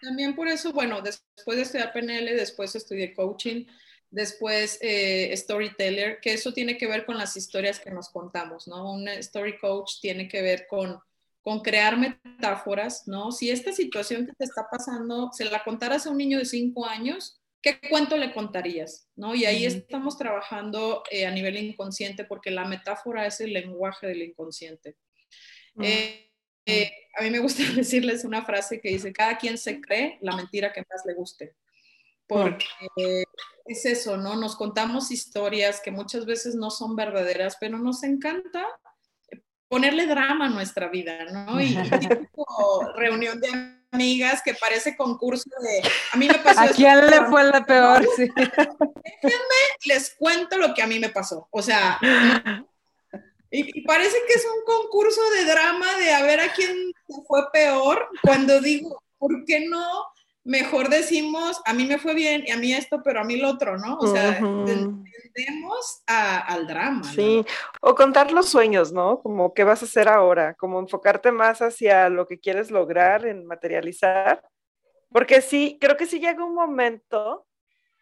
también 0.00 0.36
por 0.36 0.46
eso, 0.46 0.72
bueno, 0.72 1.00
después 1.02 1.56
de 1.56 1.62
estudiar 1.62 1.92
PNL, 1.92 2.36
después 2.36 2.74
estudié 2.76 3.14
coaching, 3.14 3.66
después 4.10 4.78
eh, 4.80 5.34
storyteller, 5.36 6.20
que 6.20 6.34
eso 6.34 6.52
tiene 6.52 6.76
que 6.76 6.86
ver 6.86 7.04
con 7.04 7.16
las 7.16 7.36
historias 7.36 7.80
que 7.80 7.90
nos 7.90 8.10
contamos, 8.10 8.68
¿no? 8.68 8.92
Un 8.92 9.08
story 9.08 9.58
coach 9.58 10.00
tiene 10.00 10.28
que 10.28 10.42
ver 10.42 10.66
con, 10.68 11.00
con 11.42 11.60
crear 11.60 11.96
metáforas, 11.96 13.06
¿no? 13.06 13.32
Si 13.32 13.50
esta 13.50 13.72
situación 13.72 14.26
que 14.26 14.32
te 14.32 14.44
está 14.44 14.66
pasando 14.70 15.30
se 15.32 15.46
la 15.46 15.64
contaras 15.64 16.06
a 16.06 16.10
un 16.10 16.18
niño 16.18 16.38
de 16.38 16.44
cinco 16.44 16.86
años, 16.86 17.40
¿qué 17.62 17.80
cuento 17.88 18.16
le 18.16 18.32
contarías? 18.32 19.08
¿no? 19.16 19.34
Y 19.34 19.44
ahí 19.44 19.64
estamos 19.64 20.16
trabajando 20.16 21.02
eh, 21.10 21.26
a 21.26 21.30
nivel 21.30 21.56
inconsciente 21.56 22.24
porque 22.24 22.50
la 22.50 22.66
metáfora 22.66 23.26
es 23.26 23.40
el 23.40 23.52
lenguaje 23.52 24.06
del 24.06 24.22
inconsciente. 24.22 24.96
Eh, 25.80 26.30
eh, 26.66 26.92
a 27.18 27.22
mí 27.22 27.30
me 27.30 27.38
gusta 27.38 27.62
decirles 27.76 28.24
una 28.24 28.44
frase 28.44 28.80
que 28.80 28.90
dice, 28.90 29.12
cada 29.12 29.38
quien 29.38 29.58
se 29.58 29.80
cree 29.80 30.18
la 30.20 30.36
mentira 30.36 30.72
que 30.72 30.84
más 30.90 31.02
le 31.06 31.14
guste. 31.14 31.54
Porque 32.26 32.64
es 33.64 33.84
eso, 33.86 34.16
¿no? 34.16 34.36
Nos 34.36 34.54
contamos 34.54 35.10
historias 35.10 35.80
que 35.80 35.90
muchas 35.90 36.26
veces 36.26 36.54
no 36.54 36.70
son 36.70 36.94
verdaderas, 36.94 37.56
pero 37.58 37.76
nos 37.76 38.04
encanta 38.04 38.64
ponerle 39.70 40.06
drama 40.06 40.46
a 40.46 40.50
nuestra 40.50 40.88
vida, 40.88 41.24
¿no? 41.32 41.60
Y, 41.60 41.74
tipo 42.20 42.92
reunión 42.96 43.40
de 43.40 43.48
amigas 43.92 44.42
que 44.44 44.54
parece 44.54 44.96
concurso 44.96 45.48
de 45.62 45.80
a 46.12 46.16
mí 46.16 46.28
me 46.28 46.38
pasó 46.40 46.60
¿A 46.60 46.68
quién 46.68 47.06
le 47.06 47.24
fue 47.26 47.44
la 47.44 47.64
peor? 47.64 48.06
Sí. 48.16 48.28
Déjenme, 48.36 49.60
les 49.84 50.14
cuento 50.18 50.58
lo 50.58 50.74
que 50.74 50.82
a 50.82 50.86
mí 50.86 50.98
me 50.98 51.08
pasó. 51.08 51.48
O 51.50 51.62
sea, 51.62 51.98
y, 53.50 53.82
parece 53.82 54.16
que 54.26 54.34
es 54.34 54.44
un 54.44 54.64
concurso 54.64 55.20
de 55.30 55.44
drama 55.44 55.96
de 55.98 56.14
a 56.14 56.22
ver 56.22 56.40
a 56.40 56.52
quién 56.52 56.92
fue 57.26 57.50
peor 57.52 58.08
cuando 58.22 58.60
digo, 58.60 59.00
¿por 59.18 59.44
qué 59.44 59.68
no? 59.68 59.86
Mejor 60.42 60.88
decimos, 60.88 61.60
a 61.66 61.74
mí 61.74 61.84
me 61.84 61.98
fue 61.98 62.14
bien 62.14 62.44
y 62.46 62.50
a 62.50 62.56
mí 62.56 62.72
esto, 62.72 63.02
pero 63.04 63.20
a 63.20 63.24
mí 63.24 63.36
lo 63.36 63.50
otro, 63.50 63.76
¿no? 63.76 63.98
O 63.98 64.06
sea, 64.06 64.38
tendemos 64.38 66.02
al 66.06 66.66
drama. 66.66 67.04
Sí, 67.04 67.44
o 67.82 67.94
contar 67.94 68.32
los 68.32 68.48
sueños, 68.48 68.90
¿no? 68.90 69.20
Como 69.20 69.52
qué 69.52 69.64
vas 69.64 69.82
a 69.82 69.84
hacer 69.84 70.08
ahora, 70.08 70.54
como 70.54 70.80
enfocarte 70.80 71.30
más 71.30 71.60
hacia 71.60 72.08
lo 72.08 72.26
que 72.26 72.40
quieres 72.40 72.70
lograr 72.70 73.26
en 73.26 73.44
materializar. 73.44 74.42
Porque 75.12 75.42
sí, 75.42 75.76
creo 75.80 75.96
que 75.96 76.06
sí 76.06 76.20
llega 76.20 76.44
un 76.44 76.54
momento, 76.54 77.46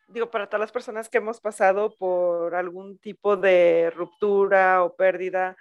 digo, 0.06 0.30
para 0.30 0.46
todas 0.46 0.60
las 0.60 0.72
personas 0.72 1.08
que 1.08 1.18
hemos 1.18 1.40
pasado 1.40 1.96
por 1.98 2.54
algún 2.54 2.98
tipo 2.98 3.36
de 3.36 3.90
ruptura 3.96 4.84
o 4.84 4.94
pérdida. 4.94 5.56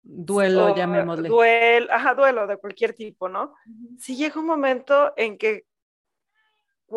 Duelo, 0.00 0.74
llamémosle. 0.74 1.28
Duelo, 1.28 1.92
ajá, 1.92 2.14
duelo 2.14 2.46
de 2.46 2.56
cualquier 2.56 2.94
tipo, 2.94 3.28
¿no? 3.28 3.54
Sí 3.98 4.16
llega 4.16 4.40
un 4.40 4.46
momento 4.46 5.12
en 5.16 5.36
que 5.36 5.66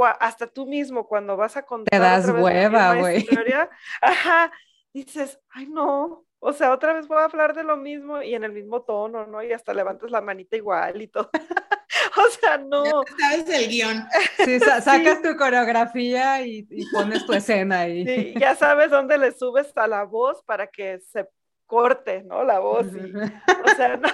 hasta 0.04 0.48
tú 0.48 0.66
mismo 0.66 1.08
cuando 1.08 1.38
vas 1.38 1.56
a 1.56 1.64
contar. 1.64 1.89
Te 1.91 2.00
das 2.00 2.30
hueva, 2.30 2.96
güey. 2.96 3.26
Ajá, 4.02 4.52
dices, 4.93 5.39
ay 5.50 5.68
no, 5.68 6.26
o 6.48 6.54
sea, 6.54 6.72
otra 6.74 6.93
vez 6.93 7.08
voy 7.08 7.18
a 7.18 7.26
hablar 7.26 7.56
de 7.56 7.64
lo 7.64 7.76
mismo 7.76 8.22
y 8.22 8.36
en 8.36 8.43
el 8.43 8.52
mismo 8.52 8.84
tono, 8.84 9.26
¿no? 9.26 9.41
Y 9.41 9.52
hasta 9.52 9.74
levantas 9.74 10.12
la 10.12 10.22
manita 10.22 10.56
igual 10.56 11.02
y 11.02 11.08
todo. 11.08 11.30
o 12.18 12.30
sea, 12.39 12.60
no. 12.60 12.84
Ya 13.04 13.30
sabes 13.30 13.50
el 13.50 13.68
guion. 13.68 14.06
Sí, 14.46 14.60
sacas 14.60 15.24
tu 15.24 15.36
coreografía 15.38 16.46
y, 16.46 16.68
pones 16.91 17.26
tu 17.26 17.34
escena 17.34 17.80
ahí. 17.80 18.06
Sí, 18.06 18.36
ya 18.39 18.56
sabes 18.56 18.91
dónde 18.91 19.18
le 19.18 19.32
subes 19.32 19.76
a 19.76 19.88
la 19.88 20.04
voz 20.04 20.43
para 20.43 20.68
que 20.68 21.00
se 21.00 21.28
corte, 21.66 22.22
¿no? 22.22 22.43
La 22.43 22.60
voz. 22.60 22.86
o 22.86 23.76
sea, 23.76 23.98
no, 23.98 24.10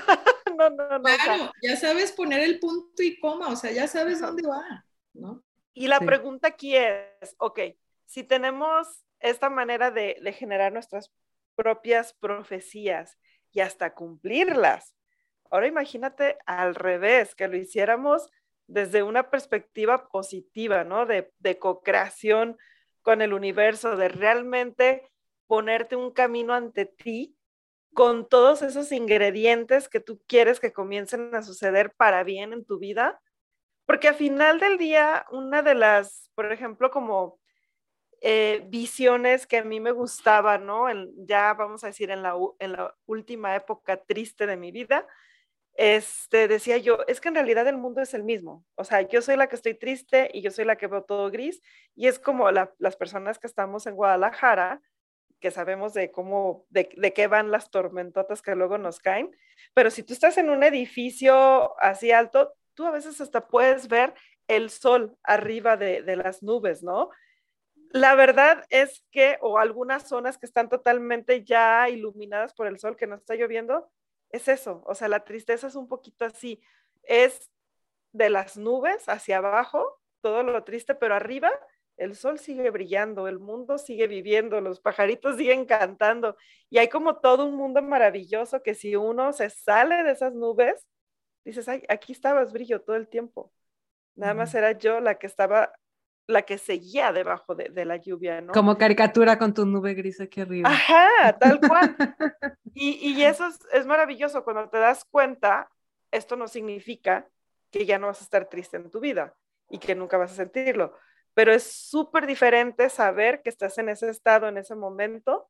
no, 0.55 0.69
no. 0.69 0.99
no 0.99 1.03
claro, 1.03 1.51
ya 1.61 1.75
sabes 1.75 2.13
poner 2.13 2.39
el 2.39 2.59
punto 2.59 3.03
y 3.03 3.19
coma, 3.19 3.49
o 3.49 3.57
sea, 3.57 3.71
ya 3.71 3.89
sabes 3.89 4.21
dónde 4.21 4.47
va, 4.47 4.85
¿no? 5.13 5.43
Y 5.73 5.87
la 5.87 5.99
pregunta 5.99 6.49
aquí 6.49 6.75
es, 6.75 7.35
ok, 7.37 7.59
si 8.05 8.23
tenemos 8.23 9.05
esta 9.19 9.49
manera 9.49 9.91
de, 9.91 10.19
generar 10.37 10.73
nuestras 10.73 11.11
propias 11.55 12.13
profecías 12.13 13.17
y 13.51 13.61
hasta 13.61 13.93
cumplirlas, 13.93 14.95
ahora 15.49 15.67
imagínate 15.67 16.37
al 16.45 16.75
revés, 16.75 17.35
que 17.35 17.47
lo 17.47 17.57
hiciéramos 17.57 18.29
desde 18.67 19.03
una 19.03 19.29
perspectiva 19.29 20.09
positiva, 20.09 20.83
¿no? 20.83 21.05
De, 21.05 21.31
de 21.39 21.57
co-creación 21.57 22.57
con 23.01 23.21
el 23.21 23.33
universo, 23.33 23.95
de 23.95 24.09
realmente 24.09 25.09
ponerte 25.47 25.95
un 25.95 26.11
camino 26.11 26.53
ante 26.53 26.85
ti 26.85 27.35
con 27.93 28.27
todos 28.27 28.61
esos 28.61 28.91
ingredientes 28.91 29.89
que 29.89 29.99
tú 29.99 30.21
quieres 30.27 30.59
que 30.59 30.71
comiencen 30.71 31.35
a 31.35 31.43
suceder 31.43 31.93
para 31.93 32.23
bien 32.23 32.53
en 32.53 32.63
tu 32.63 32.79
vida 32.79 33.21
porque 33.91 34.07
al 34.07 34.15
final 34.15 34.57
del 34.57 34.77
día, 34.77 35.25
una 35.31 35.61
de 35.63 35.75
las, 35.75 36.31
por 36.33 36.49
ejemplo, 36.49 36.89
como 36.89 37.41
eh, 38.21 38.63
visiones 38.69 39.45
que 39.45 39.57
a 39.57 39.65
mí 39.65 39.81
me 39.81 39.91
gustaban, 39.91 40.65
¿no? 40.65 40.85
ya 41.27 41.53
vamos 41.55 41.83
a 41.83 41.87
decir 41.87 42.09
en 42.09 42.23
la, 42.23 42.33
última 43.05 43.53
época 43.53 43.97
triste 43.97 44.47
de 44.47 44.55
mi 44.55 44.71
vida, 44.71 45.05
este, 45.73 46.47
decía 46.47 46.77
yo, 46.77 46.99
es 47.05 47.19
que 47.19 47.27
en 47.27 47.35
realidad 47.35 47.67
el 47.67 47.75
mundo 47.75 47.99
es 48.01 48.13
el 48.13 48.23
mismo. 48.23 48.63
O 48.75 48.85
sea, 48.85 49.01
yo 49.01 49.21
soy 49.21 49.35
la 49.35 49.47
que 49.47 49.57
estoy 49.57 49.73
triste 49.73 50.31
y 50.33 50.41
yo 50.41 50.51
soy 50.51 50.63
la 50.63 50.77
que 50.77 50.87
veo 50.87 51.03
todo 51.03 51.29
gris. 51.29 51.61
Y 51.93 52.07
es 52.07 52.17
como 52.17 52.49
las 52.49 52.95
personas 52.95 53.39
que 53.39 53.47
estamos 53.47 53.87
en 53.87 53.95
Guadalajara, 53.95 54.81
que 55.41 55.51
sabemos 55.51 55.93
de 55.93 56.11
cómo, 56.11 56.65
de, 56.69 56.87
de, 56.95 57.11
qué 57.11 57.27
van 57.27 57.51
las 57.51 57.69
tormentotas 57.69 58.41
que 58.41 58.55
luego 58.55 58.77
nos 58.77 58.99
caen. 58.99 59.35
Pero 59.73 59.91
si 59.91 60.01
tú 60.01 60.13
estás 60.13 60.37
en 60.37 60.49
un 60.49 60.63
edificio 60.63 61.77
así 61.81 62.13
alto, 62.13 62.53
tú 62.73 62.85
a 62.85 62.91
veces 62.91 63.19
hasta 63.21 63.47
puedes 63.47 63.87
ver 63.87 64.13
el 64.47 64.69
sol 64.69 65.17
arriba 65.23 65.77
de, 65.77 66.03
las 66.15 66.43
nubes, 66.43 66.83
¿no? 66.83 67.09
La 67.91 68.15
verdad 68.15 68.65
es 68.69 69.05
que, 69.11 69.37
o 69.41 69.57
algunas 69.57 70.07
zonas 70.07 70.37
que 70.37 70.45
están 70.45 70.69
totalmente 70.69 71.43
ya 71.43 71.89
iluminadas 71.89 72.53
por 72.53 72.67
el 72.67 72.79
sol, 72.79 72.95
que 72.95 73.07
no 73.07 73.15
está 73.15 73.35
lloviendo, 73.35 73.89
es 74.29 74.47
eso, 74.47 74.81
o 74.85 74.95
sea, 74.95 75.09
la 75.09 75.25
tristeza 75.25 75.67
es 75.67 75.75
un 75.75 75.87
poquito 75.87 76.25
así, 76.25 76.61
es 77.03 77.51
de 78.13 78.29
las 78.29 78.57
nubes 78.57 79.07
hacia 79.09 79.37
abajo, 79.37 79.99
todo 80.21 80.43
lo 80.43 80.63
triste, 80.63 80.95
pero 80.95 81.15
arriba 81.15 81.51
el 81.97 82.15
sol 82.15 82.39
sigue 82.39 82.69
brillando, 82.71 83.27
el 83.27 83.39
mundo 83.39 83.77
sigue 83.77 84.07
viviendo, 84.07 84.59
los 84.59 84.79
pajaritos 84.79 85.37
siguen 85.37 85.65
cantando 85.65 86.35
y 86.69 86.79
hay 86.79 86.89
como 86.89 87.17
todo 87.17 87.45
un 87.45 87.55
mundo 87.55 87.81
maravilloso 87.81 88.63
que 88.63 88.73
si 88.73 88.95
uno 88.95 89.33
se 89.33 89.49
sale 89.49 90.03
de 90.03 90.11
esas 90.11 90.33
nubes, 90.33 90.87
dices, 91.43 91.67
ay, 91.67 91.83
aquí 91.89 92.11
estabas 92.11 92.51
brillo 92.53 92.81
todo 92.81 92.95
el 92.95 93.07
tiempo. 93.07 93.51
Nada 94.15 94.33
más 94.33 94.53
era 94.53 94.73
yo 94.73 94.99
la 94.99 95.15
que 95.15 95.27
estaba, 95.27 95.71
la 96.27 96.43
que 96.43 96.57
seguía 96.57 97.11
debajo 97.11 97.55
de, 97.55 97.85
la 97.85 97.97
lluvia, 97.97 98.41
¿no? 98.41 98.53
Como 98.53 98.77
caricatura 98.77 99.37
con 99.37 99.53
tu 99.53 99.65
nube 99.65 99.93
gris 99.93 100.19
aquí 100.19 100.41
arriba. 100.41 100.69
Ajá, 100.69 101.37
tal 101.39 101.59
cual. 101.59 101.95
y, 102.73 103.09
y, 103.09 103.23
eso 103.23 103.47
es, 103.47 103.59
es 103.71 103.85
maravilloso 103.85 104.43
cuando 104.43 104.69
te 104.69 104.77
das 104.77 105.05
cuenta, 105.05 105.69
esto 106.11 106.35
no 106.35 106.47
significa 106.47 107.27
que 107.71 107.85
ya 107.85 107.97
no 107.97 108.07
vas 108.07 108.19
a 108.19 108.25
estar 108.25 108.49
triste 108.49 108.77
en 108.77 108.91
tu 108.91 108.99
vida 108.99 109.35
y 109.69 109.79
que 109.79 109.95
nunca 109.95 110.17
vas 110.17 110.33
a 110.33 110.35
sentirlo, 110.35 110.93
pero 111.33 111.53
es 111.53 111.63
súper 111.63 112.27
diferente 112.27 112.89
saber 112.89 113.41
que 113.41 113.49
estás 113.49 113.77
en 113.77 113.89
ese 113.89 114.09
estado, 114.09 114.47
en 114.47 114.57
ese 114.57 114.75
momento, 114.75 115.49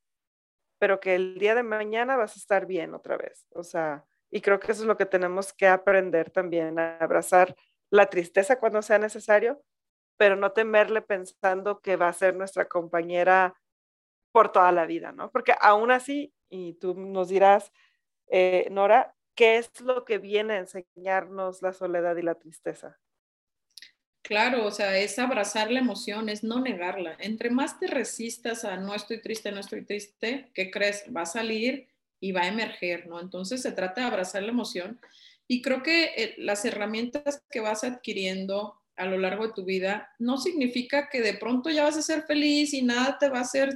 pero 0.77 0.99
que 0.99 1.15
el 1.15 1.39
día 1.39 1.55
de 1.55 1.63
mañana 1.63 2.15
vas 2.15 2.35
a 2.35 2.39
estar 2.39 2.65
bien 2.65 2.93
otra 2.93 3.17
vez. 3.17 3.47
O 3.53 3.63
sea, 3.63 4.05
y 4.32 4.41
creo 4.41 4.59
que 4.59 4.71
eso 4.71 4.82
es 4.82 4.88
lo 4.88 4.97
que 4.97 5.05
tenemos 5.05 5.53
que 5.53 5.67
aprender 5.67 6.32
también, 6.32 6.79
a 6.79 6.97
abrazar 6.97 7.55
la 7.91 8.07
tristeza 8.07 8.59
cuando 8.59 8.82
sea 8.82 8.97
necesario, 8.97 9.61
pero 10.17 10.36
no 10.36 10.53
temerle 10.53 11.01
pensando 11.01 11.82
que 11.82 11.97
va 11.97 12.07
a 12.07 12.13
ser 12.13 12.36
nuestra 12.36 12.67
compañera 12.67 13.55
por 14.32 14.51
toda 14.51 14.71
la 14.71 14.86
vida, 14.86 15.11
¿no? 15.11 15.32
Porque 15.32 15.53
aún 15.59 15.91
así, 15.91 16.34
y 16.49 16.73
tú 16.75 16.95
nos 16.95 17.29
dirás, 17.29 17.71
eh, 18.27 18.67
Nora, 18.71 19.15
¿qué 19.36 19.57
es 19.57 19.82
lo 19.82 20.05
que 20.05 20.17
viene 20.19 20.53
a 20.53 20.59
enseñarnos 20.59 21.61
la 21.61 21.73
soledad 21.73 22.15
y 22.15 22.21
la 22.21 22.36
tristeza? 22.36 22.99
Claro, 24.23 24.65
o 24.65 24.71
sea, 24.71 24.97
es 24.97 25.19
abrazar 25.19 25.71
la 25.71 25.79
emoción, 25.79 26.29
es 26.29 26.43
no 26.43 26.61
negarla. 26.61 27.17
Entre 27.19 27.49
más 27.49 27.79
te 27.79 27.88
resistas 27.88 28.63
a 28.63 28.77
no 28.77 28.95
estoy 28.95 29.21
triste, 29.21 29.51
no 29.51 29.59
estoy 29.59 29.84
triste, 29.84 30.51
¿qué 30.53 30.71
crees? 30.71 31.03
Va 31.13 31.23
a 31.23 31.25
salir 31.25 31.90
y 32.22 32.32
va 32.32 32.43
a 32.43 32.47
emerger, 32.47 33.07
¿no? 33.07 33.19
Entonces 33.19 33.61
se 33.61 33.74
trata 33.74 34.01
de 34.01 34.07
abrazar 34.07 34.43
la 34.43 34.51
emoción 34.51 35.01
y 35.47 35.61
creo 35.61 35.84
que 35.84 36.13
eh, 36.15 36.36
las 36.38 36.63
herramientas 36.63 37.43
que 37.49 37.59
vas 37.59 37.84
adquiriendo 37.84 38.80
a 38.95 39.05
lo 39.05 39.17
largo 39.17 39.47
de 39.47 39.53
tu 39.53 39.65
vida 39.65 40.09
no 40.19 40.38
significa 40.38 41.09
que 41.09 41.22
de 41.22 41.34
pronto 41.34 41.69
ya 41.69 41.84
vas 41.84 41.97
a 41.97 42.01
ser 42.01 42.24
feliz 42.24 42.74
y 42.74 42.84
nada 42.84 43.17
te 43.19 43.28
va 43.28 43.39
a 43.39 43.41
hacer 43.41 43.69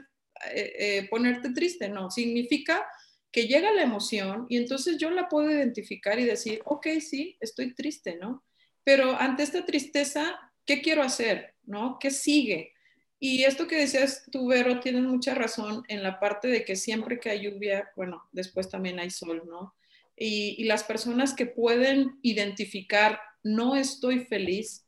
eh, 0.54 0.74
eh, 0.78 1.08
ponerte 1.10 1.50
triste, 1.50 1.90
no, 1.90 2.12
significa 2.12 2.86
que 3.32 3.48
llega 3.48 3.74
la 3.74 3.84
emoción 3.84 4.46
y 4.48 4.58
entonces 4.58 4.98
yo 4.98 5.10
la 5.10 5.28
puedo 5.28 5.52
identificar 5.52 6.20
y 6.20 6.26
decir, 6.26 6.62
ok, 6.64 6.88
sí, 7.02 7.36
estoy 7.42 7.74
triste, 7.74 8.16
¿no? 8.16 8.46
Pero 8.84 9.20
ante 9.20 9.44
esta 9.44 9.66
tristeza, 9.66 10.40
¿qué 10.66 10.82
quiero 10.82 11.02
hacer? 11.02 11.56
¿No? 11.64 11.98
¿Qué 12.00 12.12
sigue? 12.12 12.75
Y 13.20 13.44
esto 13.44 13.68
que 13.68 13.78
decías 13.78 14.24
tú, 14.32 14.48
Vero, 14.48 14.80
tienes 14.80 15.04
mucha 15.04 15.34
razón 15.34 15.84
en 15.88 16.04
la 16.04 16.20
parte 16.20 16.48
de 16.48 16.66
que 16.66 16.76
siempre 16.76 17.20
que 17.20 17.30
hay 17.30 17.42
lluvia, 17.44 17.90
bueno, 17.96 18.28
después 18.32 18.70
también 18.70 19.00
hay 19.00 19.10
sol, 19.10 19.44
¿no? 19.48 19.74
Y, 20.18 20.64
las 20.66 20.84
personas 20.84 21.34
que 21.34 21.46
pueden 21.46 22.20
identificar, 22.22 23.20
no 23.44 23.76
estoy 23.76 24.20
feliz, 24.20 24.86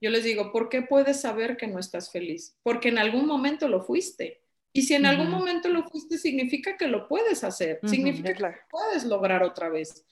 yo 0.00 0.10
les 0.10 0.24
digo, 0.24 0.52
¿por 0.52 0.70
qué 0.70 0.82
puedes 0.82 1.20
saber 1.20 1.56
que 1.58 1.66
no 1.66 1.78
estás 1.78 2.10
feliz? 2.10 2.56
Porque 2.62 2.88
en 2.88 2.98
algún 2.98 3.26
momento 3.26 3.68
lo 3.68 3.82
fuiste. 3.82 4.40
Y 4.72 4.82
si 4.82 4.94
en 4.94 5.04
algún 5.04 5.30
momento 5.30 5.68
lo 5.68 5.82
fuiste, 5.84 6.16
significa 6.16 6.76
que 6.76 6.86
lo 6.86 7.08
puedes 7.08 7.44
hacer, 7.44 7.80
significa 7.84 8.32
que 8.32 8.42
lo 8.42 8.52
puedes 8.70 9.04
lograr 9.04 9.42
otra 9.42 9.68
vez. 9.68 10.06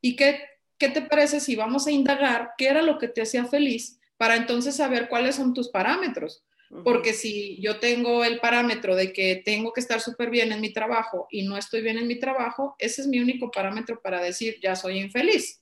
¿Y 0.00 0.14
qué, 0.16 0.40
qué 0.78 0.90
te 0.90 1.02
parece 1.02 1.40
si 1.40 1.56
vamos 1.56 1.86
a 1.86 1.90
indagar 1.90 2.52
qué 2.56 2.68
era 2.68 2.82
lo 2.82 2.98
que 2.98 3.08
te 3.08 3.22
hacía 3.22 3.46
feliz 3.46 3.98
para 4.18 4.36
entonces 4.36 4.76
saber 4.76 5.08
cuáles 5.08 5.36
son 5.36 5.54
tus 5.54 5.70
parámetros? 5.70 6.44
Porque 6.84 7.12
si 7.12 7.60
yo 7.60 7.78
tengo 7.80 8.24
el 8.24 8.40
parámetro 8.40 8.96
de 8.96 9.12
que 9.12 9.42
tengo 9.44 9.74
que 9.74 9.80
estar 9.80 10.00
súper 10.00 10.30
bien 10.30 10.52
en 10.52 10.60
mi 10.62 10.72
trabajo 10.72 11.26
y 11.30 11.42
no 11.42 11.58
estoy 11.58 11.82
bien 11.82 11.98
en 11.98 12.06
mi 12.06 12.18
trabajo, 12.18 12.76
ese 12.78 13.02
es 13.02 13.08
mi 13.08 13.20
único 13.20 13.50
parámetro 13.50 14.00
para 14.00 14.22
decir 14.22 14.58
ya 14.62 14.74
soy 14.74 14.98
infeliz. 14.98 15.60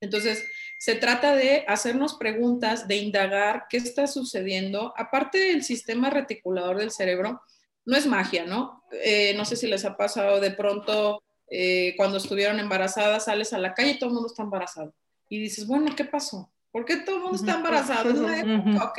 Entonces, 0.00 0.46
se 0.78 0.94
trata 0.94 1.36
de 1.36 1.64
hacernos 1.68 2.14
preguntas, 2.14 2.88
de 2.88 2.96
indagar 2.96 3.66
qué 3.68 3.76
está 3.76 4.06
sucediendo. 4.06 4.94
Aparte 4.96 5.38
del 5.38 5.62
sistema 5.62 6.08
reticulador 6.08 6.78
del 6.78 6.90
cerebro, 6.90 7.42
no 7.84 7.96
es 7.96 8.06
magia, 8.06 8.46
¿no? 8.46 8.82
Eh, 9.04 9.34
no 9.36 9.44
sé 9.44 9.56
si 9.56 9.66
les 9.66 9.84
ha 9.84 9.98
pasado 9.98 10.40
de 10.40 10.52
pronto 10.52 11.22
eh, 11.50 11.94
cuando 11.98 12.16
estuvieron 12.16 12.58
embarazadas, 12.60 13.26
sales 13.26 13.52
a 13.52 13.58
la 13.58 13.74
calle 13.74 13.90
y 13.90 13.98
todo 13.98 14.08
el 14.08 14.14
mundo 14.14 14.28
está 14.28 14.42
embarazado. 14.42 14.94
Y 15.28 15.38
dices, 15.38 15.66
bueno, 15.66 15.94
¿qué 15.94 16.06
pasó? 16.06 16.50
¿Por 16.72 16.86
qué 16.86 16.96
todo 16.96 17.16
el 17.16 17.22
mundo 17.22 17.36
está 17.36 17.56
embarazado? 17.56 18.10
¿Es 18.10 18.18
una 18.18 18.40
época 18.74 18.92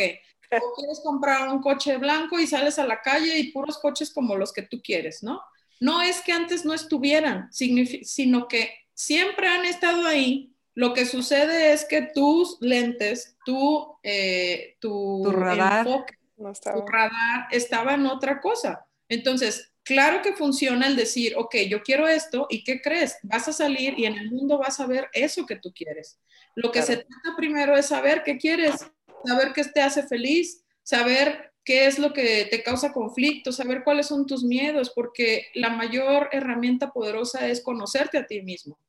o 0.60 0.74
quieres 0.76 1.00
comprar 1.04 1.50
un 1.50 1.62
coche 1.62 1.98
blanco 1.98 2.40
y 2.40 2.48
sales 2.48 2.78
a 2.80 2.86
la 2.86 3.02
calle 3.02 3.38
y 3.38 3.52
puros 3.52 3.78
coches 3.78 4.12
como 4.12 4.36
los 4.36 4.52
que 4.52 4.64
tú 4.64 4.82
quieres, 4.84 5.24
¿no? 5.24 5.42
No 5.80 6.02
es 6.02 6.22
que 6.22 6.32
antes 6.32 6.66
no 6.66 6.74
estuvieran, 6.74 7.50
sino 7.52 8.48
que 8.48 8.72
siempre 8.94 9.48
han 9.48 9.66
estado 9.66 10.06
ahí. 10.06 10.54
Lo 10.74 10.94
que 10.94 11.06
sucede 11.06 11.74
es 11.74 11.86
que 11.86 12.04
tus 12.14 12.58
lentes, 12.62 13.36
tu, 13.46 13.96
eh, 14.04 14.78
tu, 14.80 15.30
radar, 15.32 15.88
enfoque, 15.88 16.14
tu 16.38 16.86
radar 16.86 17.48
estaba 17.52 17.96
en 17.96 18.06
otra 18.06 18.40
cosa. 18.40 18.86
Entonces, 19.10 19.72
claro 19.84 20.22
que 20.22 20.34
funciona 20.34 20.88
el 20.88 20.96
decir, 20.96 21.34
ok, 21.36 21.56
yo 21.68 21.82
quiero 21.84 22.08
esto, 22.08 22.48
¿y 22.50 22.64
qué 22.64 22.82
crees? 22.82 23.18
Vas 23.24 23.48
a 23.48 23.54
salir 23.54 23.98
y 23.98 24.06
en 24.06 24.18
el 24.18 24.32
mundo 24.32 24.58
vas 24.58 24.80
a 24.80 24.88
ver 24.88 25.10
eso 25.14 25.46
que 25.46 25.58
tú 25.58 25.74
quieres. 25.74 26.20
Lo 26.56 26.72
que 26.72 26.82
se 26.82 26.98
trata 26.98 27.36
primero 27.36 27.76
es 27.76 27.88
saber 27.88 28.24
qué 28.24 28.38
quieres 28.38 28.86
saber 29.26 29.54
qué 29.54 29.64
te 29.64 29.82
hace 29.82 30.04
feliz, 30.04 30.64
saber 30.84 31.52
qué 31.64 31.86
es 31.86 32.00
lo 32.00 32.14
que 32.14 32.48
te 32.50 32.64
causa 32.64 32.92
conflicto, 32.92 33.52
saber 33.52 33.84
cuáles 33.84 34.08
son 34.08 34.26
tus 34.26 34.44
miedos, 34.44 34.92
porque 34.92 35.48
la 35.54 35.70
mayor 35.70 36.30
herramienta 36.32 36.92
poderosa 36.92 37.48
es 37.48 37.62
conocerte 37.62 38.18
a 38.18 38.26
ti 38.26 38.42
mismo. 38.42 38.80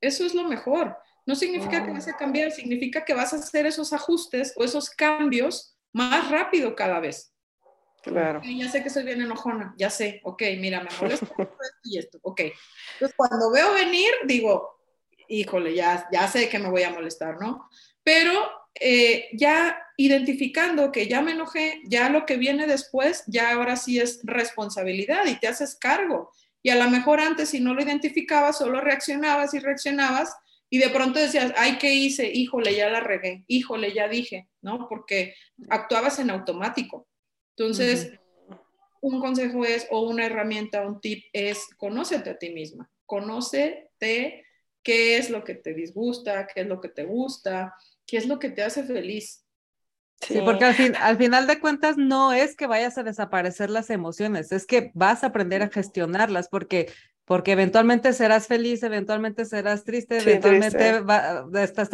Eso 0.00 0.24
es 0.24 0.34
lo 0.34 0.44
mejor. 0.44 0.96
No 1.26 1.34
significa 1.34 1.84
que 1.84 1.90
vas 1.90 2.08
a 2.08 2.16
cambiar, 2.16 2.52
significa 2.52 3.04
que 3.04 3.14
vas 3.14 3.32
a 3.32 3.36
hacer 3.36 3.66
esos 3.66 3.92
ajustes 3.92 4.54
o 4.56 4.64
esos 4.64 4.90
cambios 4.90 5.76
más 5.92 6.30
rápido 6.30 6.74
cada 6.74 7.00
vez. 7.00 7.32
Claro. 8.02 8.40
ya 8.44 8.70
sé 8.70 8.84
que 8.84 8.90
soy 8.90 9.02
bien 9.02 9.20
enojona, 9.20 9.74
ya 9.76 9.90
sé, 9.90 10.20
ok, 10.22 10.40
mira, 10.60 10.80
me 10.80 10.90
molesta 11.00 11.26
esto 11.38 11.58
y 11.82 11.98
esto, 11.98 12.18
ok. 12.22 12.40
Entonces, 12.92 13.16
cuando 13.16 13.50
veo 13.50 13.74
venir, 13.74 14.10
digo, 14.26 14.78
híjole, 15.26 15.74
ya, 15.74 16.08
ya 16.12 16.28
sé 16.28 16.48
que 16.48 16.60
me 16.60 16.70
voy 16.70 16.84
a 16.84 16.90
molestar, 16.90 17.40
¿no? 17.40 17.68
Pero 18.04 18.32
eh, 18.80 19.28
ya 19.32 19.78
identificando 19.96 20.92
que 20.92 21.06
ya 21.06 21.22
me 21.22 21.32
enojé, 21.32 21.80
ya 21.84 22.10
lo 22.10 22.26
que 22.26 22.36
viene 22.36 22.66
después, 22.66 23.24
ya 23.26 23.52
ahora 23.52 23.76
sí 23.76 23.98
es 23.98 24.20
responsabilidad 24.24 25.26
y 25.26 25.38
te 25.38 25.48
haces 25.48 25.76
cargo. 25.76 26.30
Y 26.62 26.70
a 26.70 26.76
lo 26.76 26.90
mejor 26.90 27.20
antes 27.20 27.50
si 27.50 27.60
no 27.60 27.74
lo 27.74 27.82
identificabas, 27.82 28.58
solo 28.58 28.80
reaccionabas 28.80 29.54
y 29.54 29.60
reaccionabas 29.60 30.34
y 30.68 30.78
de 30.78 30.90
pronto 30.90 31.18
decías, 31.18 31.52
ay, 31.56 31.78
¿qué 31.78 31.94
hice? 31.94 32.30
Híjole, 32.32 32.74
ya 32.74 32.90
la 32.90 33.00
regué, 33.00 33.44
híjole, 33.46 33.94
ya 33.94 34.08
dije, 34.08 34.48
¿no? 34.62 34.88
Porque 34.88 35.34
actuabas 35.68 36.18
en 36.18 36.30
automático. 36.30 37.06
Entonces, 37.56 38.12
un 39.00 39.20
consejo 39.20 39.64
es, 39.64 39.86
o 39.90 40.00
una 40.00 40.26
herramienta, 40.26 40.86
un 40.86 41.00
tip 41.00 41.24
es, 41.32 41.68
conócete 41.76 42.30
a 42.30 42.38
ti 42.38 42.50
misma, 42.50 42.90
conócete 43.06 44.44
qué 44.82 45.16
es 45.16 45.30
lo 45.30 45.44
que 45.44 45.54
te 45.54 45.72
disgusta, 45.72 46.46
qué 46.52 46.62
es 46.62 46.66
lo 46.66 46.80
que 46.80 46.88
te 46.88 47.04
gusta, 47.04 47.74
qué 48.06 48.16
es 48.16 48.26
lo 48.26 48.38
que 48.38 48.50
te 48.50 48.62
hace 48.62 48.84
feliz. 48.84 49.44
Sí, 50.20 50.40
porque 50.44 50.64
al, 50.64 50.74
fin, 50.74 50.94
al 50.96 51.18
final 51.18 51.46
de 51.46 51.60
cuentas 51.60 51.98
no 51.98 52.32
es 52.32 52.56
que 52.56 52.66
vayas 52.66 52.96
a 52.96 53.02
desaparecer 53.02 53.68
las 53.68 53.90
emociones, 53.90 54.50
es 54.50 54.66
que 54.66 54.90
vas 54.94 55.22
a 55.22 55.28
aprender 55.28 55.62
a 55.62 55.68
gestionarlas 55.68 56.48
porque, 56.48 56.90
porque 57.26 57.52
eventualmente 57.52 58.12
serás 58.12 58.46
feliz, 58.46 58.84
eventualmente 58.84 59.44
serás 59.44 59.82
triste, 59.82 60.18
eventualmente 60.18 61.02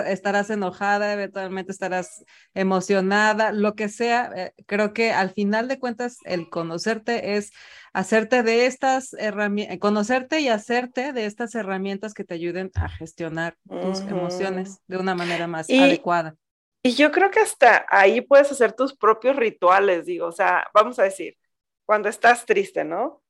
estarás 0.07 0.51
enojada, 0.51 1.15
eventualmente 1.15 1.73
estarás 1.73 2.23
emocionada, 2.53 3.51
lo 3.51 3.75
que 3.75 3.89
sea. 3.89 4.31
Eh, 4.37 4.53
creo 4.67 4.93
que 4.93 5.11
al 5.11 5.31
final 5.31 5.69
de 5.69 5.79
cuentas 5.79 6.19
el 6.25 6.51
conocerte 6.51 7.37
es 7.37 7.51
hacerte 7.95 8.43
de 8.43 8.67
estas 8.67 9.15
herramientas, 9.15 9.79
conocerte 9.79 10.41
y 10.41 10.49
hacerte 10.49 11.15
de 11.15 11.25
estas 11.25 11.55
herramientas 11.55 12.13
que 12.13 12.25
te 12.25 12.35
ayuden 12.35 12.71
a 12.75 12.91
gestionar 12.91 13.57
tus 13.65 14.01
emociones 14.01 14.81
de 14.87 14.99
una 14.99 15.15
manera 15.15 15.47
más 15.47 15.67
adecuada. 15.71 16.37
Y 16.83 16.93
yo 16.93 17.11
creo 17.11 17.31
que 17.31 17.41
hasta 17.41 17.87
ahí 17.89 18.21
puedes 18.21 18.53
hacer 18.53 18.75
tus 18.75 18.95
propios 18.95 19.37
rituales, 19.37 20.05
digo, 20.05 20.27
o 20.27 20.33
sea, 20.33 20.69
vamos 20.75 20.99
a 20.99 21.05
decir, 21.05 21.39
cuando 21.87 22.11
estás 22.11 22.45
triste, 22.45 22.85
¿no? 22.85 23.22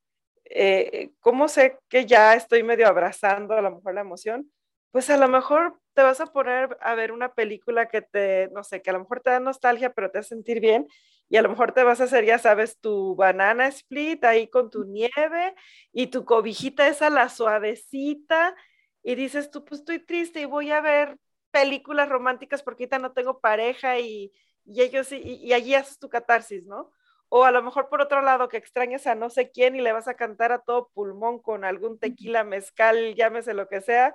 Eh, 0.44 1.10
¿Cómo 1.20 1.48
sé 1.48 1.78
que 1.88 2.06
ya 2.06 2.34
estoy 2.34 2.62
medio 2.62 2.86
abrazando 2.88 3.54
a 3.54 3.62
lo 3.62 3.70
mejor 3.76 3.94
la 3.94 4.00
emoción? 4.02 4.50
Pues 4.90 5.08
a 5.10 5.16
lo 5.16 5.28
mejor 5.28 5.78
te 5.94 6.02
vas 6.02 6.20
a 6.20 6.26
poner 6.26 6.76
a 6.80 6.94
ver 6.94 7.12
una 7.12 7.32
película 7.34 7.88
que 7.88 8.02
te, 8.02 8.48
no 8.52 8.64
sé, 8.64 8.82
que 8.82 8.90
a 8.90 8.92
lo 8.94 9.00
mejor 9.00 9.20
te 9.20 9.30
da 9.30 9.40
nostalgia, 9.40 9.92
pero 9.94 10.10
te 10.10 10.18
hace 10.18 10.30
sentir 10.30 10.60
bien, 10.60 10.86
y 11.28 11.36
a 11.38 11.42
lo 11.42 11.48
mejor 11.48 11.72
te 11.72 11.82
vas 11.82 12.00
a 12.00 12.04
hacer, 12.04 12.24
ya 12.26 12.38
sabes, 12.38 12.78
tu 12.80 13.14
banana 13.16 13.66
split 13.68 14.22
ahí 14.24 14.48
con 14.48 14.68
tu 14.70 14.84
nieve 14.84 15.54
y 15.92 16.08
tu 16.08 16.24
cobijita 16.26 16.86
esa, 16.88 17.08
la 17.10 17.28
suavecita, 17.30 18.54
y 19.02 19.14
dices 19.14 19.50
tú, 19.50 19.64
pues 19.64 19.80
estoy 19.80 19.98
triste 20.04 20.40
y 20.40 20.44
voy 20.44 20.70
a 20.70 20.80
ver 20.80 21.16
películas 21.50 22.08
románticas 22.08 22.62
porque 22.62 22.84
ahorita 22.84 22.98
no 22.98 23.12
tengo 23.12 23.40
pareja 23.40 23.98
y, 23.98 24.32
y 24.64 24.82
ellos, 24.82 25.10
y, 25.12 25.16
y 25.18 25.52
allí 25.54 25.74
haces 25.74 25.98
tu 25.98 26.08
catarsis, 26.08 26.64
¿no? 26.66 26.92
O 27.34 27.44
a 27.44 27.50
lo 27.50 27.62
mejor 27.62 27.88
por 27.88 28.02
otro 28.02 28.20
lado 28.20 28.50
que 28.50 28.58
extrañas 28.58 29.06
a 29.06 29.14
no 29.14 29.30
sé 29.30 29.50
quién 29.50 29.74
y 29.74 29.80
le 29.80 29.92
vas 29.92 30.06
a 30.06 30.16
cantar 30.16 30.52
a 30.52 30.58
todo 30.58 30.90
pulmón 30.92 31.40
con 31.40 31.64
algún 31.64 31.98
tequila, 31.98 32.44
mezcal, 32.44 33.14
llámese 33.14 33.54
lo 33.54 33.68
que 33.68 33.80
sea. 33.80 34.14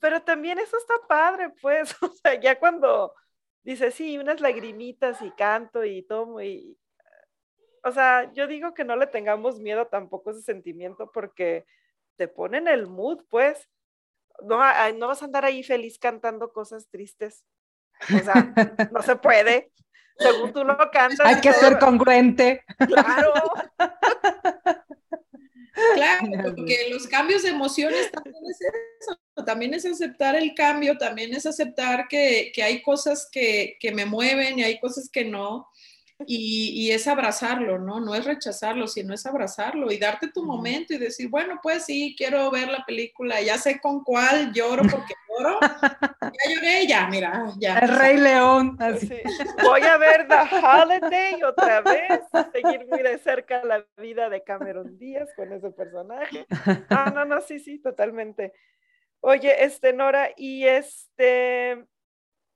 pero 0.00 0.20
también 0.22 0.58
eso 0.58 0.76
está 0.76 0.94
padre, 1.06 1.50
pues, 1.62 1.94
o 2.02 2.08
sea, 2.08 2.40
ya 2.40 2.58
cuando 2.58 3.14
dices, 3.62 3.94
sí, 3.94 4.18
unas 4.18 4.40
lagrimitas 4.40 5.22
y 5.22 5.30
canto 5.30 5.84
y 5.84 6.02
tomo 6.02 6.40
y... 6.42 6.76
O 7.84 7.92
sea, 7.92 8.32
yo 8.32 8.48
digo 8.48 8.74
que 8.74 8.84
no 8.84 8.96
le 8.96 9.06
tengamos 9.06 9.60
miedo 9.60 9.86
tampoco 9.86 10.30
a 10.30 10.32
ese 10.32 10.42
sentimiento 10.42 11.12
porque 11.12 11.66
te 12.16 12.26
pone 12.26 12.58
en 12.58 12.66
el 12.66 12.88
mood, 12.88 13.22
pues. 13.28 13.68
No, 14.42 14.58
no 14.94 15.06
vas 15.06 15.22
a 15.22 15.26
andar 15.26 15.44
ahí 15.44 15.62
feliz 15.62 16.00
cantando 16.00 16.52
cosas 16.52 16.88
tristes. 16.88 17.44
O 18.12 18.18
sea, 18.18 18.52
no 18.90 19.02
se 19.02 19.14
puede 19.14 19.70
según 20.18 20.52
tú 20.52 20.64
lo 20.64 20.76
cantas. 20.90 21.20
Hay 21.26 21.40
que 21.40 21.52
ser 21.52 21.78
congruente. 21.78 22.64
Claro. 22.78 23.32
Claro, 25.94 26.26
porque 26.56 26.88
los 26.90 27.06
cambios 27.06 27.42
de 27.42 27.50
emociones 27.50 28.10
también 28.10 28.44
es 28.48 28.58
eso, 28.60 29.44
también 29.44 29.74
es 29.74 29.86
aceptar 29.86 30.34
el 30.36 30.54
cambio, 30.54 30.98
también 30.98 31.34
es 31.34 31.46
aceptar 31.46 32.08
que, 32.08 32.52
que 32.54 32.62
hay 32.62 32.82
cosas 32.82 33.28
que, 33.30 33.76
que, 33.80 33.92
me 33.92 34.04
mueven 34.04 34.58
y 34.58 34.64
hay 34.64 34.78
cosas 34.78 35.08
que 35.10 35.24
no, 35.24 35.68
y, 36.26 36.90
es 36.90 37.06
abrazarlo, 37.06 37.78
¿no? 37.78 38.00
No 38.00 38.14
es 38.14 38.24
rechazarlo, 38.24 38.86
sino 38.86 39.14
es 39.14 39.24
abrazarlo 39.26 39.90
y 39.90 39.98
darte 39.98 40.28
tu 40.28 40.44
momento 40.44 40.94
y 40.94 40.98
decir, 40.98 41.28
bueno, 41.28 41.60
pues 41.62 41.84
sí, 41.84 42.14
quiero 42.16 42.50
ver 42.50 42.68
la 42.68 42.84
película, 42.84 43.40
ya 43.40 43.58
sé 43.58 43.80
con 43.80 44.04
cuál 44.04 44.52
lloro 44.52 44.82
porque 44.82 45.14
lloro, 45.28 45.58
ya 45.60 46.54
lloré, 46.54 46.86
ya, 46.86 47.06
mira, 47.08 47.52
ya. 47.58 47.78
El 47.78 47.88
Rey 47.88 48.16
León, 48.18 48.76
así. 48.80 49.10
Voy 49.62 49.80
a 49.82 49.96
ver 49.96 50.28
The 50.28 50.56
Holiday 50.56 51.42
otra 51.42 51.80
vez, 51.80 52.20
seguir 52.52 52.86
muy 52.88 53.02
de 53.02 53.18
cerca 53.18 53.64
la 53.64 53.86
vida 53.96 54.28
de 54.28 54.42
Cameron 54.42 54.98
Díaz 54.98 55.30
con 55.36 55.52
ese 55.52 55.70
personaje. 55.70 56.46
Ah, 56.90 57.10
no, 57.14 57.24
no, 57.24 57.40
sí, 57.40 57.58
sí, 57.58 57.78
totalmente. 57.80 58.52
Oye, 59.20 59.64
este, 59.64 59.92
Nora, 59.92 60.30
y 60.36 60.66
este, 60.66 61.86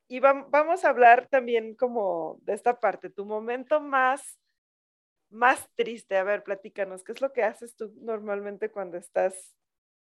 y 0.09 0.21
vamos 0.21 0.85
a 0.85 0.89
hablar 0.89 1.29
también 1.29 1.75
como 1.75 2.39
de 2.43 2.55
esta 2.55 2.79
parte, 2.79 3.11
tu 3.11 3.25
momento 3.25 3.81
más, 3.81 4.39
más 5.31 5.69
triste. 5.75 6.17
A 6.17 6.25
ver, 6.25 6.45
platícanos, 6.45 7.03
¿qué 7.03 7.13
es 7.13 7.21
lo 7.21 7.33
que 7.33 7.43
haces 7.43 7.75
tú 7.75 7.93
normalmente 8.01 8.71
cuando 8.71 8.99
estás 8.99 9.57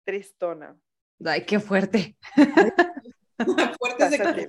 tristona? 0.04 0.78
Ay, 1.24 1.46
qué 1.46 1.60
fuerte. 1.60 2.16
Fuertes 3.80 4.12
de 4.12 4.48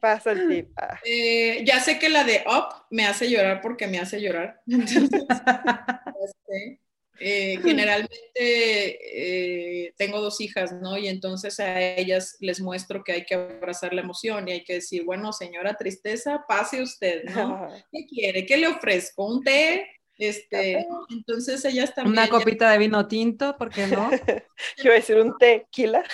Pasa 0.00 0.32
el 0.32 0.48
tip. 0.48 0.72
Ah. 0.76 1.00
Eh, 1.04 1.64
ya 1.64 1.80
sé 1.80 1.98
que 1.98 2.08
la 2.08 2.24
de 2.24 2.44
Up 2.46 2.86
me 2.90 3.06
hace 3.06 3.30
llorar 3.30 3.60
porque 3.60 3.86
me 3.86 3.98
hace 3.98 4.20
llorar. 4.20 4.60
Este, 6.24 6.80
eh, 7.20 7.58
generalmente 7.62 8.18
eh, 8.36 9.94
tengo 9.96 10.20
dos 10.20 10.40
hijas, 10.40 10.72
¿no? 10.72 10.98
Y 10.98 11.08
entonces 11.08 11.60
a 11.60 11.80
ellas 11.80 12.36
les 12.40 12.60
muestro 12.60 13.04
que 13.04 13.12
hay 13.12 13.24
que 13.24 13.34
abrazar 13.34 13.94
la 13.94 14.02
emoción 14.02 14.48
y 14.48 14.52
hay 14.52 14.64
que 14.64 14.74
decir, 14.74 15.04
bueno, 15.04 15.32
señora 15.32 15.74
tristeza, 15.74 16.44
pase 16.48 16.82
usted, 16.82 17.24
¿no? 17.24 17.68
¿Qué 17.92 18.06
quiere? 18.06 18.46
¿Qué 18.46 18.56
le 18.56 18.68
ofrezco? 18.68 19.26
¿Un 19.26 19.42
té? 19.42 19.86
Este, 20.16 20.86
entonces 21.10 21.64
ellas 21.64 21.94
también. 21.94 22.18
Una 22.18 22.28
copita 22.28 22.70
de 22.70 22.78
vino 22.78 23.06
tinto, 23.08 23.56
¿por 23.56 23.70
qué 23.70 23.86
no? 23.86 24.10
Yo 24.76 24.84
iba 24.84 24.92
a 24.92 24.96
decir 24.96 25.16
un 25.16 25.36
tequila. 25.38 26.04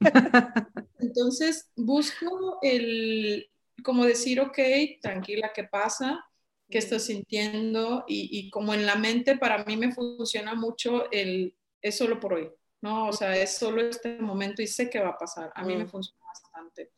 entonces 0.98 1.70
busco 1.74 2.58
el, 2.62 3.48
como 3.82 4.04
decir, 4.04 4.40
ok, 4.40 4.58
tranquila, 5.00 5.52
¿qué 5.54 5.64
pasa? 5.64 6.25
Qué 6.68 6.78
estás 6.78 7.04
sintiendo 7.04 8.04
y, 8.08 8.50
como 8.50 8.74
en 8.74 8.86
la 8.86 8.96
mente 8.96 9.36
para 9.36 9.64
mí 9.64 9.76
me 9.76 9.92
funciona 9.92 10.54
mucho 10.54 11.10
el 11.10 11.54
es 11.80 11.96
solo 11.96 12.18
por 12.18 12.34
hoy, 12.34 12.50
¿no? 12.80 13.08
O 13.08 13.12
sea, 13.12 13.36
es 13.36 13.56
solo 13.56 13.80
este 13.80 14.18
momento 14.18 14.62
y 14.62 14.66
sé 14.66 14.90
que 14.90 14.98
va 14.98 15.10
a 15.10 15.18
pasar. 15.18 15.52
A 15.54 15.62
mí 15.64 15.76
me 15.76 15.86
funciona 15.86 16.20
bastante. 16.26 16.90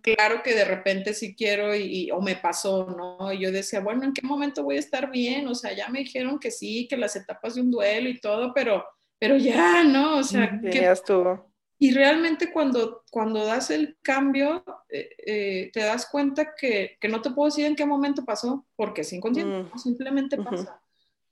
Claro 0.00 0.42
que 0.42 0.54
de 0.54 0.64
repente 0.64 1.14
si 1.14 1.36
quiero 1.36 1.76
y, 1.76 2.10
o 2.10 2.20
me 2.20 2.34
pasó, 2.34 2.86
¿no? 2.86 3.32
Y 3.32 3.40
yo 3.40 3.52
decía, 3.52 3.80
bueno, 3.80 4.04
¿en 4.04 4.12
qué 4.12 4.26
momento 4.26 4.64
voy 4.64 4.76
a 4.76 4.80
estar 4.80 5.10
bien? 5.10 5.46
O 5.46 5.54
sea, 5.54 5.72
ya 5.72 5.88
me 5.88 6.00
dijeron 6.00 6.40
que 6.40 6.50
sí, 6.50 6.88
que 6.88 6.96
las 6.96 7.14
etapas 7.14 7.54
de 7.54 7.60
un 7.60 7.70
duelo 7.70 8.08
y 8.08 8.18
todo, 8.20 8.52
pero, 8.52 8.84
pero 9.18 9.36
ya, 9.36 9.84
¿no? 9.84 10.18
O 10.18 10.24
sea, 10.24 10.58
¿qué 10.60 10.90
estuvo? 10.90 11.51
Y 11.82 11.90
realmente 11.90 12.52
cuando, 12.52 13.02
cuando 13.10 13.44
das 13.44 13.68
el 13.70 13.96
cambio, 14.02 14.64
eh, 14.88 15.16
eh, 15.26 15.70
te 15.72 15.80
das 15.80 16.06
cuenta 16.06 16.54
que, 16.54 16.96
que, 17.00 17.08
no 17.08 17.20
te 17.20 17.30
puedo 17.30 17.48
decir 17.48 17.66
en 17.66 17.74
qué 17.74 17.84
momento 17.84 18.24
pasó, 18.24 18.64
porque 18.76 19.00
es 19.00 19.12
inconsciente, 19.12 19.64
mm. 19.64 19.78
simplemente 19.80 20.36
pasa. 20.36 20.80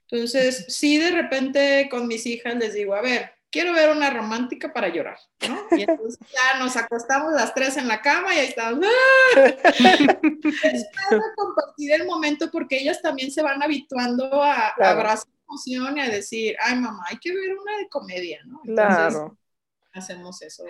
Entonces, 0.08 0.64
sí, 0.66 0.98
de 0.98 1.12
repente 1.12 1.86
con 1.88 2.08
mis 2.08 2.26
hijas 2.26 2.56
les 2.56 2.74
digo, 2.74 2.96
a 2.96 3.00
ver, 3.00 3.30
quiero 3.48 3.72
ver 3.74 3.90
una 3.90 4.10
romántica 4.10 4.72
para 4.72 4.88
llorar, 4.88 5.20
¿no? 5.48 5.78
Y 5.78 5.82
entonces 5.82 6.18
ya 6.34 6.58
nos 6.58 6.76
acostamos 6.76 7.32
las 7.32 7.54
tres 7.54 7.76
en 7.76 7.86
la 7.86 8.02
cama 8.02 8.34
y 8.34 8.38
ahí 8.38 8.48
estamos. 8.48 8.84
¡ah! 8.84 9.40
es 10.64 10.84
compartir 11.36 11.92
el 11.92 12.06
momento 12.06 12.50
porque 12.50 12.80
ellas 12.80 13.00
también 13.00 13.30
se 13.30 13.42
van 13.42 13.62
habituando 13.62 14.42
a, 14.42 14.70
abrazar 14.70 15.28
emoción 15.48 15.96
y 15.96 16.00
a 16.00 16.08
decir, 16.08 16.56
ay 16.60 16.74
mamá, 16.74 17.04
hay 17.08 17.18
que 17.18 17.32
ver 17.32 17.56
una 17.56 17.76
de 17.76 17.88
comedia, 17.88 18.40
¿no? 18.46 18.62
claro 18.62 19.36
hacemos 19.92 20.42
eso, 20.42 20.64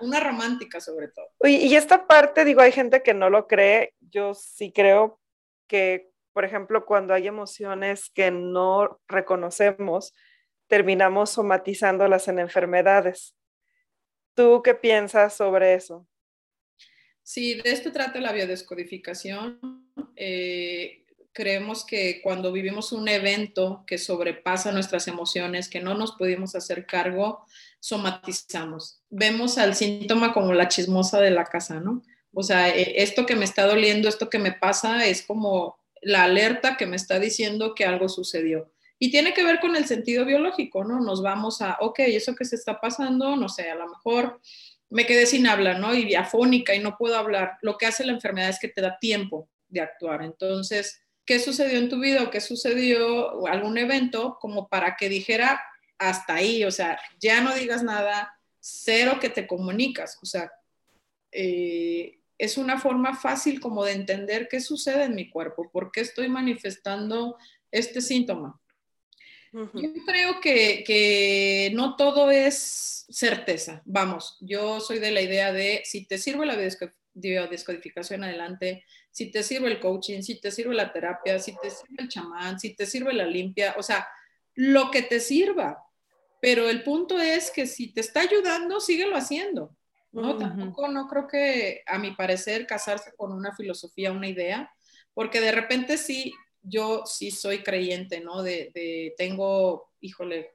una, 0.00 0.20
romántica 0.20 0.80
sobre 0.80 1.08
todo. 1.08 1.28
Y, 1.44 1.74
esta 1.74 2.06
parte, 2.06 2.44
digo, 2.44 2.60
hay 2.60 2.72
gente 2.72 3.02
que 3.02 3.14
no 3.14 3.30
lo 3.30 3.46
cree, 3.46 3.94
yo 4.00 4.34
sí 4.34 4.72
creo 4.72 5.20
que, 5.66 6.10
por 6.32 6.44
ejemplo, 6.44 6.84
cuando 6.84 7.14
hay 7.14 7.26
emociones 7.26 8.10
que 8.10 8.30
no 8.30 9.00
reconocemos, 9.08 10.14
terminamos 10.68 11.30
somatizándolas 11.30 12.28
en 12.28 12.38
enfermedades. 12.38 13.34
¿Tú 14.34 14.62
qué 14.62 14.74
piensas 14.74 15.34
sobre 15.34 15.74
eso? 15.74 16.06
Sí, 17.22 17.60
de 17.60 17.72
esto 17.72 17.90
trata 17.90 18.20
la 18.20 18.32
biodescodificación. 18.32 19.58
Eh, 20.14 21.05
creemos 21.36 21.84
que 21.84 22.22
cuando 22.22 22.50
vivimos 22.50 22.92
un 22.92 23.08
evento 23.08 23.84
que 23.86 23.98
sobrepasa 23.98 24.72
nuestras 24.72 25.06
emociones, 25.06 25.68
que 25.68 25.82
no 25.82 25.92
nos 25.92 26.12
pudimos 26.12 26.54
hacer 26.54 26.86
cargo, 26.86 27.44
somatizamos. 27.78 29.02
Vemos 29.10 29.58
al 29.58 29.74
síntoma 29.74 30.32
como 30.32 30.54
la 30.54 30.68
chismosa 30.68 31.20
de 31.20 31.30
la 31.30 31.44
casa, 31.44 31.78
¿no? 31.78 32.02
O 32.32 32.42
sea, 32.42 32.74
e, 32.74 33.02
esto 33.02 33.26
que 33.26 33.36
me 33.36 33.44
está 33.44 33.66
doliendo, 33.66 34.08
esto 34.08 34.30
que 34.30 34.38
me 34.38 34.52
pasa, 34.52 35.04
es 35.04 35.20
como 35.26 35.78
la 36.00 36.24
alerta 36.24 36.78
que 36.78 36.86
me 36.86 36.96
está 36.96 37.18
diciendo 37.20 37.74
que 37.74 37.84
algo 37.84 38.08
sucedió. 38.08 38.72
Y 38.98 39.10
tiene 39.10 39.34
que 39.34 39.44
ver 39.44 39.60
con 39.60 39.76
el 39.76 39.84
sentido 39.84 40.24
biológico, 40.24 40.84
¿no? 40.84 41.00
Nos 41.00 41.22
vamos 41.22 41.60
a, 41.60 41.76
ok, 41.80 41.98
eso 41.98 42.34
que 42.34 42.46
se 42.46 42.56
está 42.56 42.80
pasando, 42.80 43.36
no 43.36 43.50
sé, 43.50 43.68
a 43.70 43.74
lo 43.74 43.86
mejor 43.88 44.40
me 44.88 45.04
quedé 45.04 45.26
sin 45.26 45.46
habla, 45.46 45.78
¿no? 45.78 45.94
Y 45.94 46.14
afónica 46.14 46.74
y 46.74 46.78
no 46.78 46.96
puedo 46.96 47.18
hablar. 47.18 47.58
Lo 47.60 47.76
que 47.76 47.84
hace 47.84 48.06
la 48.06 48.12
enfermedad 48.12 48.48
es 48.48 48.58
que 48.58 48.68
te 48.68 48.80
da 48.80 48.98
tiempo 48.98 49.50
de 49.68 49.82
actuar. 49.82 50.22
Entonces, 50.22 51.02
qué 51.26 51.40
sucedió 51.40 51.78
en 51.78 51.88
tu 51.88 51.98
vida 51.98 52.22
o 52.22 52.30
qué 52.30 52.40
sucedió, 52.40 53.46
algún 53.46 53.76
evento, 53.76 54.38
como 54.40 54.68
para 54.68 54.96
que 54.96 55.08
dijera 55.08 55.60
hasta 55.98 56.36
ahí, 56.36 56.64
o 56.64 56.70
sea, 56.70 56.98
ya 57.20 57.40
no 57.40 57.54
digas 57.54 57.82
nada, 57.82 58.38
cero 58.60 59.18
que 59.20 59.28
te 59.28 59.46
comunicas, 59.46 60.18
o 60.22 60.26
sea, 60.26 60.52
eh, 61.32 62.20
es 62.38 62.58
una 62.58 62.78
forma 62.78 63.16
fácil 63.16 63.60
como 63.60 63.84
de 63.84 63.92
entender 63.92 64.48
qué 64.48 64.60
sucede 64.60 65.04
en 65.04 65.14
mi 65.14 65.28
cuerpo, 65.28 65.70
por 65.70 65.90
qué 65.90 66.02
estoy 66.02 66.28
manifestando 66.28 67.36
este 67.70 68.00
síntoma. 68.00 68.60
Yo 69.52 69.90
creo 70.04 70.38
que, 70.40 70.84
que, 70.86 71.70
no 71.72 71.96
todo 71.96 72.30
es 72.30 73.06
certeza. 73.08 73.80
Vamos, 73.86 74.36
yo 74.40 74.80
soy 74.80 74.98
de 74.98 75.10
la 75.10 75.22
idea 75.22 75.50
de 75.50 75.80
si 75.86 76.04
te 76.04 76.18
sirve 76.18 76.44
la 76.44 76.56
biodescodificación 77.16 78.24
adelante, 78.24 78.84
si 79.10 79.30
te 79.30 79.42
sirve 79.42 79.68
el 79.68 79.80
coaching, 79.80 80.22
si 80.22 80.40
te 80.40 80.50
sirve 80.50 80.74
la 80.74 80.92
terapia, 80.92 81.38
si 81.38 81.56
te 81.56 81.70
sirve 81.70 81.96
el 81.98 82.08
chamán, 82.08 82.60
si 82.60 82.76
te 82.76 82.86
sirve 82.86 83.12
la 83.12 83.26
limpia, 83.26 83.74
o 83.78 83.82
sea, 83.82 84.06
lo 84.54 84.90
que 84.90 85.02
te 85.02 85.20
sirva. 85.20 85.82
Pero 86.40 86.68
el 86.68 86.82
punto 86.82 87.18
es 87.18 87.50
que 87.50 87.66
si 87.66 87.92
te 87.92 88.00
está 88.00 88.20
ayudando, 88.20 88.80
síguelo 88.80 89.16
haciendo. 89.16 89.74
¿no? 90.12 90.36
Tampoco 90.36 90.88
no 90.88 91.08
creo 91.08 91.26
que, 91.26 91.82
a 91.86 91.98
mi 91.98 92.12
parecer, 92.12 92.66
casarse 92.66 93.12
con 93.16 93.32
una 93.32 93.54
filosofía, 93.54 94.12
una 94.12 94.28
idea, 94.28 94.70
porque 95.12 95.40
de 95.40 95.52
repente 95.52 95.98
sí, 95.98 96.32
yo 96.62 97.04
sí 97.06 97.30
soy 97.30 97.62
creyente, 97.62 98.20
¿no? 98.20 98.42
De, 98.42 98.70
de 98.74 99.14
tengo, 99.18 99.90
híjole, 100.00 100.54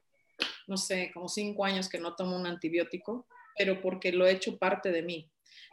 no 0.68 0.78
sé, 0.78 1.12
como 1.14 1.28
cinco 1.28 1.66
años 1.66 1.90
que 1.90 2.00
no 2.00 2.16
tomo 2.16 2.36
un 2.36 2.48
antibiótico, 2.48 3.28
pero 3.58 3.82
porque 3.82 4.12
lo 4.12 4.26
he 4.26 4.32
hecho 4.32 4.58
parte 4.58 4.92
de 4.92 5.04
mí. 5.04 5.31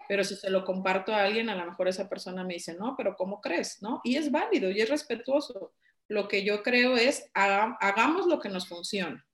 Pero 0.08 0.24
si 0.24 0.36
se 0.36 0.50
lo 0.50 0.64
comparto 0.64 1.12
a 1.12 1.22
alguien, 1.22 1.50
a 1.50 1.54
lo 1.54 1.66
mejor 1.66 1.88
esa 1.88 2.08
persona 2.08 2.42
me 2.42 2.54
dice, 2.54 2.74
no, 2.74 2.94
pero 2.96 3.14
¿cómo 3.16 3.40
crees? 3.40 3.82
¿No? 3.82 4.00
Y 4.04 4.16
es 4.16 4.30
válido 4.30 4.70
y 4.70 4.80
es 4.80 4.88
respetuoso. 4.88 5.72
Lo 6.08 6.26
que 6.26 6.44
yo 6.44 6.62
creo 6.62 6.96
es, 6.96 7.30
hagamos 7.34 8.26
lo 8.26 8.40
que 8.40 8.48
nos 8.48 8.66
funciona. 8.66 9.24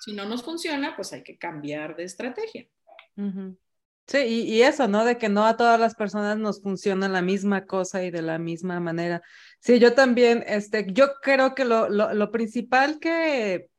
Si 0.00 0.12
no 0.12 0.26
nos 0.26 0.42
funciona, 0.42 0.94
pues 0.96 1.12
hay 1.12 1.22
que 1.22 1.38
cambiar 1.38 1.96
de 1.96 2.04
estrategia. 2.04 2.68
Sí, 4.06 4.18
y, 4.18 4.62
eso, 4.62 4.88
¿no? 4.88 5.04
De 5.04 5.16
que 5.18 5.28
no 5.28 5.46
a 5.46 5.56
todas 5.56 5.78
las 5.78 5.94
personas 5.94 6.36
nos 6.36 6.60
funciona 6.60 7.08
la 7.08 7.22
misma 7.22 7.64
cosa 7.64 8.02
y 8.02 8.10
de 8.10 8.22
la 8.22 8.38
misma 8.38 8.80
manera. 8.80 9.22
Sí, 9.60 9.78
yo 9.78 9.94
también, 9.94 10.42
este, 10.46 10.86
yo 10.92 11.14
creo 11.22 11.54
que 11.54 11.64
lo, 11.64 11.88
lo 11.88 12.30
principal 12.30 12.98
que, 12.98 13.70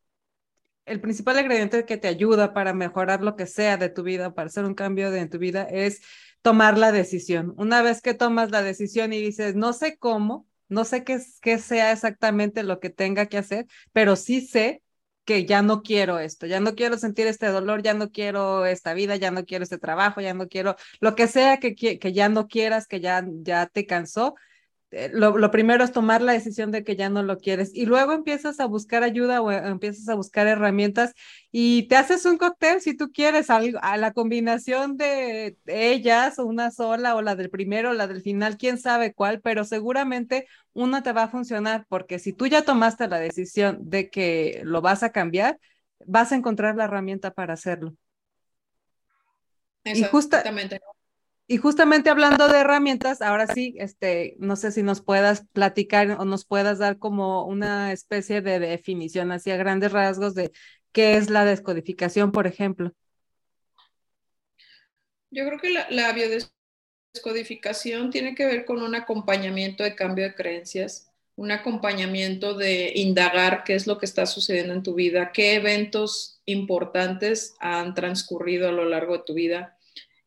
el 0.92 1.00
principal 1.00 1.40
ingrediente 1.40 1.86
que 1.86 1.98
te 1.98 2.10
ayuda 2.10 2.54
para 2.54 2.74
mejorar 2.74 3.24
lo 3.24 3.36
que 3.38 3.48
sea 3.48 3.78
de 3.78 3.90
tu 3.90 4.04
vida, 4.04 4.34
para 4.34 4.48
hacer 4.48 4.66
un 4.66 4.76
cambio 4.76 5.14
en 5.14 5.30
tu 5.30 5.38
vida, 5.38 5.64
es 5.64 6.02
tomar 6.42 6.78
la 6.78 6.92
decisión. 6.92 7.54
Una 7.58 7.82
vez 7.82 8.02
que 8.02 8.14
tomas 8.14 8.52
la 8.52 8.62
decisión 8.62 9.14
y 9.14 9.22
dices, 9.22 9.56
no 9.56 9.72
sé 9.72 9.98
cómo, 9.98 10.48
no 10.68 10.84
sé 10.84 11.04
qué, 11.06 11.20
qué 11.42 11.60
sea 11.60 11.94
exactamente 11.94 12.64
lo 12.64 12.80
que 12.80 12.90
tenga 12.90 13.28
que 13.28 13.38
hacer, 13.38 13.68
pero 13.94 14.18
sí 14.18 14.42
sé 14.42 14.84
que 15.24 15.46
ya 15.46 15.62
no 15.62 15.82
quiero 15.82 16.20
esto, 16.20 16.46
ya 16.46 16.60
no 16.60 16.76
quiero 16.76 16.98
sentir 16.98 17.28
este 17.28 17.48
dolor, 17.48 17.84
ya 17.84 17.94
no 17.94 18.12
quiero 18.12 18.66
esta 18.66 18.94
vida, 18.94 19.16
ya 19.16 19.32
no 19.32 19.46
quiero 19.46 19.64
este 19.64 19.78
trabajo, 19.78 20.20
ya 20.20 20.34
no 20.34 20.50
quiero 20.50 20.76
lo 21.00 21.16
que 21.16 21.28
sea 21.28 21.60
que, 21.60 21.74
que 21.76 22.14
ya 22.14 22.28
no 22.28 22.48
quieras, 22.48 22.88
que 22.88 23.00
ya, 23.00 23.26
ya 23.44 23.68
te 23.68 23.86
cansó, 23.86 24.36
eh, 24.92 25.10
lo, 25.14 25.52
primero 25.52 25.86
es 25.86 25.94
tomar 25.94 26.22
la 26.22 26.34
decisión 26.34 26.70
de 26.70 26.84
que 26.84 26.98
ya 26.98 27.10
no 27.10 27.24
lo 27.24 27.38
quieres 27.38 27.72
y 27.74 27.86
luego 27.86 28.12
empiezas 28.12 28.60
a 28.60 28.66
buscar 28.66 29.04
ayuda 29.04 29.42
o 29.42 29.50
eh, 29.50 29.58
empiezas 29.66 30.10
a 30.10 30.16
buscar 30.16 30.48
herramientas 30.48 31.14
y 31.50 31.88
te 31.88 31.96
haces 31.96 32.26
un 32.26 32.38
cóctel 32.38 32.82
si 32.82 32.96
tú 32.96 33.10
quieres, 33.12 33.50
a, 33.50 33.62
la 33.98 34.12
combinación 34.14 34.98
de 34.98 35.58
ellas, 35.66 36.40
o 36.40 36.46
una 36.46 36.72
sola 36.72 37.16
o 37.16 37.22
la 37.22 37.36
del 37.36 37.50
primero 37.50 37.92
o 37.92 37.94
la 37.94 38.08
del 38.08 38.22
final, 38.22 38.58
quién 38.58 38.78
sabe 38.78 39.14
cuál, 39.14 39.40
pero 39.42 39.64
seguramente 39.64 40.48
una 40.74 41.04
te 41.04 41.14
va 41.14 41.24
a 41.24 41.30
funcionar 41.30 41.86
porque 41.88 42.20
si 42.20 42.34
tú 42.34 42.48
ya 42.48 42.64
tomaste 42.64 43.08
la 43.08 43.20
decisión 43.20 43.78
de 43.90 44.10
que 44.10 44.62
lo 44.66 44.82
vas 44.82 45.04
a 45.04 45.12
cambiar, 45.12 45.58
vas 46.06 46.32
a 46.34 46.36
encontrar 46.36 46.76
la 46.76 46.86
herramienta 46.86 47.32
para 47.32 47.54
hacerlo. 47.54 47.96
Exactamente. 49.84 50.76
Y 50.76 50.91
justamente 51.58 52.10
hablando 52.10 52.48
de 52.48 52.60
herramientas, 52.60 53.22
ahora 53.22 53.48
sí, 53.48 53.76
este, 53.78 54.36
no 54.40 54.56
sé 54.56 54.72
si 54.72 54.84
nos 54.84 55.02
puedas 55.02 55.46
platicar 55.54 56.12
o 56.12 56.26
nos 56.26 56.46
puedas 56.46 56.80
dar 56.80 56.98
como 56.98 57.46
una 57.46 57.92
especie 57.92 58.42
de 58.42 58.60
definición 58.60 59.32
hacia 59.32 59.58
grandes 59.58 59.92
rasgos 59.92 60.34
de 60.36 60.52
qué 60.92 61.18
es 61.18 61.30
la 61.30 61.44
descodificación, 61.44 62.32
por 62.32 62.48
ejemplo. 62.48 62.94
Yo 65.30 65.46
creo 65.46 65.60
que 65.60 65.72
la, 65.72 65.88
la 65.90 66.14
biodescodificación 66.14 68.12
tiene 68.12 68.36
que 68.36 68.46
ver 68.46 68.66
con 68.66 68.82
un 68.82 68.96
acompañamiento 68.96 69.84
de 69.84 69.96
cambio 69.96 70.26
de 70.26 70.36
creencias, 70.36 71.12
un 71.36 71.52
acompañamiento 71.52 72.54
de 72.54 72.92
indagar 72.96 73.64
qué 73.64 73.76
es 73.76 73.88
lo 73.88 73.98
que 73.98 74.06
está 74.06 74.26
sucediendo 74.26 74.74
en 74.74 74.84
tu 74.84 74.94
vida, 74.94 75.32
qué 75.32 75.56
eventos 75.56 76.42
importantes 76.46 77.56
han 77.60 77.94
transcurrido 77.94 78.70
a 78.70 78.74
lo 78.74 78.86
largo 78.86 79.18
de 79.18 79.24
tu 79.26 79.34
vida 79.34 79.78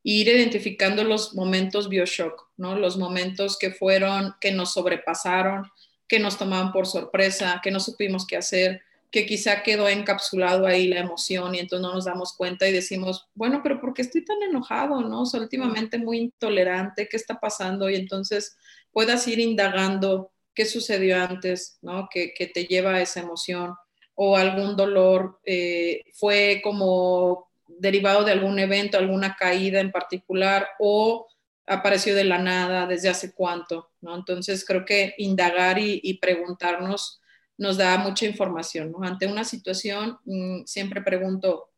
ir 0.04 0.28
identificando 0.28 1.02
los 1.02 1.34
momentos 1.34 1.88
bioshock, 1.88 2.50
¿no? 2.58 2.76
Los 2.76 2.96
momentos 2.98 3.58
que 3.58 3.72
fueron, 3.72 4.34
que 4.40 4.52
nos 4.52 4.74
sobrepasaron, 4.74 5.64
que 6.06 6.20
nos 6.20 6.38
tomaban 6.38 6.70
por 6.70 6.86
sorpresa, 6.86 7.60
que 7.64 7.70
no 7.70 7.80
supimos 7.80 8.26
qué 8.26 8.36
hacer, 8.36 8.82
que 9.10 9.24
quizá 9.24 9.62
quedó 9.62 9.88
encapsulado 9.88 10.66
ahí 10.66 10.88
la 10.88 11.00
emoción 11.00 11.54
y 11.54 11.60
entonces 11.60 11.82
no 11.82 11.94
nos 11.94 12.04
damos 12.04 12.34
cuenta 12.36 12.68
y 12.68 12.72
decimos, 12.72 13.26
bueno, 13.34 13.60
pero 13.62 13.80
¿por 13.80 13.94
qué 13.94 14.02
estoy 14.02 14.24
tan 14.24 14.42
enojado, 14.42 15.00
no? 15.00 15.22
O 15.22 15.38
últimamente 15.38 15.98
muy 15.98 16.18
intolerante, 16.18 17.08
¿qué 17.08 17.16
está 17.16 17.40
pasando? 17.40 17.88
Y 17.88 17.96
entonces 17.96 18.58
puedas 18.92 19.26
ir 19.26 19.38
indagando 19.38 20.32
qué 20.54 20.66
sucedió 20.66 21.16
antes, 21.22 21.78
¿no? 21.80 22.08
Que 22.12 22.50
te 22.52 22.66
lleva 22.66 22.96
a 22.96 23.00
esa 23.00 23.20
emoción 23.20 23.74
o 24.14 24.36
algún 24.36 24.76
dolor, 24.76 25.40
eh, 25.44 26.02
fue 26.12 26.60
como 26.62 27.48
derivado 27.78 28.24
de 28.24 28.32
algún 28.32 28.58
evento, 28.58 28.98
alguna 28.98 29.36
caída 29.36 29.80
en 29.80 29.90
particular 29.90 30.68
o 30.78 31.26
apareció 31.66 32.14
de 32.14 32.24
la 32.24 32.38
nada, 32.38 32.86
desde 32.86 33.08
hace 33.08 33.32
cuánto, 33.32 33.92
¿no? 34.00 34.14
Entonces 34.16 34.64
creo 34.64 34.84
que 34.84 35.14
indagar 35.18 35.78
y, 35.78 36.18
preguntarnos 36.18 37.20
nos 37.56 37.76
da 37.76 37.96
mucha 37.98 38.26
información, 38.26 38.92
¿no? 38.92 39.02
Ante 39.02 39.26
una 39.26 39.44
situación 39.44 40.18
mm, 40.24 40.64
siempre 40.66 41.02
pregunto, 41.02 41.70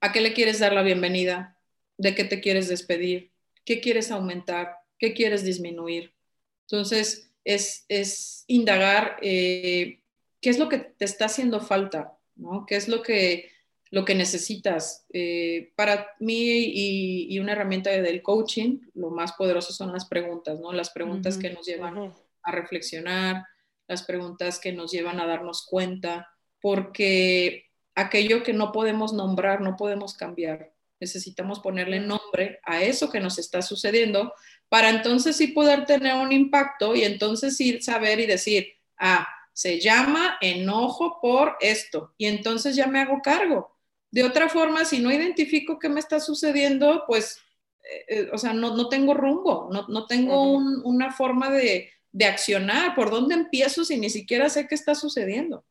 ¿a 0.00 0.12
qué 0.12 0.20
le 0.20 0.32
quieres 0.32 0.60
dar 0.60 0.72
la 0.72 0.82
bienvenida? 0.82 1.58
¿De 1.98 2.14
qué 2.14 2.24
te 2.24 2.40
quieres 2.40 2.68
despedir? 2.68 3.32
¿Qué 3.64 3.80
quieres 3.80 4.10
aumentar? 4.10 4.76
¿Qué 4.98 5.12
quieres 5.12 5.44
disminuir? 5.44 6.14
Entonces 6.62 7.32
es, 7.44 8.44
indagar 8.46 9.16
eh, 9.22 10.02
qué 10.40 10.50
es 10.50 10.58
lo 10.58 10.68
que 10.68 10.78
te 10.78 11.04
está 11.04 11.26
haciendo 11.26 11.60
falta, 11.60 12.16
¿no? 12.36 12.64
¿Qué 12.66 12.76
es 12.76 12.88
lo 12.88 13.02
que 13.02 13.50
lo 13.90 14.04
que 14.04 14.14
necesitas. 14.14 15.04
Eh, 15.12 15.72
para 15.76 16.08
mí 16.20 17.26
y, 17.28 17.38
una 17.38 17.52
herramienta 17.52 17.90
del 17.90 18.22
coaching, 18.22 18.78
lo 18.94 19.10
más 19.10 19.32
poderoso 19.32 19.72
son 19.72 19.92
las 19.92 20.06
preguntas, 20.06 20.60
¿no? 20.60 20.72
Las 20.72 20.90
preguntas 20.90 21.36
que 21.36 21.50
nos 21.50 21.66
llevan 21.66 22.12
a 22.42 22.52
reflexionar, 22.52 23.44
las 23.88 24.04
preguntas 24.04 24.60
que 24.60 24.72
nos 24.72 24.92
llevan 24.92 25.18
a 25.18 25.26
darnos 25.26 25.66
cuenta, 25.66 26.28
porque 26.60 27.66
aquello 27.94 28.42
que 28.42 28.52
no 28.52 28.70
podemos 28.70 29.12
nombrar, 29.12 29.60
no 29.60 29.76
podemos 29.76 30.14
cambiar. 30.14 30.72
Necesitamos 31.00 31.60
ponerle 31.60 31.98
nombre 31.98 32.60
a 32.62 32.82
eso 32.82 33.10
que 33.10 33.20
nos 33.20 33.38
está 33.38 33.62
sucediendo 33.62 34.32
para 34.68 34.90
entonces 34.90 35.36
sí 35.36 35.48
poder 35.48 35.84
tener 35.86 36.14
un 36.14 36.30
impacto 36.30 36.94
y 36.94 37.02
entonces 37.02 37.56
sí 37.56 37.80
saber 37.80 38.20
y 38.20 38.26
decir, 38.26 38.74
ah, 38.98 39.26
se 39.52 39.80
llama 39.80 40.36
enojo 40.40 41.18
por 41.20 41.56
esto 41.60 42.14
y 42.16 42.26
entonces 42.26 42.76
ya 42.76 42.86
me 42.86 43.00
hago 43.00 43.20
cargo 43.22 43.79
de 44.10 44.24
otra 44.24 44.48
forma, 44.48 44.84
si 44.84 45.00
no 45.00 45.10
identifico 45.10 45.78
qué 45.78 45.88
me 45.88 46.00
está 46.00 46.20
sucediendo, 46.20 47.04
pues, 47.06 47.38
eh, 47.82 48.04
eh, 48.08 48.30
o 48.32 48.38
sea, 48.38 48.52
no, 48.52 48.88
tengo 48.88 49.14
rumbo, 49.14 49.70
no, 49.70 50.06
tengo 50.06 50.52
una 50.52 51.12
forma 51.12 51.50
de, 51.50 51.90
accionar. 52.26 52.94
¿Por 52.94 53.10
dónde 53.10 53.34
empiezo 53.34 53.84
si 53.84 53.96
ni 53.96 54.10
siquiera 54.10 54.48
sé 54.48 54.66
qué 54.66 54.74
está 54.74 54.94
sucediendo? 54.94 55.64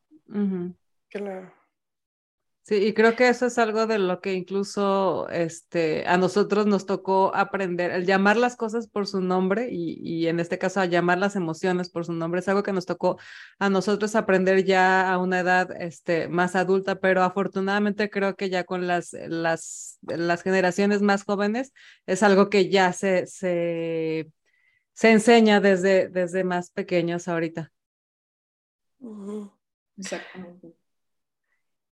Claro. 1.09 1.53
Sí, 2.69 2.75
y 2.75 2.93
creo 2.93 3.15
que 3.15 3.27
eso 3.29 3.47
es 3.47 3.57
algo 3.57 3.87
de 3.87 3.97
lo 3.97 4.21
que 4.21 4.33
incluso 4.35 5.27
este, 5.29 6.05
a 6.05 6.17
nosotros 6.17 6.67
nos 6.67 6.85
tocó 6.85 7.35
aprender, 7.35 7.89
el 7.89 8.05
llamar 8.05 8.37
las 8.37 8.55
cosas 8.55 8.87
por 8.87 9.07
su 9.07 9.21
nombre 9.21 9.69
y, 9.71 9.99
y, 10.03 10.27
en 10.27 10.39
este 10.39 10.59
caso 10.59 10.79
a 10.79 10.85
llamar 10.85 11.17
las 11.17 11.35
emociones 11.35 11.89
por 11.89 12.05
su 12.05 12.13
nombre, 12.13 12.41
es 12.41 12.47
algo 12.47 12.61
que 12.61 12.71
nos 12.71 12.85
tocó 12.85 13.17
a 13.57 13.71
nosotros 13.71 14.15
aprender 14.15 14.65
ya 14.65 15.11
a 15.11 15.17
una 15.17 15.39
edad 15.39 15.71
este, 15.81 16.27
más 16.27 16.55
adulta, 16.55 16.99
pero 16.99 17.23
afortunadamente 17.23 18.11
creo 18.11 18.35
que 18.35 18.51
ya 18.51 18.65
con 18.65 18.85
las, 18.85 19.13
las, 19.13 19.97
las 20.03 20.43
generaciones 20.43 21.01
más 21.01 21.23
jóvenes 21.23 21.73
es 22.05 22.21
algo 22.21 22.51
que 22.51 22.69
ya 22.69 22.93
se, 22.93 23.25
se, 23.25 24.29
se 24.93 25.11
enseña 25.11 25.59
desde, 25.59 26.07
desde 26.09 26.43
más 26.43 26.69
pequeños 26.69 27.27
ahorita. 27.27 27.71
Exactamente. 29.97 30.78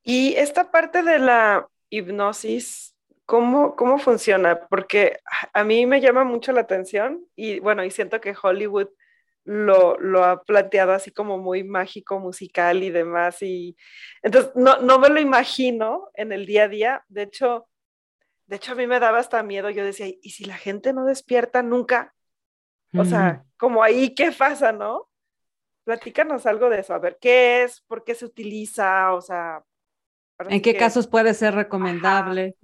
Y 0.08 0.36
esta 0.36 0.70
parte 0.70 1.02
de 1.02 1.18
la 1.18 1.68
hipnosis, 1.90 2.94
¿cómo, 3.24 3.74
cómo 3.74 3.98
funciona? 3.98 4.60
Porque 4.68 5.18
a 5.52 5.64
mí 5.64 5.84
me 5.84 6.00
llama 6.00 6.22
mucho 6.22 6.52
la 6.52 6.60
atención 6.60 7.26
y 7.34 7.58
bueno, 7.58 7.82
y 7.82 7.90
siento 7.90 8.20
que 8.20 8.32
Hollywood 8.40 8.86
lo, 9.42 9.98
lo, 9.98 10.24
ha 10.24 10.44
planteado 10.44 10.92
así 10.92 11.10
como 11.10 11.38
muy 11.38 11.64
mágico, 11.64 12.20
musical 12.20 12.84
y 12.84 12.90
demás. 12.90 13.42
Y 13.42 13.76
entonces 14.22 14.52
no, 14.54 14.76
no 14.78 15.00
me 15.00 15.08
lo 15.08 15.18
imagino 15.18 16.08
en 16.14 16.30
el 16.30 16.46
día 16.46 16.64
a 16.64 16.68
día. 16.68 17.04
De 17.08 17.22
hecho, 17.22 17.68
de 18.46 18.56
hecho 18.56 18.72
a 18.72 18.76
mí 18.76 18.86
me 18.86 19.00
daba 19.00 19.18
hasta 19.18 19.42
miedo. 19.42 19.70
Yo 19.70 19.84
decía, 19.84 20.06
¿y 20.06 20.30
si 20.30 20.44
la 20.44 20.56
gente 20.56 20.92
no 20.92 21.04
despierta 21.04 21.64
nunca? 21.64 22.14
O 22.96 23.04
sea, 23.04 23.44
como 23.56 23.82
ahí, 23.82 24.14
¿qué 24.14 24.30
pasa, 24.30 24.70
no? 24.70 25.08
Platícanos 25.82 26.46
algo 26.46 26.70
de 26.70 26.78
eso. 26.78 26.94
A 26.94 27.00
ver, 27.00 27.18
¿qué 27.20 27.64
es? 27.64 27.80
¿Por 27.80 28.04
qué 28.04 28.14
se 28.14 28.24
utiliza? 28.24 29.12
O 29.12 29.20
sea, 29.20 29.64
¿En 30.48 30.60
qué 30.60 30.76
casos 30.76 31.06
puede 31.06 31.34
ser 31.34 31.54
recomendable? 31.54 32.56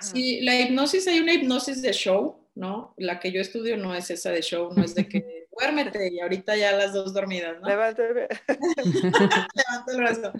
Sí, 0.00 0.40
la 0.42 0.58
hipnosis, 0.60 1.06
hay 1.08 1.20
una 1.20 1.34
hipnosis 1.34 1.82
de 1.82 1.92
show, 1.92 2.48
¿no? 2.54 2.94
La 2.96 3.18
que 3.18 3.32
yo 3.32 3.40
estudio 3.40 3.76
no 3.76 3.94
es 3.94 4.10
esa 4.10 4.30
de 4.30 4.42
show, 4.42 4.72
no 4.74 4.84
es 4.84 4.94
de 4.94 5.08
que 5.08 5.48
duérmete 5.58 6.12
y 6.12 6.20
ahorita 6.20 6.56
ya 6.56 6.72
las 6.72 6.92
dos 6.92 7.12
dormidas, 7.12 7.60
¿no? 7.60 7.68
Levántame. 7.68 8.28
Levanta 8.84 9.92
el 9.92 9.96
brazo. 9.96 10.32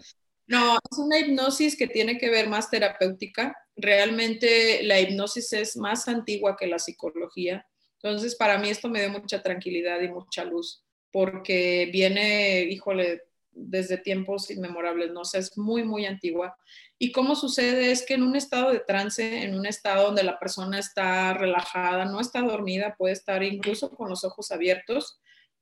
No, 0.46 0.78
es 0.90 0.98
una 0.98 1.18
hipnosis 1.18 1.76
que 1.76 1.86
tiene 1.86 2.18
que 2.18 2.28
ver 2.28 2.48
más 2.48 2.70
terapéutica. 2.70 3.56
Realmente 3.76 4.82
la 4.82 5.00
hipnosis 5.00 5.52
es 5.52 5.76
más 5.76 6.08
antigua 6.08 6.56
que 6.56 6.66
la 6.66 6.78
psicología. 6.78 7.66
Entonces, 8.02 8.34
para 8.34 8.58
mí 8.58 8.68
esto 8.68 8.88
me 8.88 9.00
dio 9.00 9.10
mucha 9.10 9.42
tranquilidad 9.42 10.00
y 10.00 10.08
mucha 10.08 10.44
luz, 10.44 10.84
porque 11.12 11.88
viene, 11.92 12.62
híjole, 12.62 13.22
desde 13.62 13.98
tiempos 13.98 14.50
inmemorables, 14.50 15.12
¿no? 15.12 15.20
O 15.20 15.38
es 15.38 15.56
muy, 15.58 15.84
muy 15.84 16.06
antigua. 16.06 16.56
Y 16.98 17.12
cómo 17.12 17.34
sucede 17.34 17.90
es 17.90 18.04
que 18.04 18.14
en 18.14 18.22
un 18.22 18.36
estado 18.36 18.72
de 18.72 18.80
trance, 18.80 19.42
en 19.42 19.54
un 19.54 19.66
estado 19.66 20.06
donde 20.06 20.22
la 20.22 20.38
persona 20.38 20.78
está 20.78 21.34
relajada, 21.34 22.04
no 22.04 22.20
está 22.20 22.42
dormida, 22.42 22.96
puede 22.96 23.14
estar 23.14 23.42
incluso 23.42 23.90
con 23.90 24.08
los 24.08 24.24
ojos 24.24 24.50
abiertos, 24.50 25.20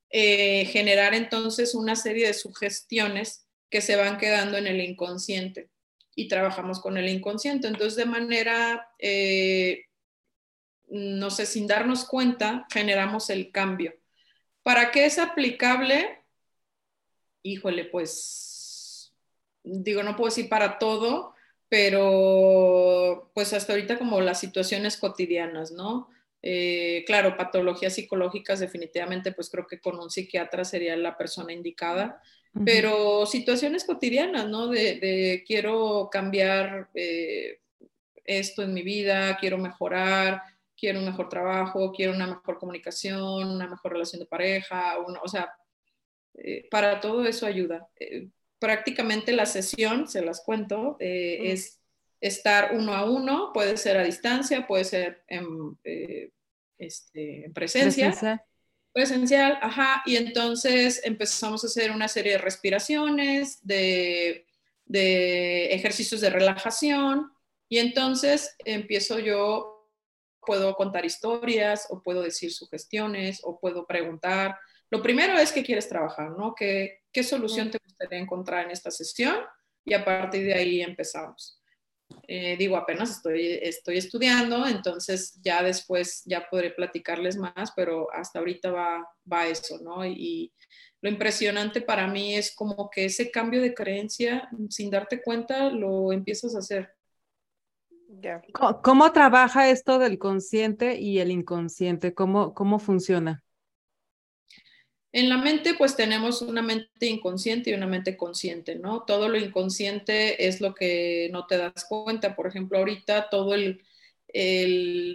eh, 0.09 0.65
generar 0.65 1.13
entonces 1.13 1.75
una 1.75 1.95
serie 1.95 2.27
de 2.27 2.33
sugestiones 2.33 3.47
que 3.69 3.81
se 3.81 3.95
van 3.95 4.17
quedando 4.17 4.57
en 4.57 4.67
el 4.67 4.81
inconsciente 4.81 5.69
y 6.15 6.27
trabajamos 6.27 6.81
con 6.81 6.97
el 6.97 7.07
inconsciente. 7.07 7.67
Entonces, 7.67 7.95
de 7.95 8.05
manera, 8.05 8.89
eh, 8.97 9.85
no 10.89 11.29
sé, 11.29 11.45
sin 11.45 11.67
darnos 11.67 12.05
cuenta, 12.05 12.65
generamos 12.71 13.29
el 13.29 13.51
cambio. 13.51 13.93
¿Para 14.63 14.91
qué 14.91 15.05
es 15.05 15.19
aplicable? 15.19 16.18
Híjole, 17.43 17.85
pues, 17.85 19.13
digo, 19.63 20.03
no 20.03 20.15
puedo 20.15 20.29
decir 20.29 20.49
para 20.49 20.77
todo, 20.79 21.33
pero 21.69 23.31
pues 23.33 23.53
hasta 23.53 23.73
ahorita 23.73 23.97
como 23.99 24.19
las 24.21 24.39
situaciones 24.39 24.97
cotidianas, 24.97 25.71
¿no? 25.71 26.09
Eh, 26.41 27.03
claro, 27.05 27.37
patologías 27.37 27.93
psicológicas 27.93 28.59
definitivamente, 28.59 29.31
pues 29.33 29.49
creo 29.49 29.67
que 29.67 29.79
con 29.79 29.99
un 29.99 30.09
psiquiatra 30.09 30.63
sería 30.65 30.95
la 30.95 31.17
persona 31.17 31.53
indicada, 31.53 32.21
pero 32.65 33.25
situaciones 33.27 33.83
cotidianas, 33.83 34.47
¿no? 34.47 34.67
De, 34.67 35.43
quiero 35.45 36.09
cambiar 36.11 36.89
eh, 36.95 37.59
esto 38.25 38.63
en 38.63 38.73
mi 38.73 38.81
vida, 38.81 39.37
quiero 39.37 39.57
mejorar, 39.57 40.41
quiero 40.75 40.99
un 40.99 41.05
mejor 41.05 41.29
trabajo, 41.29 41.91
quiero 41.91 42.13
una 42.13 42.27
mejor 42.27 42.57
comunicación, 42.57 43.49
una 43.49 43.67
mejor 43.67 43.93
relación 43.93 44.19
de 44.19 44.25
pareja, 44.25 44.95
o 44.97 45.27
sea, 45.27 45.53
eh, 46.43 46.67
para 46.69 46.99
todo 46.99 47.25
eso 47.25 47.45
ayuda. 47.45 47.87
Eh, 47.99 48.29
prácticamente 48.59 49.31
la 49.31 49.45
sesión, 49.45 50.07
se 50.07 50.21
las 50.21 50.41
cuento, 50.41 50.97
eh, 50.99 51.51
es 51.51 51.79
estar 52.21 52.75
uno 52.75 52.93
a 52.93 53.09
uno, 53.09 53.51
puede 53.53 53.77
ser 53.77 53.97
a 53.97 54.03
distancia, 54.03 54.67
puede 54.67 54.83
ser 54.83 55.23
en, 55.27 55.77
este, 56.77 57.49
presencia. 57.53 58.41
Presencial. 58.91 59.59
ajá, 59.61 60.01
y 60.05 60.17
entonces 60.17 61.01
empezamos 61.05 61.63
a 61.63 61.67
hacer 61.67 61.91
una 61.91 62.07
serie 62.07 62.33
de 62.33 62.37
respiraciones, 62.39 63.65
de, 63.65 64.45
de 64.85 65.67
ejercicios 65.73 66.19
de 66.21 66.29
relajación, 66.29 67.31
y 67.69 67.77
entonces 67.77 68.55
empiezo 68.65 69.19
yo, 69.19 69.87
puedo 70.45 70.73
contar 70.75 71.05
historias, 71.05 71.87
o 71.91 72.01
puedo 72.01 72.23
decir 72.23 72.51
sugestiones, 72.51 73.41
o 73.43 73.59
puedo 73.59 73.85
preguntar, 73.85 74.57
lo 74.89 75.01
primero 75.01 75.37
es 75.37 75.51
que 75.51 75.63
quieres 75.63 75.87
trabajar, 75.87 76.31
¿no? 76.31 76.53
¿Qué, 76.55 77.01
qué 77.11 77.23
solución 77.23 77.71
te 77.71 77.79
gustaría 77.83 78.19
encontrar 78.19 78.65
en 78.65 78.71
esta 78.71 78.91
sesión? 78.91 79.37
Y 79.85 79.93
a 79.93 80.03
partir 80.03 80.43
de 80.43 80.53
ahí 80.53 80.81
empezamos. 80.81 81.61
Eh, 82.27 82.57
digo, 82.57 82.75
apenas 82.75 83.11
estoy, 83.11 83.59
estoy 83.61 83.97
estudiando, 83.97 84.65
entonces 84.65 85.39
ya 85.43 85.61
después 85.61 86.23
ya 86.25 86.47
podré 86.49 86.71
platicarles 86.71 87.37
más, 87.37 87.71
pero 87.75 88.11
hasta 88.11 88.39
ahorita 88.39 88.71
va, 88.71 89.07
va 89.31 89.47
eso, 89.47 89.79
¿no? 89.79 90.05
Y, 90.05 90.51
lo 91.01 91.09
impresionante 91.09 91.81
para 91.81 92.07
mí 92.07 92.35
es 92.35 92.53
como 92.53 92.89
que 92.89 93.05
ese 93.05 93.31
cambio 93.31 93.61
de 93.61 93.73
creencia, 93.73 94.49
sin 94.69 94.89
darte 94.89 95.21
cuenta, 95.21 95.69
lo 95.69 96.11
empiezas 96.11 96.55
a 96.55 96.59
hacer. 96.59 96.93
¿Cómo, 98.83 99.11
trabaja 99.13 99.69
esto 99.69 99.97
del 99.97 100.17
consciente 100.17 100.99
y 100.99 101.19
el 101.19 101.31
inconsciente? 101.31 102.13
¿Cómo, 102.13 102.53
cómo 102.53 102.79
funciona? 102.79 103.43
En 105.11 105.27
la 105.27 105.37
mente, 105.37 105.73
pues 105.73 105.95
tenemos 105.95 106.43
una 106.43 106.61
mente 106.61 107.07
inconsciente 107.07 107.71
y 107.71 107.73
una 107.73 107.87
mente 107.87 108.15
consciente, 108.15 108.75
¿no? 108.75 109.03
Todo 109.07 109.27
lo 109.27 109.39
inconsciente 109.39 110.47
es 110.47 110.61
lo 110.61 110.75
que 110.75 111.29
no 111.31 111.47
te 111.47 111.57
das 111.57 111.85
cuenta. 111.89 112.35
Por 112.35 112.45
ejemplo, 112.45 112.77
ahorita 112.77 113.29
todo 113.29 113.55
el, 113.55 113.81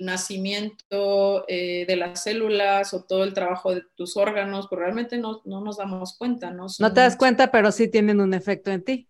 nacimiento 0.00 1.44
eh, 1.46 1.84
de 1.86 1.94
las 1.94 2.24
células 2.24 2.92
o 2.94 3.04
todo 3.04 3.22
el 3.22 3.32
trabajo 3.32 3.72
de 3.72 3.84
tus 3.94 4.16
órganos, 4.16 4.66
pues 4.68 4.80
realmente 4.80 5.18
no, 5.18 5.40
nos 5.44 5.76
damos 5.76 6.18
cuenta, 6.18 6.50
¿no? 6.50 6.66
no 6.80 6.92
te 6.92 7.00
das 7.00 7.16
cuenta, 7.16 7.52
pero 7.52 7.70
sí 7.70 7.86
tienen 7.86 8.20
un 8.20 8.34
efecto 8.34 8.72
en 8.72 8.82
ti. 8.82 9.08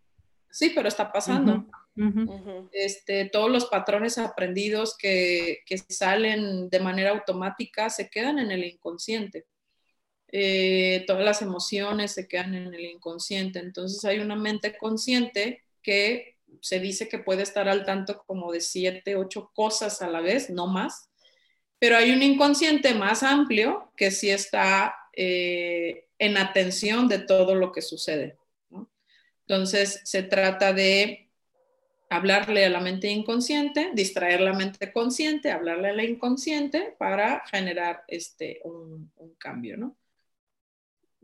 Sí, 0.51 0.72
pero 0.74 0.89
está 0.89 1.11
pasando. 1.11 1.64
Este, 2.72 3.24
todos 3.30 3.51
los 3.51 3.64
patrones 3.64 4.18
aprendidos 4.18 4.95
que, 4.99 5.61
que 5.64 5.78
salen 5.78 6.68
de 6.68 6.80
manera 6.80 7.12
automática 7.12 7.89
se 7.89 8.11
quedan 8.11 8.39
en 8.39 8.51
el 8.51 8.64
inconsciente. 8.64 9.47
Eh, 10.37 11.05
todas 11.07 11.24
las 11.24 11.43
emociones 11.43 12.11
se 12.11 12.26
quedan 12.26 12.57
en 12.57 12.74
el 12.74 12.85
inconsciente. 12.87 13.61
Entonces 13.61 14.05
hay 14.05 14.18
una 14.18 14.35
mente 14.35 14.76
consciente 14.76 15.62
que 15.80 16.39
se 16.61 16.80
dice 16.80 17.09
que 17.09 17.20
puede 17.20 17.45
estar 17.45 17.68
al 17.68 17.85
tanto 17.85 18.24
como 18.26 18.51
de 18.51 18.61
siete, 18.61 19.14
ocho 19.14 19.53
cosas 19.55 20.03
a 20.03 20.09
la 20.09 20.20
vez, 20.20 20.51
no 20.51 20.66
más. 20.66 21.09
Pero 21.78 21.97
hay 21.97 22.11
un 22.11 22.20
inconsciente 22.20 22.95
más 22.95 23.22
amplio 23.22 23.93
que 23.97 24.11
sí 24.11 24.28
está 24.28 24.97
eh, 25.12 26.09
en 26.18 26.37
atención 26.37 27.07
de 27.07 27.20
todo 27.20 27.55
lo 27.55 27.70
que 27.70 27.80
sucede. 27.80 28.37
Entonces 29.47 30.01
se 30.03 30.24
trata 30.24 30.72
de 30.72 31.30
hablarle 32.11 32.64
a 32.64 32.70
la 32.70 32.80
mente 32.80 33.07
inconsciente, 33.09 33.93
distraer 33.95 34.41
la 34.41 34.53
mente 34.53 34.93
consciente, 34.93 35.53
hablarle 35.53 35.91
a 35.91 35.95
la 35.95 36.03
inconsciente 36.03 36.97
para 36.99 37.45
generar 37.47 38.03
este, 38.09 38.61
un, 38.64 39.12
un 39.14 39.35
cambio, 39.37 39.76
¿no? 39.76 39.97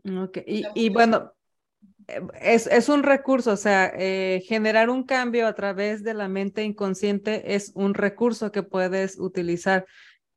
Ok, 0.03 0.39
y, 0.45 0.89
bueno, 0.89 1.31
eh, 2.07 2.21
es, 2.41 2.89
un 2.89 3.03
recurso, 3.03 3.51
o 3.51 3.57
sea, 3.57 3.91
eh, 3.95 4.41
generar 4.47 4.89
un 4.89 5.03
cambio 5.03 5.47
a 5.47 5.53
través 5.53 6.03
de 6.03 6.13
la 6.13 6.27
mente 6.27 6.63
inconsciente 6.63 7.53
es 7.55 7.71
un 7.75 7.93
recurso 7.93 8.51
que 8.51 8.63
puedes 8.63 9.19
utilizar, 9.19 9.85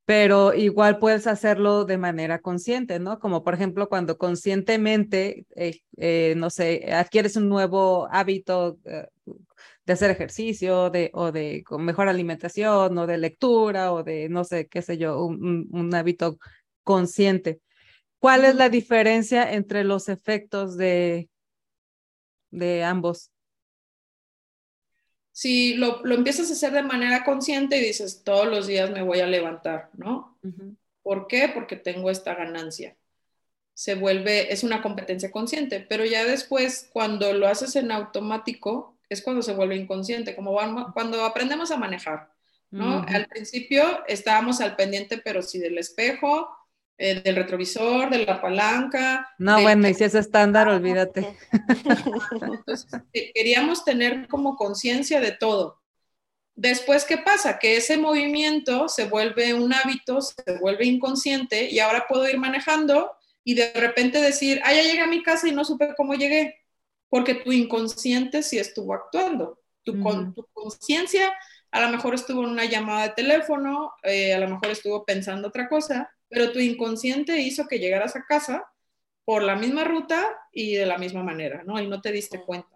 pero 0.05 0.53
igual 0.55 0.99
puedes 0.99 1.27
hacerlo 1.27 1.87
de 1.87 1.97
manera 1.97 2.41
consciente, 2.41 2.99
¿no? 2.99 3.19
Como 3.19 3.43
por 3.43 3.55
ejemplo 3.55 3.89
cuando 3.89 4.19
conscientemente, 4.19 5.47
eh, 5.57 6.35
no 6.37 6.51
sé, 6.51 6.93
adquieres 6.93 7.37
un 7.37 7.49
nuevo 7.49 8.07
hábito 8.11 8.79
de 9.87 9.93
hacer 9.93 10.11
ejercicio 10.11 10.91
de, 10.91 11.11
o 11.15 11.33
de 11.33 11.63
con 11.65 11.85
mejor 11.85 12.09
alimentación 12.09 12.97
o 12.99 13.07
de 13.07 13.19
lectura 13.19 13.93
o 13.93 14.03
de, 14.03 14.29
no 14.29 14.45
sé, 14.45 14.67
qué 14.69 14.83
sé 14.83 14.99
yo, 14.99 15.25
un 15.25 15.95
hábito 15.95 16.39
consciente 16.83 17.61
¿Cuál 18.25 18.47
es 18.47 18.55
la 18.55 18.71
diferencia 18.71 19.53
entre 19.53 19.85
los 19.85 20.09
efectos 20.09 20.79
de, 20.79 21.29
de 22.51 22.83
ambos? 22.83 23.31
Si 25.31 25.75
lo, 25.75 26.03
empiezas 26.07 26.49
a 26.49 26.55
hacer 26.55 26.73
de 26.73 26.83
manera 26.85 27.23
consciente 27.23 27.77
y 27.77 27.83
dices, 27.83 28.23
todos 28.25 28.47
los 28.47 28.67
días 28.67 28.91
me 28.91 29.03
voy 29.03 29.21
a 29.21 29.27
levantar, 29.27 29.91
¿no? 29.93 30.39
¿Por 31.03 31.27
qué? 31.27 31.51
Porque 31.53 31.77
tengo 31.77 32.11
esta 32.11 32.35
ganancia. 32.35 32.97
Se 33.75 33.95
vuelve, 33.95 34.51
es 34.51 34.65
una 34.65 34.81
competencia 34.81 35.31
consciente, 35.31 35.81
pero 35.81 36.07
ya 36.07 36.25
después, 36.25 36.89
cuando 36.95 37.35
lo 37.35 37.47
haces 37.47 37.77
en 37.77 37.93
automático, 37.93 38.97
es 39.11 39.21
cuando 39.21 39.43
se 39.43 39.53
vuelve 39.53 39.77
inconsciente, 39.77 40.35
como 40.35 40.59
cuando 40.95 41.27
aprendemos 41.27 41.71
a 41.73 41.77
manejar, 41.77 42.33
¿no? 42.71 43.05
Al 43.07 43.27
principio 43.27 44.03
estábamos 44.09 44.63
al 44.63 44.77
pendiente, 44.77 45.19
pero 45.19 45.43
si 45.43 45.59
del 45.59 45.77
espejo, 45.77 46.64
eh, 46.97 47.21
del 47.21 47.37
retrovisor, 47.37 48.11
de 48.11 48.25
la 48.25 48.41
palanca. 48.41 49.29
No, 49.39 49.61
bueno, 49.61 49.89
y 49.89 49.95
si 49.95 50.05
es 50.05 50.15
estándar, 50.15 50.69
olvídate. 50.69 51.37
Entonces, 52.33 52.87
eh, 53.13 53.33
queríamos 53.35 53.85
tener 53.85 54.29
como 54.29 54.57
conciencia 54.57 55.21
de 55.21 55.33
todo. 55.33 55.81
Después, 56.55 57.05
¿qué 57.05 57.19
pasa? 57.19 57.59
Que 57.59 57.77
ese 57.77 57.97
movimiento 57.97 58.89
se 58.89 59.07
vuelve 59.07 59.55
un 59.55 59.73
hábito, 59.73 60.21
se 60.21 60.59
vuelve 60.61 60.87
inconsciente 60.87 61.69
y 61.69 61.81
ahora 61.81 62.07
puedo 62.09 62.29
ir 62.29 62.39
manejando 62.39 63.11
y 63.43 63.55
de 63.55 63.73
repente 63.73 64.21
decir, 64.21 64.61
ah, 64.65 64.73
ya 64.73 64.83
llegué 64.83 65.01
a 65.01 65.09
mi 65.09 65.23
casa 65.23 65.49
y 65.49 65.53
no 65.53 65.65
supe 65.65 65.95
cómo 65.97 66.15
llegué, 66.15 66.61
porque 67.09 67.35
tu 67.35 67.51
inconsciente 67.51 68.43
sí 68.43 68.59
estuvo 68.59 68.95
actuando. 68.95 69.59
Tu, 69.83 69.93
tu 70.33 70.47
conciencia 70.53 71.35
a 71.75 71.81
lo 71.81 71.89
mejor 71.89 72.15
estuvo 72.15 72.45
en 72.45 72.51
una 72.51 72.67
llamada 72.67 73.09
de 73.09 73.15
teléfono, 73.15 73.93
eh, 74.05 74.33
a 74.33 74.39
lo 74.39 74.49
mejor 74.49 74.69
estuvo 74.69 75.05
pensando 75.05 75.49
otra 75.49 75.69
cosa, 75.69 76.09
pero 76.35 76.53
tu 76.53 76.59
inconsciente 76.59 77.41
hizo 77.41 77.67
que 77.69 77.79
llegaras 77.79 78.17
a 78.17 78.25
casa 78.25 78.67
por 79.25 79.43
la 79.43 79.57
misma 79.57 79.85
ruta 79.85 80.37
y 80.53 80.75
de 80.75 80.85
la 80.85 80.99
misma 80.99 81.23
manera, 81.23 81.63
¿no? 81.65 81.81
Y 81.81 81.87
no 81.87 82.01
te 82.01 82.13
diste 82.13 82.43
cuenta. 82.43 82.69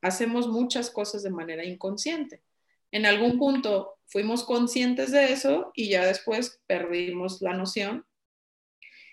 Hacemos 0.00 0.48
muchas 0.48 0.90
cosas 0.90 1.22
de 1.22 1.30
manera 1.30 1.64
inconsciente. 1.64 2.42
En 2.90 3.06
algún 3.06 3.38
punto 3.38 3.98
fuimos 4.06 4.44
conscientes 4.44 5.12
de 5.12 5.32
eso 5.32 5.70
y 5.74 5.90
ya 5.90 6.04
después 6.04 6.60
perdimos 6.66 7.40
la 7.40 7.54
noción. 7.54 8.04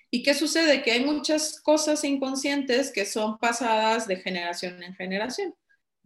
¿Y 0.10 0.24
qué 0.24 0.34
sucede? 0.34 0.82
Que 0.82 0.94
hay 0.94 1.06
muchas 1.06 1.62
cosas 1.62 2.04
inconscientes 2.04 2.92
que 2.92 3.06
son 3.06 3.38
pasadas 3.38 4.08
de 4.08 4.16
generación 4.16 4.82
en 4.82 4.96
generación. 4.96 5.54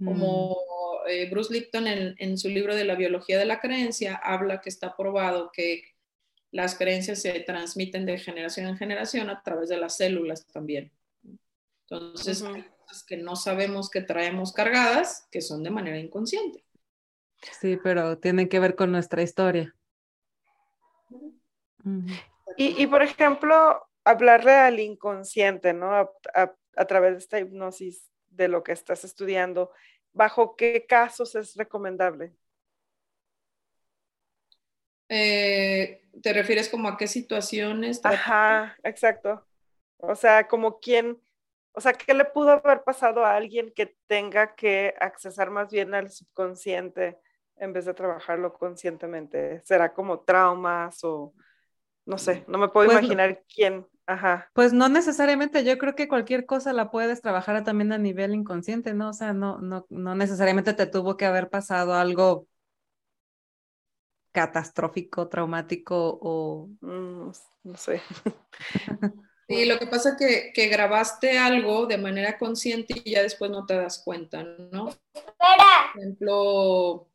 Como 0.04 0.58
mm. 1.06 1.10
eh, 1.10 1.30
Bruce 1.30 1.54
Lipton 1.54 1.88
en, 1.88 2.16
en, 2.18 2.38
su 2.38 2.50
libro 2.50 2.76
de 2.76 2.84
la 2.84 2.96
biología 2.96 3.40
de 3.40 3.46
la 3.46 3.62
creencia 3.62 4.16
habla 4.16 4.60
que 4.60 4.70
está 4.70 4.98
probado 4.98 5.52
que 5.54 5.93
las 6.54 6.78
creencias 6.78 7.20
se 7.22 7.40
transmiten 7.40 8.06
de 8.06 8.20
generación 8.20 8.68
en 8.68 8.78
generación 8.78 9.30
a 9.32 9.42
través 9.42 9.70
de 9.70 9.78
las 9.78 9.98
células 9.98 10.46
también. 10.46 10.92
Entonces, 11.90 12.44
cosas 12.44 13.04
que 13.06 13.18
no 13.18 13.36
sabemos 13.36 13.90
que 13.90 14.02
traemos 14.02 14.54
cargadas, 14.54 15.28
que 15.32 15.42
son 15.42 15.64
de 15.64 15.72
manera 15.72 15.98
inconsciente. 15.98 16.64
Sí, 17.60 17.78
pero 17.84 18.20
tienen 18.20 18.48
que 18.48 18.60
ver 18.60 18.76
con 18.76 18.92
nuestra 18.92 19.24
historia. 19.24 19.76
y, 22.56 22.82
y, 22.82 22.88
por 22.88 23.02
ejemplo, 23.02 23.82
hablarle 24.04 24.52
al 24.52 24.80
inconsciente, 24.80 25.74
¿no? 25.74 25.92
A, 25.92 26.12
a, 26.76 26.86
través 26.86 27.14
de 27.14 27.18
esta 27.18 27.40
hipnosis 27.40 28.12
de 28.30 28.48
lo 28.48 28.64
que 28.64 28.74
estás 28.74 29.04
estudiando, 29.04 29.72
¿bajo 30.12 30.56
qué 30.56 30.86
casos 30.88 31.34
es 31.34 31.56
recomendable? 31.56 32.36
Eh, 35.10 36.02
¿Te 36.22 36.34
refieres 36.34 36.70
como 36.70 36.88
a 36.88 36.98
qué 36.98 37.08
situaciones? 37.08 38.02
Ajá, 38.04 38.78
exacto. 38.84 39.46
O 39.98 40.16
sea, 40.16 40.48
como 40.48 40.80
quién, 40.80 41.20
o 41.72 41.82
sea, 41.82 41.94
¿qué 41.94 42.14
le 42.14 42.26
pudo 42.26 42.52
haber 42.52 42.84
pasado 42.84 43.26
a 43.26 43.36
alguien 43.36 43.72
que 43.76 43.96
tenga 44.08 44.56
que 44.56 44.94
accesar 45.00 45.50
más 45.50 45.72
bien 45.72 45.94
al 45.94 46.12
subconsciente 46.12 47.18
en 47.58 47.74
vez 47.74 47.86
de 47.86 47.94
trabajarlo 47.94 48.54
conscientemente? 48.54 49.62
¿Será 49.64 49.94
como 49.94 50.20
traumas 50.22 51.04
o 51.04 51.34
no 52.06 52.18
sé, 52.18 52.44
no 52.48 52.58
me 52.58 52.68
puedo 52.68 52.88
pues 52.88 53.00
imaginar 53.00 53.44
quién? 53.54 53.88
Ajá. 54.06 54.50
Pues 54.54 54.74
no 54.74 54.90
necesariamente, 54.90 55.64
yo 55.64 55.78
creo 55.78 55.96
que 55.96 56.10
cualquier 56.10 56.46
cosa 56.46 56.74
la 56.74 56.92
puedes 56.92 57.22
trabajar 57.22 57.64
también 57.64 57.94
a 57.94 57.98
nivel 57.98 58.36
inconsciente, 58.36 58.94
¿no? 58.94 59.10
O 59.10 59.14
sea, 59.14 59.34
no, 59.34 59.60
no, 59.60 59.86
no 59.90 60.16
necesariamente 60.16 60.74
te 60.74 60.86
tuvo 60.86 61.16
que 61.16 61.26
haber 61.26 61.50
pasado 61.50 61.94
algo 61.94 62.48
catastrófico, 64.34 65.30
traumático 65.30 66.20
o... 66.22 66.68
Mm, 66.82 67.32
no 67.64 67.78
sé. 67.78 68.02
Sí, 69.46 69.66
lo 69.66 69.78
que 69.78 69.88
pasa 69.88 70.12
es 70.12 70.16
que, 70.18 70.52
que, 70.54 70.70
grabaste 70.70 71.38
algo 71.38 71.86
de 71.86 71.98
manera 71.98 72.38
consciente 72.38 73.02
y 73.04 73.12
ya 73.12 73.22
después 73.22 73.52
no 73.52 73.66
te 73.66 73.76
das 73.76 74.02
cuenta, 74.02 74.42
¿no? 74.44 74.86
Por 74.86 76.00
ejemplo, 76.02 77.10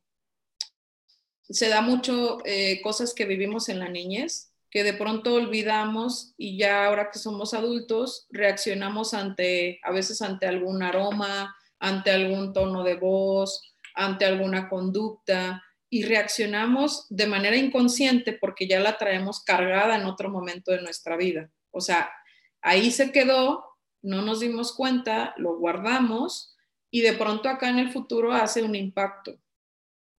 se 1.49 1.69
da 1.69 1.81
mucho 1.81 2.37
eh, 2.45 2.81
cosas 2.81 3.15
que 3.15 3.25
vivimos 3.25 3.67
en 3.67 3.79
la 3.79 3.89
niñez, 3.89 4.53
que 4.69 4.83
de 4.83 4.93
pronto 4.93 5.33
olvidamos 5.33 6.33
y 6.37 6.57
ya 6.57 6.85
ahora 6.85 7.09
que 7.11 7.17
somos 7.17 7.55
adultos 7.55 8.27
reaccionamos 8.29 9.15
ante, 9.15 9.79
a 9.83 9.91
veces 9.91 10.21
ante 10.21 10.45
algún 10.45 10.83
aroma, 10.83 11.55
ante 11.79 12.11
algún 12.11 12.53
tono 12.53 12.83
de 12.83 12.95
voz, 12.95 13.73
ante 13.95 14.25
alguna 14.25 14.69
conducta 14.69 15.63
y 15.89 16.03
reaccionamos 16.03 17.07
de 17.09 17.27
manera 17.27 17.55
inconsciente 17.55 18.33
porque 18.33 18.67
ya 18.67 18.79
la 18.79 18.97
traemos 18.97 19.43
cargada 19.43 19.95
en 19.95 20.05
otro 20.05 20.29
momento 20.29 20.71
de 20.71 20.81
nuestra 20.81 21.17
vida. 21.17 21.49
O 21.71 21.81
sea, 21.81 22.11
ahí 22.61 22.91
se 22.91 23.11
quedó, 23.11 23.65
no 24.01 24.21
nos 24.21 24.39
dimos 24.39 24.75
cuenta, 24.75 25.33
lo 25.37 25.57
guardamos 25.57 26.55
y 26.91 27.01
de 27.01 27.13
pronto 27.13 27.49
acá 27.49 27.69
en 27.69 27.79
el 27.79 27.91
futuro 27.91 28.33
hace 28.33 28.61
un 28.61 28.75
impacto. 28.75 29.39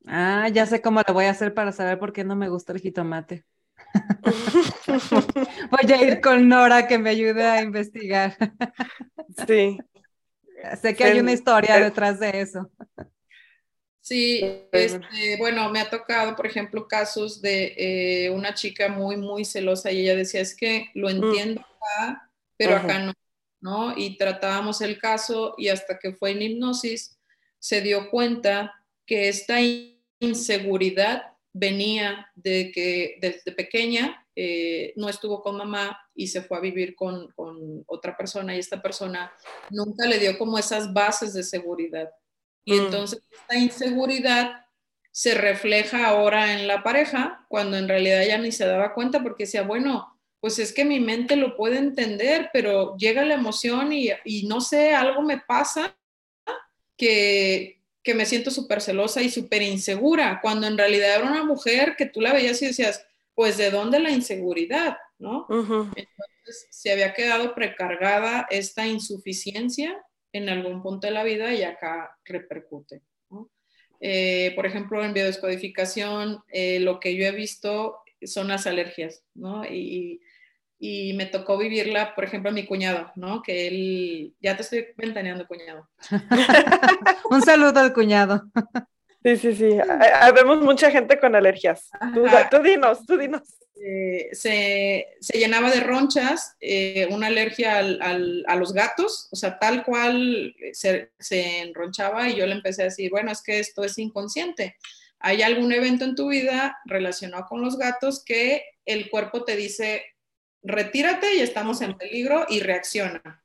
Ah, 0.07 0.49
ya 0.49 0.67
sé 0.67 0.81
cómo 0.81 1.03
lo 1.07 1.15
voy 1.15 1.27
a 1.27 1.31
hacer 1.31 1.55
para 1.55 1.73
saber 1.73 1.99
por 1.99 2.13
qué 2.13 2.25
no 2.25 2.35
me 2.35 2.49
gusta 2.49 2.73
el 2.73 2.81
jitomate. 2.81 3.45
voy 5.71 5.93
a 5.93 6.03
ir 6.03 6.21
con 6.21 6.49
Nora 6.49 6.87
que 6.87 6.99
me 6.99 7.11
ayude 7.11 7.45
a 7.45 7.63
investigar. 7.63 8.37
sí. 9.47 9.79
Sé 10.81 10.95
que 10.95 11.05
hay 11.05 11.21
una 11.21 11.33
historia 11.33 11.79
detrás 11.79 12.21
de 12.21 12.41
eso. 12.41 12.71
Sí, 14.01 14.41
este, 14.73 15.37
bueno, 15.39 15.69
me 15.71 15.81
ha 15.81 15.91
tocado, 15.91 16.35
por 16.35 16.47
ejemplo, 16.47 16.89
casos 16.89 17.43
de 17.43 17.75
eh, 17.77 18.31
una 18.31 18.55
chica 18.55 18.89
muy, 18.89 19.17
muy 19.17 19.45
celosa 19.45 19.93
y 19.93 20.01
ella 20.01 20.17
decía, 20.17 20.41
es 20.41 20.57
que 20.57 20.91
lo 20.95 21.09
mm. 21.09 21.11
entiendo 21.11 21.61
acá, 21.61 22.31
pero 22.57 22.77
acá 22.77 22.99
no, 22.99 23.13
¿no? 23.61 23.97
Y 23.97 24.17
tratábamos 24.17 24.81
el 24.81 24.99
caso 24.99 25.55
y 25.59 25.69
hasta 25.69 25.99
que 25.99 26.13
fue 26.13 26.31
en 26.31 26.43
hipnosis 26.43 27.19
se 27.59 27.83
dio 27.83 28.11
cuenta 28.11 28.75
que 29.05 29.29
esta 29.29 29.59
inseguridad 30.19 31.35
venía 31.53 32.31
de 32.35 32.73
que 32.73 33.19
desde 33.21 33.53
pequeña 33.53 34.27
eh, 34.35 34.95
no 34.97 35.09
estuvo 35.09 35.43
con 35.43 35.57
mamá 35.57 36.01
y 36.15 36.29
se 36.29 36.41
fue 36.41 36.57
a 36.57 36.61
vivir 36.61 36.95
con, 36.95 37.31
con 37.33 37.85
otra 37.87 38.17
persona 38.17 38.55
y 38.55 38.61
esta 38.61 38.81
persona 38.81 39.33
nunca 39.69 40.07
le 40.07 40.19
dio 40.19 40.39
como 40.39 40.57
esas 40.59 40.93
bases 40.93 41.35
de 41.35 41.43
seguridad. 41.43 42.11
Y 42.71 42.75
mm. 42.75 42.85
entonces 42.85 43.23
esta 43.31 43.59
inseguridad 43.59 44.65
se 45.11 45.35
refleja 45.35 46.07
ahora 46.07 46.55
en 46.55 46.69
la 46.69 46.83
pareja, 46.83 47.45
cuando 47.49 47.77
en 47.77 47.89
realidad 47.89 48.23
ella 48.23 48.39
ni 48.39 48.53
se 48.53 48.65
daba 48.65 48.95
cuenta 48.95 49.23
porque 49.23 49.45
decía, 49.45 49.63
bueno, 49.63 50.21
pues 50.39 50.59
es 50.59 50.73
que 50.73 50.85
mi 50.85 51.01
mente 51.01 51.37
lo 51.37 51.57
puede 51.57 51.79
entender, 51.79 52.49
pero 52.53 52.97
llega 52.97 53.25
la 53.25 53.35
emoción 53.35 53.93
y, 53.93 54.11
y 54.25 54.47
no 54.47 54.61
sé, 54.61 54.95
algo 54.95 55.21
me 55.21 55.39
pasa 55.39 55.99
que, 56.97 57.83
que 58.03 58.15
me 58.15 58.25
siento 58.25 58.51
súper 58.51 58.81
celosa 58.81 59.21
y 59.21 59.31
súper 59.31 59.63
insegura, 59.63 60.39
cuando 60.41 60.67
en 60.67 60.79
realidad 60.79 61.17
era 61.17 61.31
una 61.31 61.45
mujer 61.45 61.97
que 61.99 62.07
tú 62.07 62.21
la 62.21 62.33
veías 62.33 62.63
y 62.63 62.67
decías, 62.67 63.05
pues 63.35 63.57
de 63.57 63.71
dónde 63.71 63.99
la 63.99 64.11
inseguridad, 64.11 64.97
¿no? 65.19 65.47
Entonces 65.51 66.69
se 66.71 66.93
había 66.93 67.13
quedado 67.15 67.55
precargada 67.55 68.47
esta 68.49 68.87
insuficiencia 68.87 70.03
en 70.33 70.49
algún 70.49 70.83
punto 70.83 71.07
de 71.07 71.13
la 71.13 71.25
vida 71.25 71.53
y 71.55 71.63
acá 71.63 72.17
repercute. 72.25 73.03
Eh, 74.03 74.53
por 74.57 74.65
ejemplo, 74.65 75.05
en 75.05 75.13
biodescodificación, 75.13 76.43
eh, 76.49 76.81
lo 76.81 77.01
que 77.01 77.15
yo 77.15 77.27
he 77.27 77.33
visto 77.33 77.99
son 78.23 78.49
las 78.49 78.67
alergias, 78.67 79.23
¿no? 79.35 79.65
Y, 79.67 80.23
y, 80.79 81.13
me 81.13 81.27
tocó 81.27 81.59
vivirla, 81.59 82.15
por 82.15 82.25
ejemplo, 82.25 82.51
a 82.51 82.55
mi 82.55 82.65
cuñado, 82.65 83.13
¿no? 83.15 83.43
Que 83.43 83.69
él, 83.69 84.35
ya 84.41 84.57
te 84.57 84.63
estoy 84.63 84.87
ventaneando, 84.97 85.47
cuñado. 85.47 85.87
Un 87.31 87.43
saludo 87.43 87.79
al 87.81 87.93
cuñado. 87.93 88.45
Sí, 89.23 89.37
sí, 89.37 89.55
sí. 89.55 89.79
Habemos 90.23 90.63
mucha 90.63 90.91
gente 90.91 91.19
con 91.19 91.35
alergias. 91.37 91.91
Tú, 92.15 92.63
dinos, 92.63 93.05
tú 93.05 93.19
dinos. 93.19 93.43
Eh, 93.83 94.29
se, 94.33 95.09
se, 95.21 95.39
llenaba 95.39 95.71
de 95.71 95.81
ronchas, 95.81 96.55
eh, 96.61 97.09
una 97.11 97.29
alergia 97.29 97.79
al, 97.79 98.45
a 98.47 98.57
los 98.57 98.75
gatos, 98.75 99.29
o 99.31 99.37
sea, 99.37 99.59
tal 99.59 99.85
cual 99.85 100.55
se, 100.73 101.13
se, 101.19 101.61
enronchaba 101.61 102.29
y 102.29 102.37
yo 102.37 102.47
le 102.47 102.53
empecé 102.53 102.83
a 102.83 102.87
decir, 102.87 103.11
bueno, 103.11 103.33
es 103.33 103.43
que 103.43 103.59
esto 103.59 103.83
es 103.83 103.97
inconsciente. 103.97 104.77
¿Hay 105.19 105.41
algún 105.41 105.73
evento 105.73 106.05
en 106.05 106.15
tu 106.15 106.29
vida 106.29 106.79
relacionado 106.85 107.47
con 107.49 107.63
los 107.63 107.79
gatos 107.79 108.23
que 108.23 108.65
el 108.85 109.09
cuerpo 109.09 109.45
te 109.45 109.57
dice, 109.57 110.05
retírate 110.63 111.37
y 111.37 111.41
estamos 111.41 111.81
en 111.81 111.97
peligro 111.97 112.45
y 112.51 112.61
reacciona? 112.61 113.43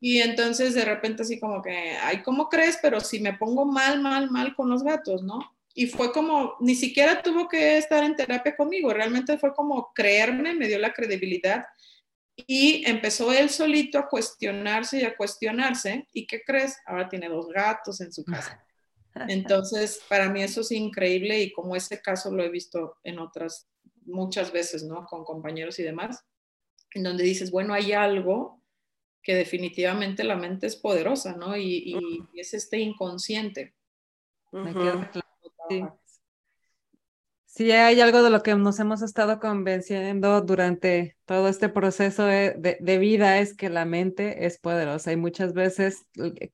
Y 0.00 0.22
entonces 0.22 0.72
de 0.74 0.86
repente 0.86 1.22
así 1.22 1.38
como 1.38 1.60
que, 1.60 1.96
ay, 2.02 2.22
¿cómo 2.22 2.48
crees? 2.48 2.78
Pero 2.80 3.00
si 3.00 3.20
me 3.20 3.34
pongo 3.34 3.66
mal, 3.66 4.00
mal, 4.00 4.30
mal 4.30 4.54
con 4.54 4.70
los 4.70 4.82
gatos, 4.82 5.22
¿no? 5.22 5.53
Y 5.76 5.88
fue 5.88 6.12
como, 6.12 6.54
ni 6.60 6.76
siquiera 6.76 7.20
tuvo 7.20 7.48
que 7.48 7.76
estar 7.76 8.04
en 8.04 8.14
terapia 8.14 8.56
conmigo, 8.56 8.94
realmente 8.94 9.36
fue 9.38 9.52
como 9.52 9.92
creerme, 9.92 10.54
me 10.54 10.68
dio 10.68 10.78
la 10.78 10.92
credibilidad 10.92 11.66
y 12.36 12.88
empezó 12.88 13.32
él 13.32 13.50
solito 13.50 13.98
a 13.98 14.08
cuestionarse 14.08 15.00
y 15.00 15.04
a 15.04 15.16
cuestionarse. 15.16 16.08
¿Y 16.12 16.26
qué 16.26 16.42
crees? 16.42 16.76
Ahora 16.86 17.08
tiene 17.08 17.28
dos 17.28 17.48
gatos 17.48 18.00
en 18.00 18.12
su 18.12 18.24
casa. 18.24 18.64
Entonces, 19.28 20.00
para 20.08 20.28
mí 20.30 20.42
eso 20.42 20.60
es 20.60 20.70
increíble 20.70 21.40
y 21.40 21.52
como 21.52 21.74
ese 21.74 22.00
caso 22.00 22.30
lo 22.30 22.44
he 22.44 22.48
visto 22.48 22.96
en 23.02 23.18
otras 23.18 23.68
muchas 24.04 24.52
veces, 24.52 24.84
¿no? 24.84 25.06
Con 25.06 25.24
compañeros 25.24 25.78
y 25.80 25.82
demás, 25.82 26.24
en 26.92 27.02
donde 27.02 27.24
dices, 27.24 27.50
bueno, 27.50 27.74
hay 27.74 27.92
algo 27.92 28.62
que 29.22 29.34
definitivamente 29.34 30.22
la 30.22 30.36
mente 30.36 30.66
es 30.68 30.76
poderosa, 30.76 31.34
¿no? 31.34 31.56
Y, 31.56 31.96
es 32.34 32.54
este 32.54 32.78
inconsciente. 32.78 33.74
Me 34.52 34.72
queda 34.72 35.10
claro 35.10 35.24
Sí. 35.68 37.70
hay 37.70 38.00
algo 38.00 38.22
de 38.22 38.30
lo 38.30 38.42
que 38.42 38.54
nos 38.54 38.78
hemos 38.80 39.02
estado 39.02 39.40
convenciendo 39.40 40.40
durante 40.40 41.16
todo 41.24 41.48
este 41.48 41.68
proceso 41.68 42.24
de, 42.24 42.98
vida, 42.98 43.38
es 43.38 43.56
que 43.56 43.70
la 43.70 43.84
mente 43.84 44.46
es 44.46 44.58
poderosa 44.58 45.12
y 45.12 45.16
muchas 45.16 45.52
veces 45.52 46.06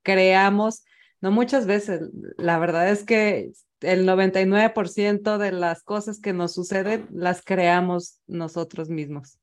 creamos, 0.02 0.84
no 1.20 1.30
muchas 1.30 1.66
veces, 1.66 2.02
la 2.36 2.58
verdad 2.58 2.90
es 2.90 3.04
que 3.04 3.52
el 3.80 4.06
99% 4.06 5.38
de 5.38 5.52
las 5.52 5.82
cosas 5.82 6.20
que 6.20 6.32
nos 6.32 6.54
suceden 6.54 7.08
las 7.10 7.42
creamos 7.42 8.20
nosotros 8.26 8.90
mismos. 8.90 9.38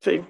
Sí. 0.00 0.20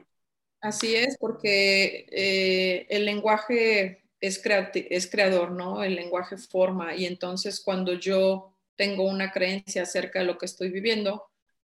Así 0.61 0.95
es, 0.95 1.17
porque 1.19 2.07
eh, 2.13 2.87
el 2.89 3.05
lenguaje 3.05 4.02
es, 4.23 4.41
es 4.73 5.11
creador, 5.11 5.51
¿no? 5.51 5.83
El 5.83 5.97
lenguaje 5.97 6.39
forma 6.39 6.95
y 6.95 7.07
entonces 7.07 7.61
cuando 7.61 7.95
yo 7.95 8.55
tengo 8.77 9.05
una 9.05 9.33
creencia 9.33 9.83
acerca 9.83 10.21
de 10.21 10.25
lo 10.25 10.39
que 10.39 10.47
estoy 10.47 10.71
viviendo, 10.71 11.25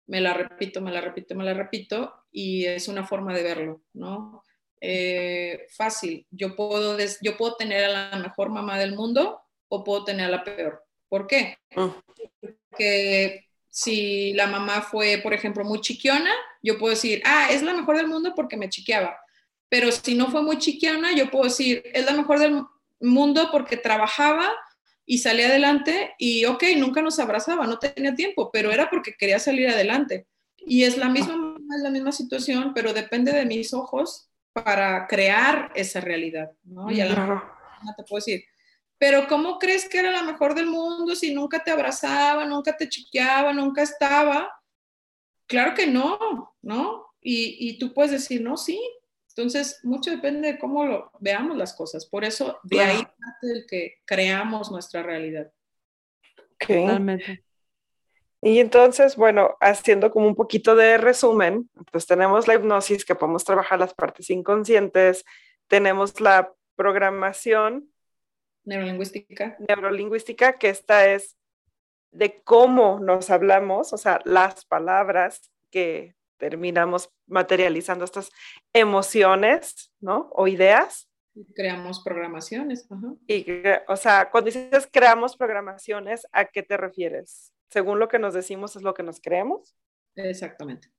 me 0.07 0.21
la 0.21 0.33
repito, 0.33 0.81
me 0.81 0.91
la 0.91 1.01
repito, 1.01 1.35
me 1.35 1.43
la 1.43 1.53
repito 1.53 2.13
y 2.31 2.65
es 2.65 2.87
una 2.87 3.05
forma 3.05 3.35
de 3.35 3.43
verlo, 3.43 3.81
¿no? 3.93 4.41
Eh, 4.79 5.67
fácil, 5.75 6.25
yo 6.31 6.55
puedo, 6.55 6.97
yo 7.21 7.37
puedo 7.37 7.55
tener 7.55 7.85
a 7.85 8.11
la 8.11 8.19
mejor 8.19 8.49
mamá 8.49 8.79
del 8.79 8.95
mundo 8.95 9.41
o 9.67 9.83
puedo 9.83 10.05
tener 10.05 10.27
a 10.27 10.29
la 10.29 10.43
peor. 10.43 10.81
¿Por 11.09 11.27
qué? 11.27 11.57
Ah. 11.75 12.01
Porque 12.39 13.47
si 13.69 14.33
la 14.33 14.47
mamá 14.47 14.81
fue, 14.81 15.19
por 15.21 15.33
ejemplo, 15.33 15.65
muy 15.65 15.81
chiquiona, 15.81 16.31
yo 16.63 16.77
puedo 16.77 16.91
decir, 16.91 17.21
ah, 17.25 17.49
es 17.51 17.63
la 17.63 17.73
mejor 17.73 17.97
del 17.97 18.07
mundo 18.07 18.31
porque 18.33 18.55
me 18.55 18.69
chiqueaba 18.69 19.17
pero 19.69 19.91
si 19.91 20.15
no 20.15 20.29
fue 20.31 20.41
muy 20.41 20.57
chiquiana, 20.57 21.13
yo 21.15 21.29
puedo 21.31 21.45
decir, 21.45 21.83
es 21.93 22.05
la 22.05 22.13
mejor 22.13 22.39
del 22.39 22.63
mundo 22.99 23.49
porque 23.51 23.77
trabajaba 23.77 24.51
y 25.05 25.19
salía 25.19 25.47
adelante 25.47 26.15
y, 26.17 26.45
ok, 26.45 26.63
nunca 26.77 27.01
nos 27.01 27.19
abrazaba, 27.19 27.67
no 27.67 27.77
tenía 27.77 28.15
tiempo, 28.15 28.49
pero 28.51 28.71
era 28.71 28.89
porque 28.89 29.15
quería 29.17 29.39
salir 29.39 29.69
adelante. 29.69 30.27
Y 30.57 30.83
es 30.83 30.97
la 30.97 31.09
misma, 31.09 31.57
es 31.75 31.81
la 31.81 31.91
misma 31.91 32.11
situación, 32.11 32.73
pero 32.73 32.93
depende 32.93 33.31
de 33.31 33.45
mis 33.45 33.73
ojos 33.73 34.29
para 34.51 35.05
crear 35.07 35.71
esa 35.75 36.01
realidad, 36.01 36.51
¿no? 36.63 36.89
Y 36.89 37.01
a 37.01 37.05
la 37.05 37.15
no 37.83 37.93
te 37.95 38.03
puedo 38.03 38.23
decir, 38.23 38.45
pero 38.97 39.27
¿cómo 39.27 39.59
crees 39.59 39.87
que 39.87 39.99
era 39.99 40.11
la 40.11 40.23
mejor 40.23 40.55
del 40.55 40.67
mundo 40.67 41.13
si 41.15 41.33
nunca 41.33 41.63
te 41.63 41.71
abrazaba, 41.71 42.45
nunca 42.45 42.75
te 42.75 42.89
chiqueaba, 42.89 43.53
nunca 43.53 43.83
estaba? 43.83 44.49
Claro 45.45 45.75
que 45.75 45.85
no, 45.85 46.55
¿no? 46.61 47.05
Y, 47.21 47.57
y 47.59 47.77
tú 47.77 47.93
puedes 47.93 48.11
decir, 48.11 48.41
no, 48.41 48.57
sí. 48.57 48.79
Entonces, 49.35 49.81
mucho 49.83 50.11
depende 50.11 50.53
de 50.53 50.59
cómo 50.59 50.85
lo 50.85 51.11
veamos 51.19 51.57
las 51.57 51.73
cosas. 51.73 52.05
Por 52.05 52.23
eso, 52.23 52.57
de 52.63 52.79
ahí 52.79 53.03
parte 53.03 53.47
del 53.47 53.65
que 53.67 53.95
creamos 54.05 54.71
nuestra 54.71 55.03
realidad. 55.03 55.51
Totalmente. 56.57 57.43
Y 58.41 58.59
entonces, 58.59 59.17
bueno, 59.17 59.57
haciendo 59.59 60.09
como 60.11 60.27
un 60.27 60.35
poquito 60.35 60.75
de 60.75 60.97
resumen, 60.97 61.69
pues 61.91 62.05
tenemos 62.05 62.47
la 62.47 62.53
hipnosis 62.53 63.03
que 63.03 63.15
podemos 63.15 63.43
trabajar 63.43 63.79
las 63.79 63.93
partes 63.93 64.29
inconscientes, 64.29 65.25
tenemos 65.67 66.21
la 66.21 66.53
programación 66.75 67.89
neurolingüística. 68.63 69.57
Neurolingüística, 69.67 70.57
que 70.57 70.69
esta 70.69 71.07
es 71.07 71.35
de 72.11 72.41
cómo 72.43 72.99
nos 72.99 73.29
hablamos, 73.29 73.91
o 73.91 73.97
sea, 73.97 74.21
las 74.23 74.63
palabras 74.63 75.51
que 75.71 76.15
terminamos 76.37 77.09
materializando 77.27 78.05
estas 78.05 78.31
emociones, 78.73 79.91
¿no? 79.99 80.29
O 80.33 80.47
ideas. 80.47 81.09
Creamos 81.53 82.01
programaciones. 82.03 82.87
Y, 83.27 83.45
o 83.87 83.95
sea, 83.95 84.29
cuando 84.31 84.51
dices 84.51 84.87
creamos 84.91 85.35
programaciones, 85.35 86.25
¿a 86.31 86.45
qué 86.45 86.63
te 86.63 86.77
refieres? 86.77 87.53
Según 87.69 87.99
lo 87.99 88.07
que 88.07 88.19
nos 88.19 88.33
decimos 88.33 88.75
es 88.75 88.83
lo 88.83 88.93
que 88.93 89.03
nos 89.03 89.19
creemos. 89.19 89.75
Exactamente. 90.15 90.89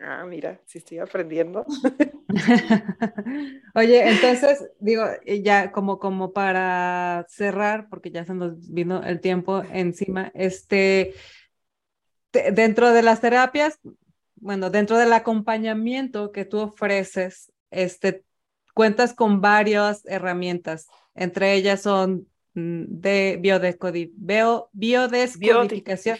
Ah, 0.00 0.24
mira, 0.26 0.60
sí 0.64 0.78
estoy 0.78 0.98
aprendiendo. 0.98 1.64
Oye, 3.74 4.08
entonces, 4.08 4.70
digo, 4.78 5.04
ya 5.42 5.72
como, 5.72 5.98
como 5.98 6.32
para 6.32 7.26
cerrar, 7.28 7.88
porque 7.88 8.10
ya 8.10 8.24
se 8.24 8.34
nos 8.34 8.72
vino 8.72 9.02
el 9.02 9.20
tiempo 9.20 9.62
encima, 9.72 10.30
este, 10.34 11.14
dentro 12.32 12.92
de 12.92 13.02
las 13.02 13.20
terapias, 13.20 13.78
bueno, 14.42 14.68
dentro 14.70 14.98
del 14.98 15.12
acompañamiento 15.12 16.32
que 16.32 16.44
tú 16.44 16.58
ofreces, 16.58 17.52
este, 17.70 18.24
cuentas 18.74 19.14
con 19.14 19.40
varias 19.40 20.04
herramientas, 20.06 20.88
entre 21.14 21.54
ellas 21.54 21.82
son 21.82 22.26
mm, 22.54 22.86
de 22.88 23.38
biodescodificación. 23.40 26.18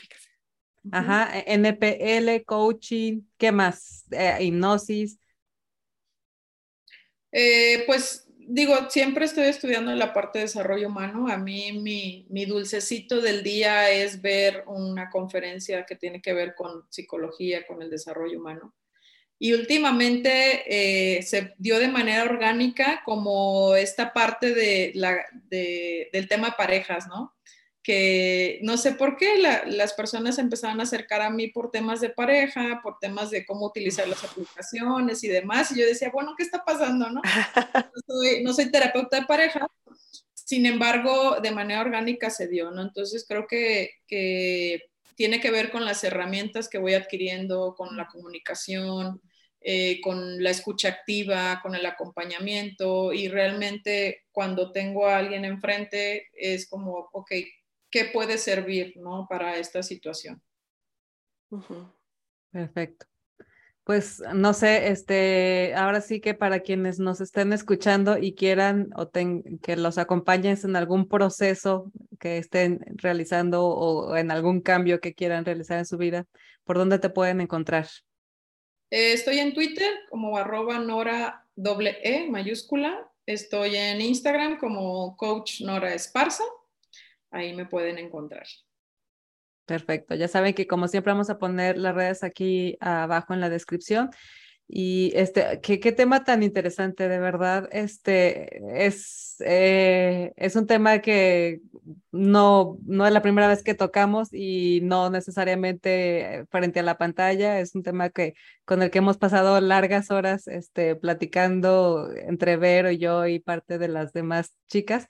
Ajá, 0.93 1.37
e, 1.37 1.55
NPL, 1.55 2.45
coaching, 2.45 3.23
¿qué 3.37 3.51
más? 3.51 4.05
Eh, 4.13 4.45
hipnosis. 4.45 5.19
Eh, 7.33 7.83
pues 7.87 8.29
digo, 8.53 8.91
siempre 8.91 9.25
estoy 9.25 9.45
estudiando 9.45 9.95
la 9.95 10.13
parte 10.13 10.39
de 10.39 10.45
desarrollo 10.45 10.89
humano. 10.89 11.29
A 11.29 11.39
mí 11.39 11.73
mi, 11.73 12.27
mi, 12.29 12.45
dulcecito 12.45 13.21
del 13.21 13.43
día 13.43 13.91
es 13.91 14.21
ver 14.21 14.65
una 14.67 15.09
conferencia 15.09 15.87
que 15.87 15.97
tiene 15.97 16.21
que 16.21 16.35
ver 16.35 16.55
con 16.55 16.85
psicología, 16.91 17.67
con 17.67 17.81
el 17.81 17.89
desarrollo 17.89 18.39
humano. 18.39 18.75
Y 19.39 19.55
últimamente 19.55 20.65
eh, 20.67 21.23
se 21.23 21.55
dio 21.59 21.79
de 21.79 21.89
manera 21.89 22.25
orgánica 22.25 23.03
como 23.05 23.75
esta 23.75 24.13
parte 24.13 24.55
de 24.55 24.93
la, 24.95 25.17
de, 25.49 26.11
del 26.13 26.29
tema 26.29 26.55
parejas, 26.57 27.09
¿no? 27.09 27.35
Que 27.83 28.61
no 28.63 28.77
sé 28.77 28.93
por 28.93 29.17
qué 29.17 29.39
las 29.67 29.93
personas 29.95 30.39
empezaron 30.39 30.79
a 30.79 30.85
acercar 30.85 31.21
a 31.21 31.31
mí 31.31 31.49
por 31.49 31.71
temas 31.71 32.01
de 32.01 32.11
pareja, 32.11 32.81
por 32.83 32.99
temas 33.01 33.31
de 33.31 33.45
cómo 33.45 33.67
utilizar 33.67 34.07
las 34.07 34.23
aplicaciones 34.23 35.25
y 35.25 35.29
demás. 35.29 35.73
Y 35.73 35.81
yo 35.81 35.87
decía, 35.87 36.11
bueno, 36.13 36.35
¿qué 36.37 36.45
está 36.45 36.65
pasando? 36.65 37.11
No, 37.11 37.21
no, 38.45 38.53
soy, 38.53 38.71
terapeuta 38.71 39.21
de 39.21 39.27
pareja. 39.27 39.67
Sin 40.33 40.67
embargo, 40.67 41.41
de 41.41 41.51
manera 41.51 41.81
orgánica 41.81 42.31
se 42.31 42.47
dio, 42.47 42.71
¿no? 42.71 42.83
Entonces 42.83 43.25
creo 43.27 43.47
que, 43.49 43.91
que 44.07 44.83
tiene 45.17 45.41
que 45.41 45.51
ver 45.51 45.71
con 45.73 45.85
las 45.85 46.05
herramientas 46.05 46.69
que 46.69 46.79
voy 46.79 46.95
adquiriendo, 46.95 47.75
con 47.77 47.97
la 47.97 48.07
comunicación, 48.07 49.21
eh, 49.61 50.01
con 50.01 50.43
la 50.43 50.51
escucha 50.51 50.89
activa, 50.89 51.61
con 51.63 51.75
el 51.75 51.87
acompañamiento 51.87 53.13
y 53.13 53.29
realmente 53.29 54.25
cuando 54.33 54.73
tengo 54.73 55.07
a 55.07 55.19
alguien 55.19 55.45
enfrente 55.45 56.29
es 56.35 56.69
como, 56.69 57.09
ok, 57.13 57.31
qué 57.93 58.07
puede 58.07 58.39
servir 58.39 58.97
¿no? 58.97 59.29
para 59.29 59.57
esta 59.59 59.85
situación. 59.85 60.43
Perfecto. 62.51 63.07
Pues 63.85 64.23
no 64.33 64.55
sé, 64.55 64.89
este, 64.89 65.75
ahora 65.75 66.01
sí 66.01 66.21
que 66.21 66.35
para 66.35 66.61
quienes 66.61 67.01
nos 67.01 67.21
estén 67.21 67.53
escuchando 67.53 68.17
y 68.17 68.35
quieran 68.35 68.91
o 68.97 69.11
que 69.11 69.77
los 69.77 69.99
acompañes 69.99 70.65
en 70.65 70.77
algún 70.77 71.09
proceso 71.09 71.91
que 72.19 72.39
estén 72.39 72.81
realizando 72.95 73.67
o, 73.67 74.17
en 74.17 74.31
algún 74.31 74.61
cambio 74.61 75.01
que 75.01 75.15
quieran 75.15 75.45
realizar 75.45 75.79
en 75.79 75.87
su 75.87 75.99
vida, 75.99 76.27
¿por 76.65 76.79
dónde 76.79 77.01
te 77.01 77.11
pueden 77.11 77.41
encontrar? 77.41 77.89
Eh, 78.91 79.15
estoy 79.15 79.41
en 79.41 79.53
Twitter 79.53 79.93
como 80.11 80.39
arroba 80.39 80.79
Nora 80.79 81.45
doble 81.57 81.99
E 82.03 82.31
mayúscula. 82.31 83.11
Estoy 83.27 83.77
en 83.77 84.01
Instagram 84.01 84.59
como 84.59 85.17
coach 85.17 85.61
Nora 85.61 85.93
Esparza 85.93 86.45
ahí 87.33 87.55
me 87.55 87.67
pueden 87.67 87.99
encontrar. 87.99 88.47
Perfecto, 89.67 90.15
ya 90.15 90.29
saben 90.29 90.55
que 90.55 90.67
como 90.67 90.89
siempre 90.89 91.13
vamos 91.13 91.31
a 91.31 91.39
poner 91.39 91.79
las 91.79 91.95
redes 91.95 92.23
aquí 92.25 92.77
abajo 92.81 93.35
en 93.35 93.41
la 93.41 93.51
descripción. 93.51 94.11
Y 94.75 95.13
este, 95.15 95.61
qué, 95.61 95.81
qué 95.81 95.93
tema 95.93 96.25
tan 96.25 96.43
interesante, 96.43 97.07
de 97.07 97.19
verdad. 97.19 97.69
Este 97.73 98.87
es, 98.87 99.37
eh, 99.41 100.33
es 100.37 100.57
un 100.57 100.67
tema 100.67 101.01
que 101.01 101.61
no, 102.11 102.79
no 102.87 103.07
es 103.07 103.13
la 103.13 103.21
primera 103.21 103.49
vez 103.49 103.63
que 103.63 103.75
tocamos 103.75 104.33
y 104.33 104.81
no 104.83 105.11
necesariamente 105.11 106.47
frente 106.51 106.81
a 106.81 106.85
la 106.85 106.97
pantalla. 106.97 107.61
Es 107.61 107.75
un 107.75 107.83
tema 107.83 108.09
que, 108.09 108.35
con 108.65 108.83
el 108.83 108.91
que 108.91 108.99
hemos 108.99 109.19
pasado 109.19 109.61
largas 109.61 110.11
horas 110.11 110.49
este, 110.49 110.97
platicando 110.97 112.11
entre 112.15 112.57
Vero 112.57 112.91
y 112.91 112.97
yo 112.99 113.27
y 113.27 113.41
parte 113.41 113.77
de 113.79 113.89
las 113.89 114.15
demás 114.15 114.55
chicas. 114.69 115.07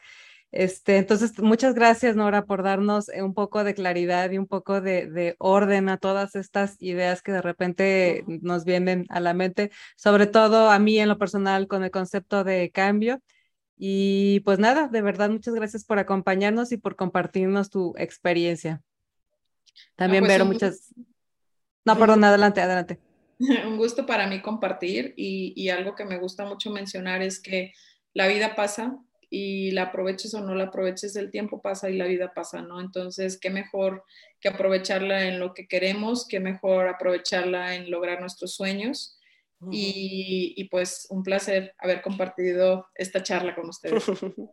Este, 0.52 0.98
entonces, 0.98 1.38
muchas 1.38 1.74
gracias, 1.74 2.14
Nora, 2.14 2.44
por 2.44 2.62
darnos 2.62 3.08
eh, 3.08 3.22
un 3.22 3.32
poco 3.32 3.64
de 3.64 3.74
claridad 3.74 4.30
y 4.30 4.36
un 4.36 4.46
poco 4.46 4.82
de, 4.82 5.34
orden 5.38 5.88
a 5.88 5.96
todas 5.96 6.34
estas 6.34 6.76
ideas 6.80 7.22
que 7.22 7.32
de 7.32 7.40
repente 7.40 8.22
nos 8.26 8.66
vienen 8.66 9.06
a 9.08 9.18
la 9.20 9.32
mente, 9.32 9.70
sobre 9.96 10.26
todo 10.26 10.70
a 10.70 10.78
mí 10.78 10.98
en 10.98 11.08
lo 11.08 11.16
personal 11.16 11.68
con 11.68 11.82
el 11.84 11.90
concepto 11.90 12.44
de 12.44 12.70
cambio. 12.70 13.22
Y 13.78 14.40
pues 14.40 14.58
nada, 14.58 14.88
de 14.88 15.00
verdad, 15.00 15.30
muchas 15.30 15.54
gracias 15.54 15.86
por 15.86 15.98
acompañarnos 15.98 16.70
y 16.70 16.76
por 16.76 16.96
compartirnos 16.96 17.70
tu 17.70 17.94
experiencia. 17.96 18.82
También, 19.96 20.22
pues, 20.22 20.34
Vero, 20.34 20.44
muchas... 20.44 20.94
No, 21.86 21.98
perdón, 21.98 22.22
adelante, 22.24 22.60
adelante. 22.60 23.00
Un 23.38 23.78
gusto 23.78 24.04
para 24.04 24.26
mí 24.26 24.42
compartir 24.42 25.14
y, 25.16 25.54
y 25.56 25.70
algo 25.70 25.94
que 25.94 26.04
me 26.04 26.18
gusta 26.18 26.44
mucho 26.44 26.70
mencionar 26.70 27.22
es 27.22 27.40
que 27.40 27.72
la 28.12 28.28
vida 28.28 28.54
pasa, 28.54 28.98
y 29.34 29.70
la 29.70 29.84
aproveches 29.84 30.34
o 30.34 30.42
no 30.42 30.54
la 30.54 30.64
aproveches, 30.64 31.16
el 31.16 31.30
tiempo 31.30 31.62
pasa 31.62 31.88
y 31.88 31.96
la 31.96 32.04
vida 32.04 32.34
pasa, 32.34 32.60
¿no? 32.60 32.82
Entonces, 32.82 33.40
qué 33.40 33.48
mejor 33.48 34.04
que 34.38 34.50
aprovecharla 34.50 35.26
en 35.26 35.40
lo 35.40 35.54
que 35.54 35.66
queremos, 35.66 36.28
qué 36.28 36.38
mejor 36.38 36.86
aprovecharla 36.86 37.74
en 37.74 37.90
lograr 37.90 38.20
nuestros 38.20 38.54
sueños. 38.54 39.18
y, 39.70 40.52
y, 40.56 40.64
pues 40.64 41.06
un 41.08 41.22
placer 41.22 41.72
haber 41.78 42.02
compartido 42.02 42.88
esta 42.94 43.22
charla 43.22 43.54
con 43.54 43.70
ustedes. 43.70 44.04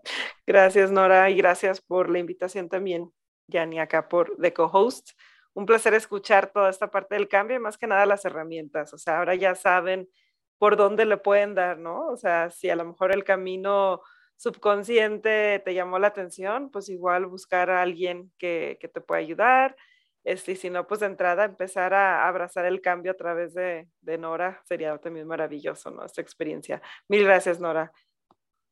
Gracias, 0.48 0.92
Nora, 0.92 1.30
y 1.30 1.36
gracias 1.36 1.82
por 1.82 2.10
la 2.10 2.20
invitación 2.20 2.70
también, 2.70 3.12
Yani, 3.48 3.80
acá 3.80 4.08
por 4.08 4.38
The 4.40 4.54
Co-Host. 4.54 5.10
Un 5.54 5.66
placer 5.66 5.94
escuchar 5.96 6.54
toda 6.54 6.70
esta 6.70 6.90
parte 6.90 7.16
del 7.16 7.28
cambio 7.28 7.58
y 7.58 7.60
más 7.60 7.78
que 7.78 7.88
nada 7.88 8.06
las 8.06 8.24
herramientas. 8.24 8.94
O 8.94 8.98
sea, 8.98 9.18
ahora 9.18 9.36
ya 9.36 9.56
saben 9.56 10.08
por 10.58 10.78
dónde 10.78 11.06
le 11.06 11.18
pueden 11.18 11.56
dar, 11.56 11.80
¿no? 11.80 12.06
O 12.08 12.16
sea, 12.16 12.50
si 12.52 12.70
a 12.70 12.76
lo 12.76 12.86
mejor 12.86 13.12
el 13.12 13.24
camino 13.24 14.02
subconsciente 14.40 15.62
te 15.66 15.74
llamó 15.74 16.00
la 16.00 16.08
atención, 16.08 16.72
pues 16.72 16.88
igual 16.88 17.26
buscar 17.26 17.70
a 17.70 17.82
alguien 17.82 18.32
que, 18.38 18.78
que 18.80 18.88
te 18.88 19.02
pueda 19.02 19.20
ayudar. 19.20 19.76
Este, 20.24 20.54
y 20.54 20.56
si 20.56 20.70
no, 20.70 20.88
pues 20.88 21.02
de 21.02 21.08
entrada 21.08 21.44
empezar 21.44 21.94
a 21.94 22.26
abrazar 22.26 22.66
el 22.66 22.80
cambio 22.82 23.12
a 23.12 23.16
través 23.16 23.54
de, 23.54 23.90
de 24.02 24.18
Nora 24.18 24.62
sería 24.66 24.98
también 24.98 25.28
maravilloso, 25.28 25.92
¿no? 25.92 26.06
Esta 26.06 26.22
experiencia. 26.22 26.82
Mil 27.10 27.26
gracias, 27.26 27.60
Nora. 27.60 27.92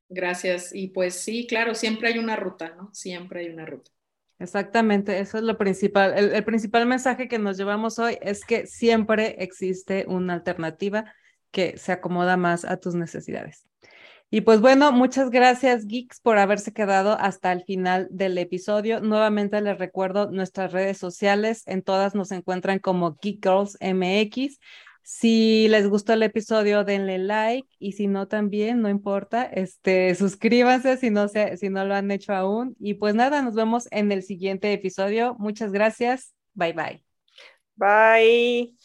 Gracias. 0.07 0.73
Y 0.73 0.87
pues 0.87 1.15
sí, 1.15 1.45
claro, 1.47 1.75
siempre 1.75 2.09
hay 2.09 2.17
una 2.17 2.37
ruta, 2.37 2.73
¿no? 2.77 2.93
Siempre 2.93 3.41
hay 3.41 3.49
una 3.49 3.65
ruta. 3.65 3.91
Exactamente, 4.39 5.19
eso 5.19 5.37
es 5.37 5.43
lo 5.43 5.57
principal. 5.57 6.13
el, 6.17 6.43
principal 6.45 6.85
mensaje 6.85 7.27
que 7.27 7.39
nos 7.39 7.57
llevamos 7.57 7.99
hoy 7.99 8.17
es 8.21 8.45
que 8.45 8.67
siempre 8.67 9.35
existe 9.39 10.05
una 10.07 10.33
alternativa 10.33 11.13
que 11.51 11.77
se 11.77 11.91
acomoda 11.91 12.37
más 12.37 12.63
a 12.63 12.77
tus 12.77 12.95
necesidades. 12.95 13.67
Y 14.29 14.41
pues 14.41 14.59
bueno, 14.59 14.91
muchas 14.91 15.29
gracias 15.29 15.85
Geeks 15.85 16.19
por 16.19 16.37
haberse 16.37 16.73
quedado 16.73 17.17
hasta 17.17 17.53
el 17.53 17.63
final 17.63 18.09
del 18.11 18.37
episodio. 18.37 18.99
Nuevamente 18.99 19.61
les 19.61 19.77
recuerdo 19.77 20.29
nuestras 20.31 20.73
redes 20.73 20.97
sociales, 20.97 21.63
en 21.65 21.81
todas 21.81 22.13
nos 22.13 22.31
encuentran 22.31 22.79
como 22.79 23.17
Geek 23.21 23.41
Girls 23.41 23.77
MX. 23.79 24.59
Si 25.01 25.69
les 25.69 25.87
gustó 25.87 26.11
el 26.11 26.23
episodio, 26.23 26.83
denle 26.83 27.17
like 27.17 27.69
y 27.79 27.93
si 27.93 28.07
no 28.07 28.27
también, 28.27 28.81
no 28.81 28.89
importa, 28.89 29.43
este, 29.45 30.13
suscríbanse 30.15 30.97
si 30.97 31.09
no, 31.09 31.29
se, 31.29 31.55
si 31.55 31.69
no 31.69 31.85
lo 31.85 31.95
han 31.95 32.11
hecho 32.11 32.33
aún. 32.33 32.75
Y 32.81 32.95
pues 32.95 33.15
nada, 33.15 33.41
nos 33.41 33.55
vemos 33.55 33.87
en 33.91 34.11
el 34.11 34.23
siguiente 34.23 34.73
episodio. 34.73 35.37
Muchas 35.39 35.71
gracias. 35.71 36.33
Bye 36.53 36.73
bye. 36.73 37.03
Bye. 37.77 38.75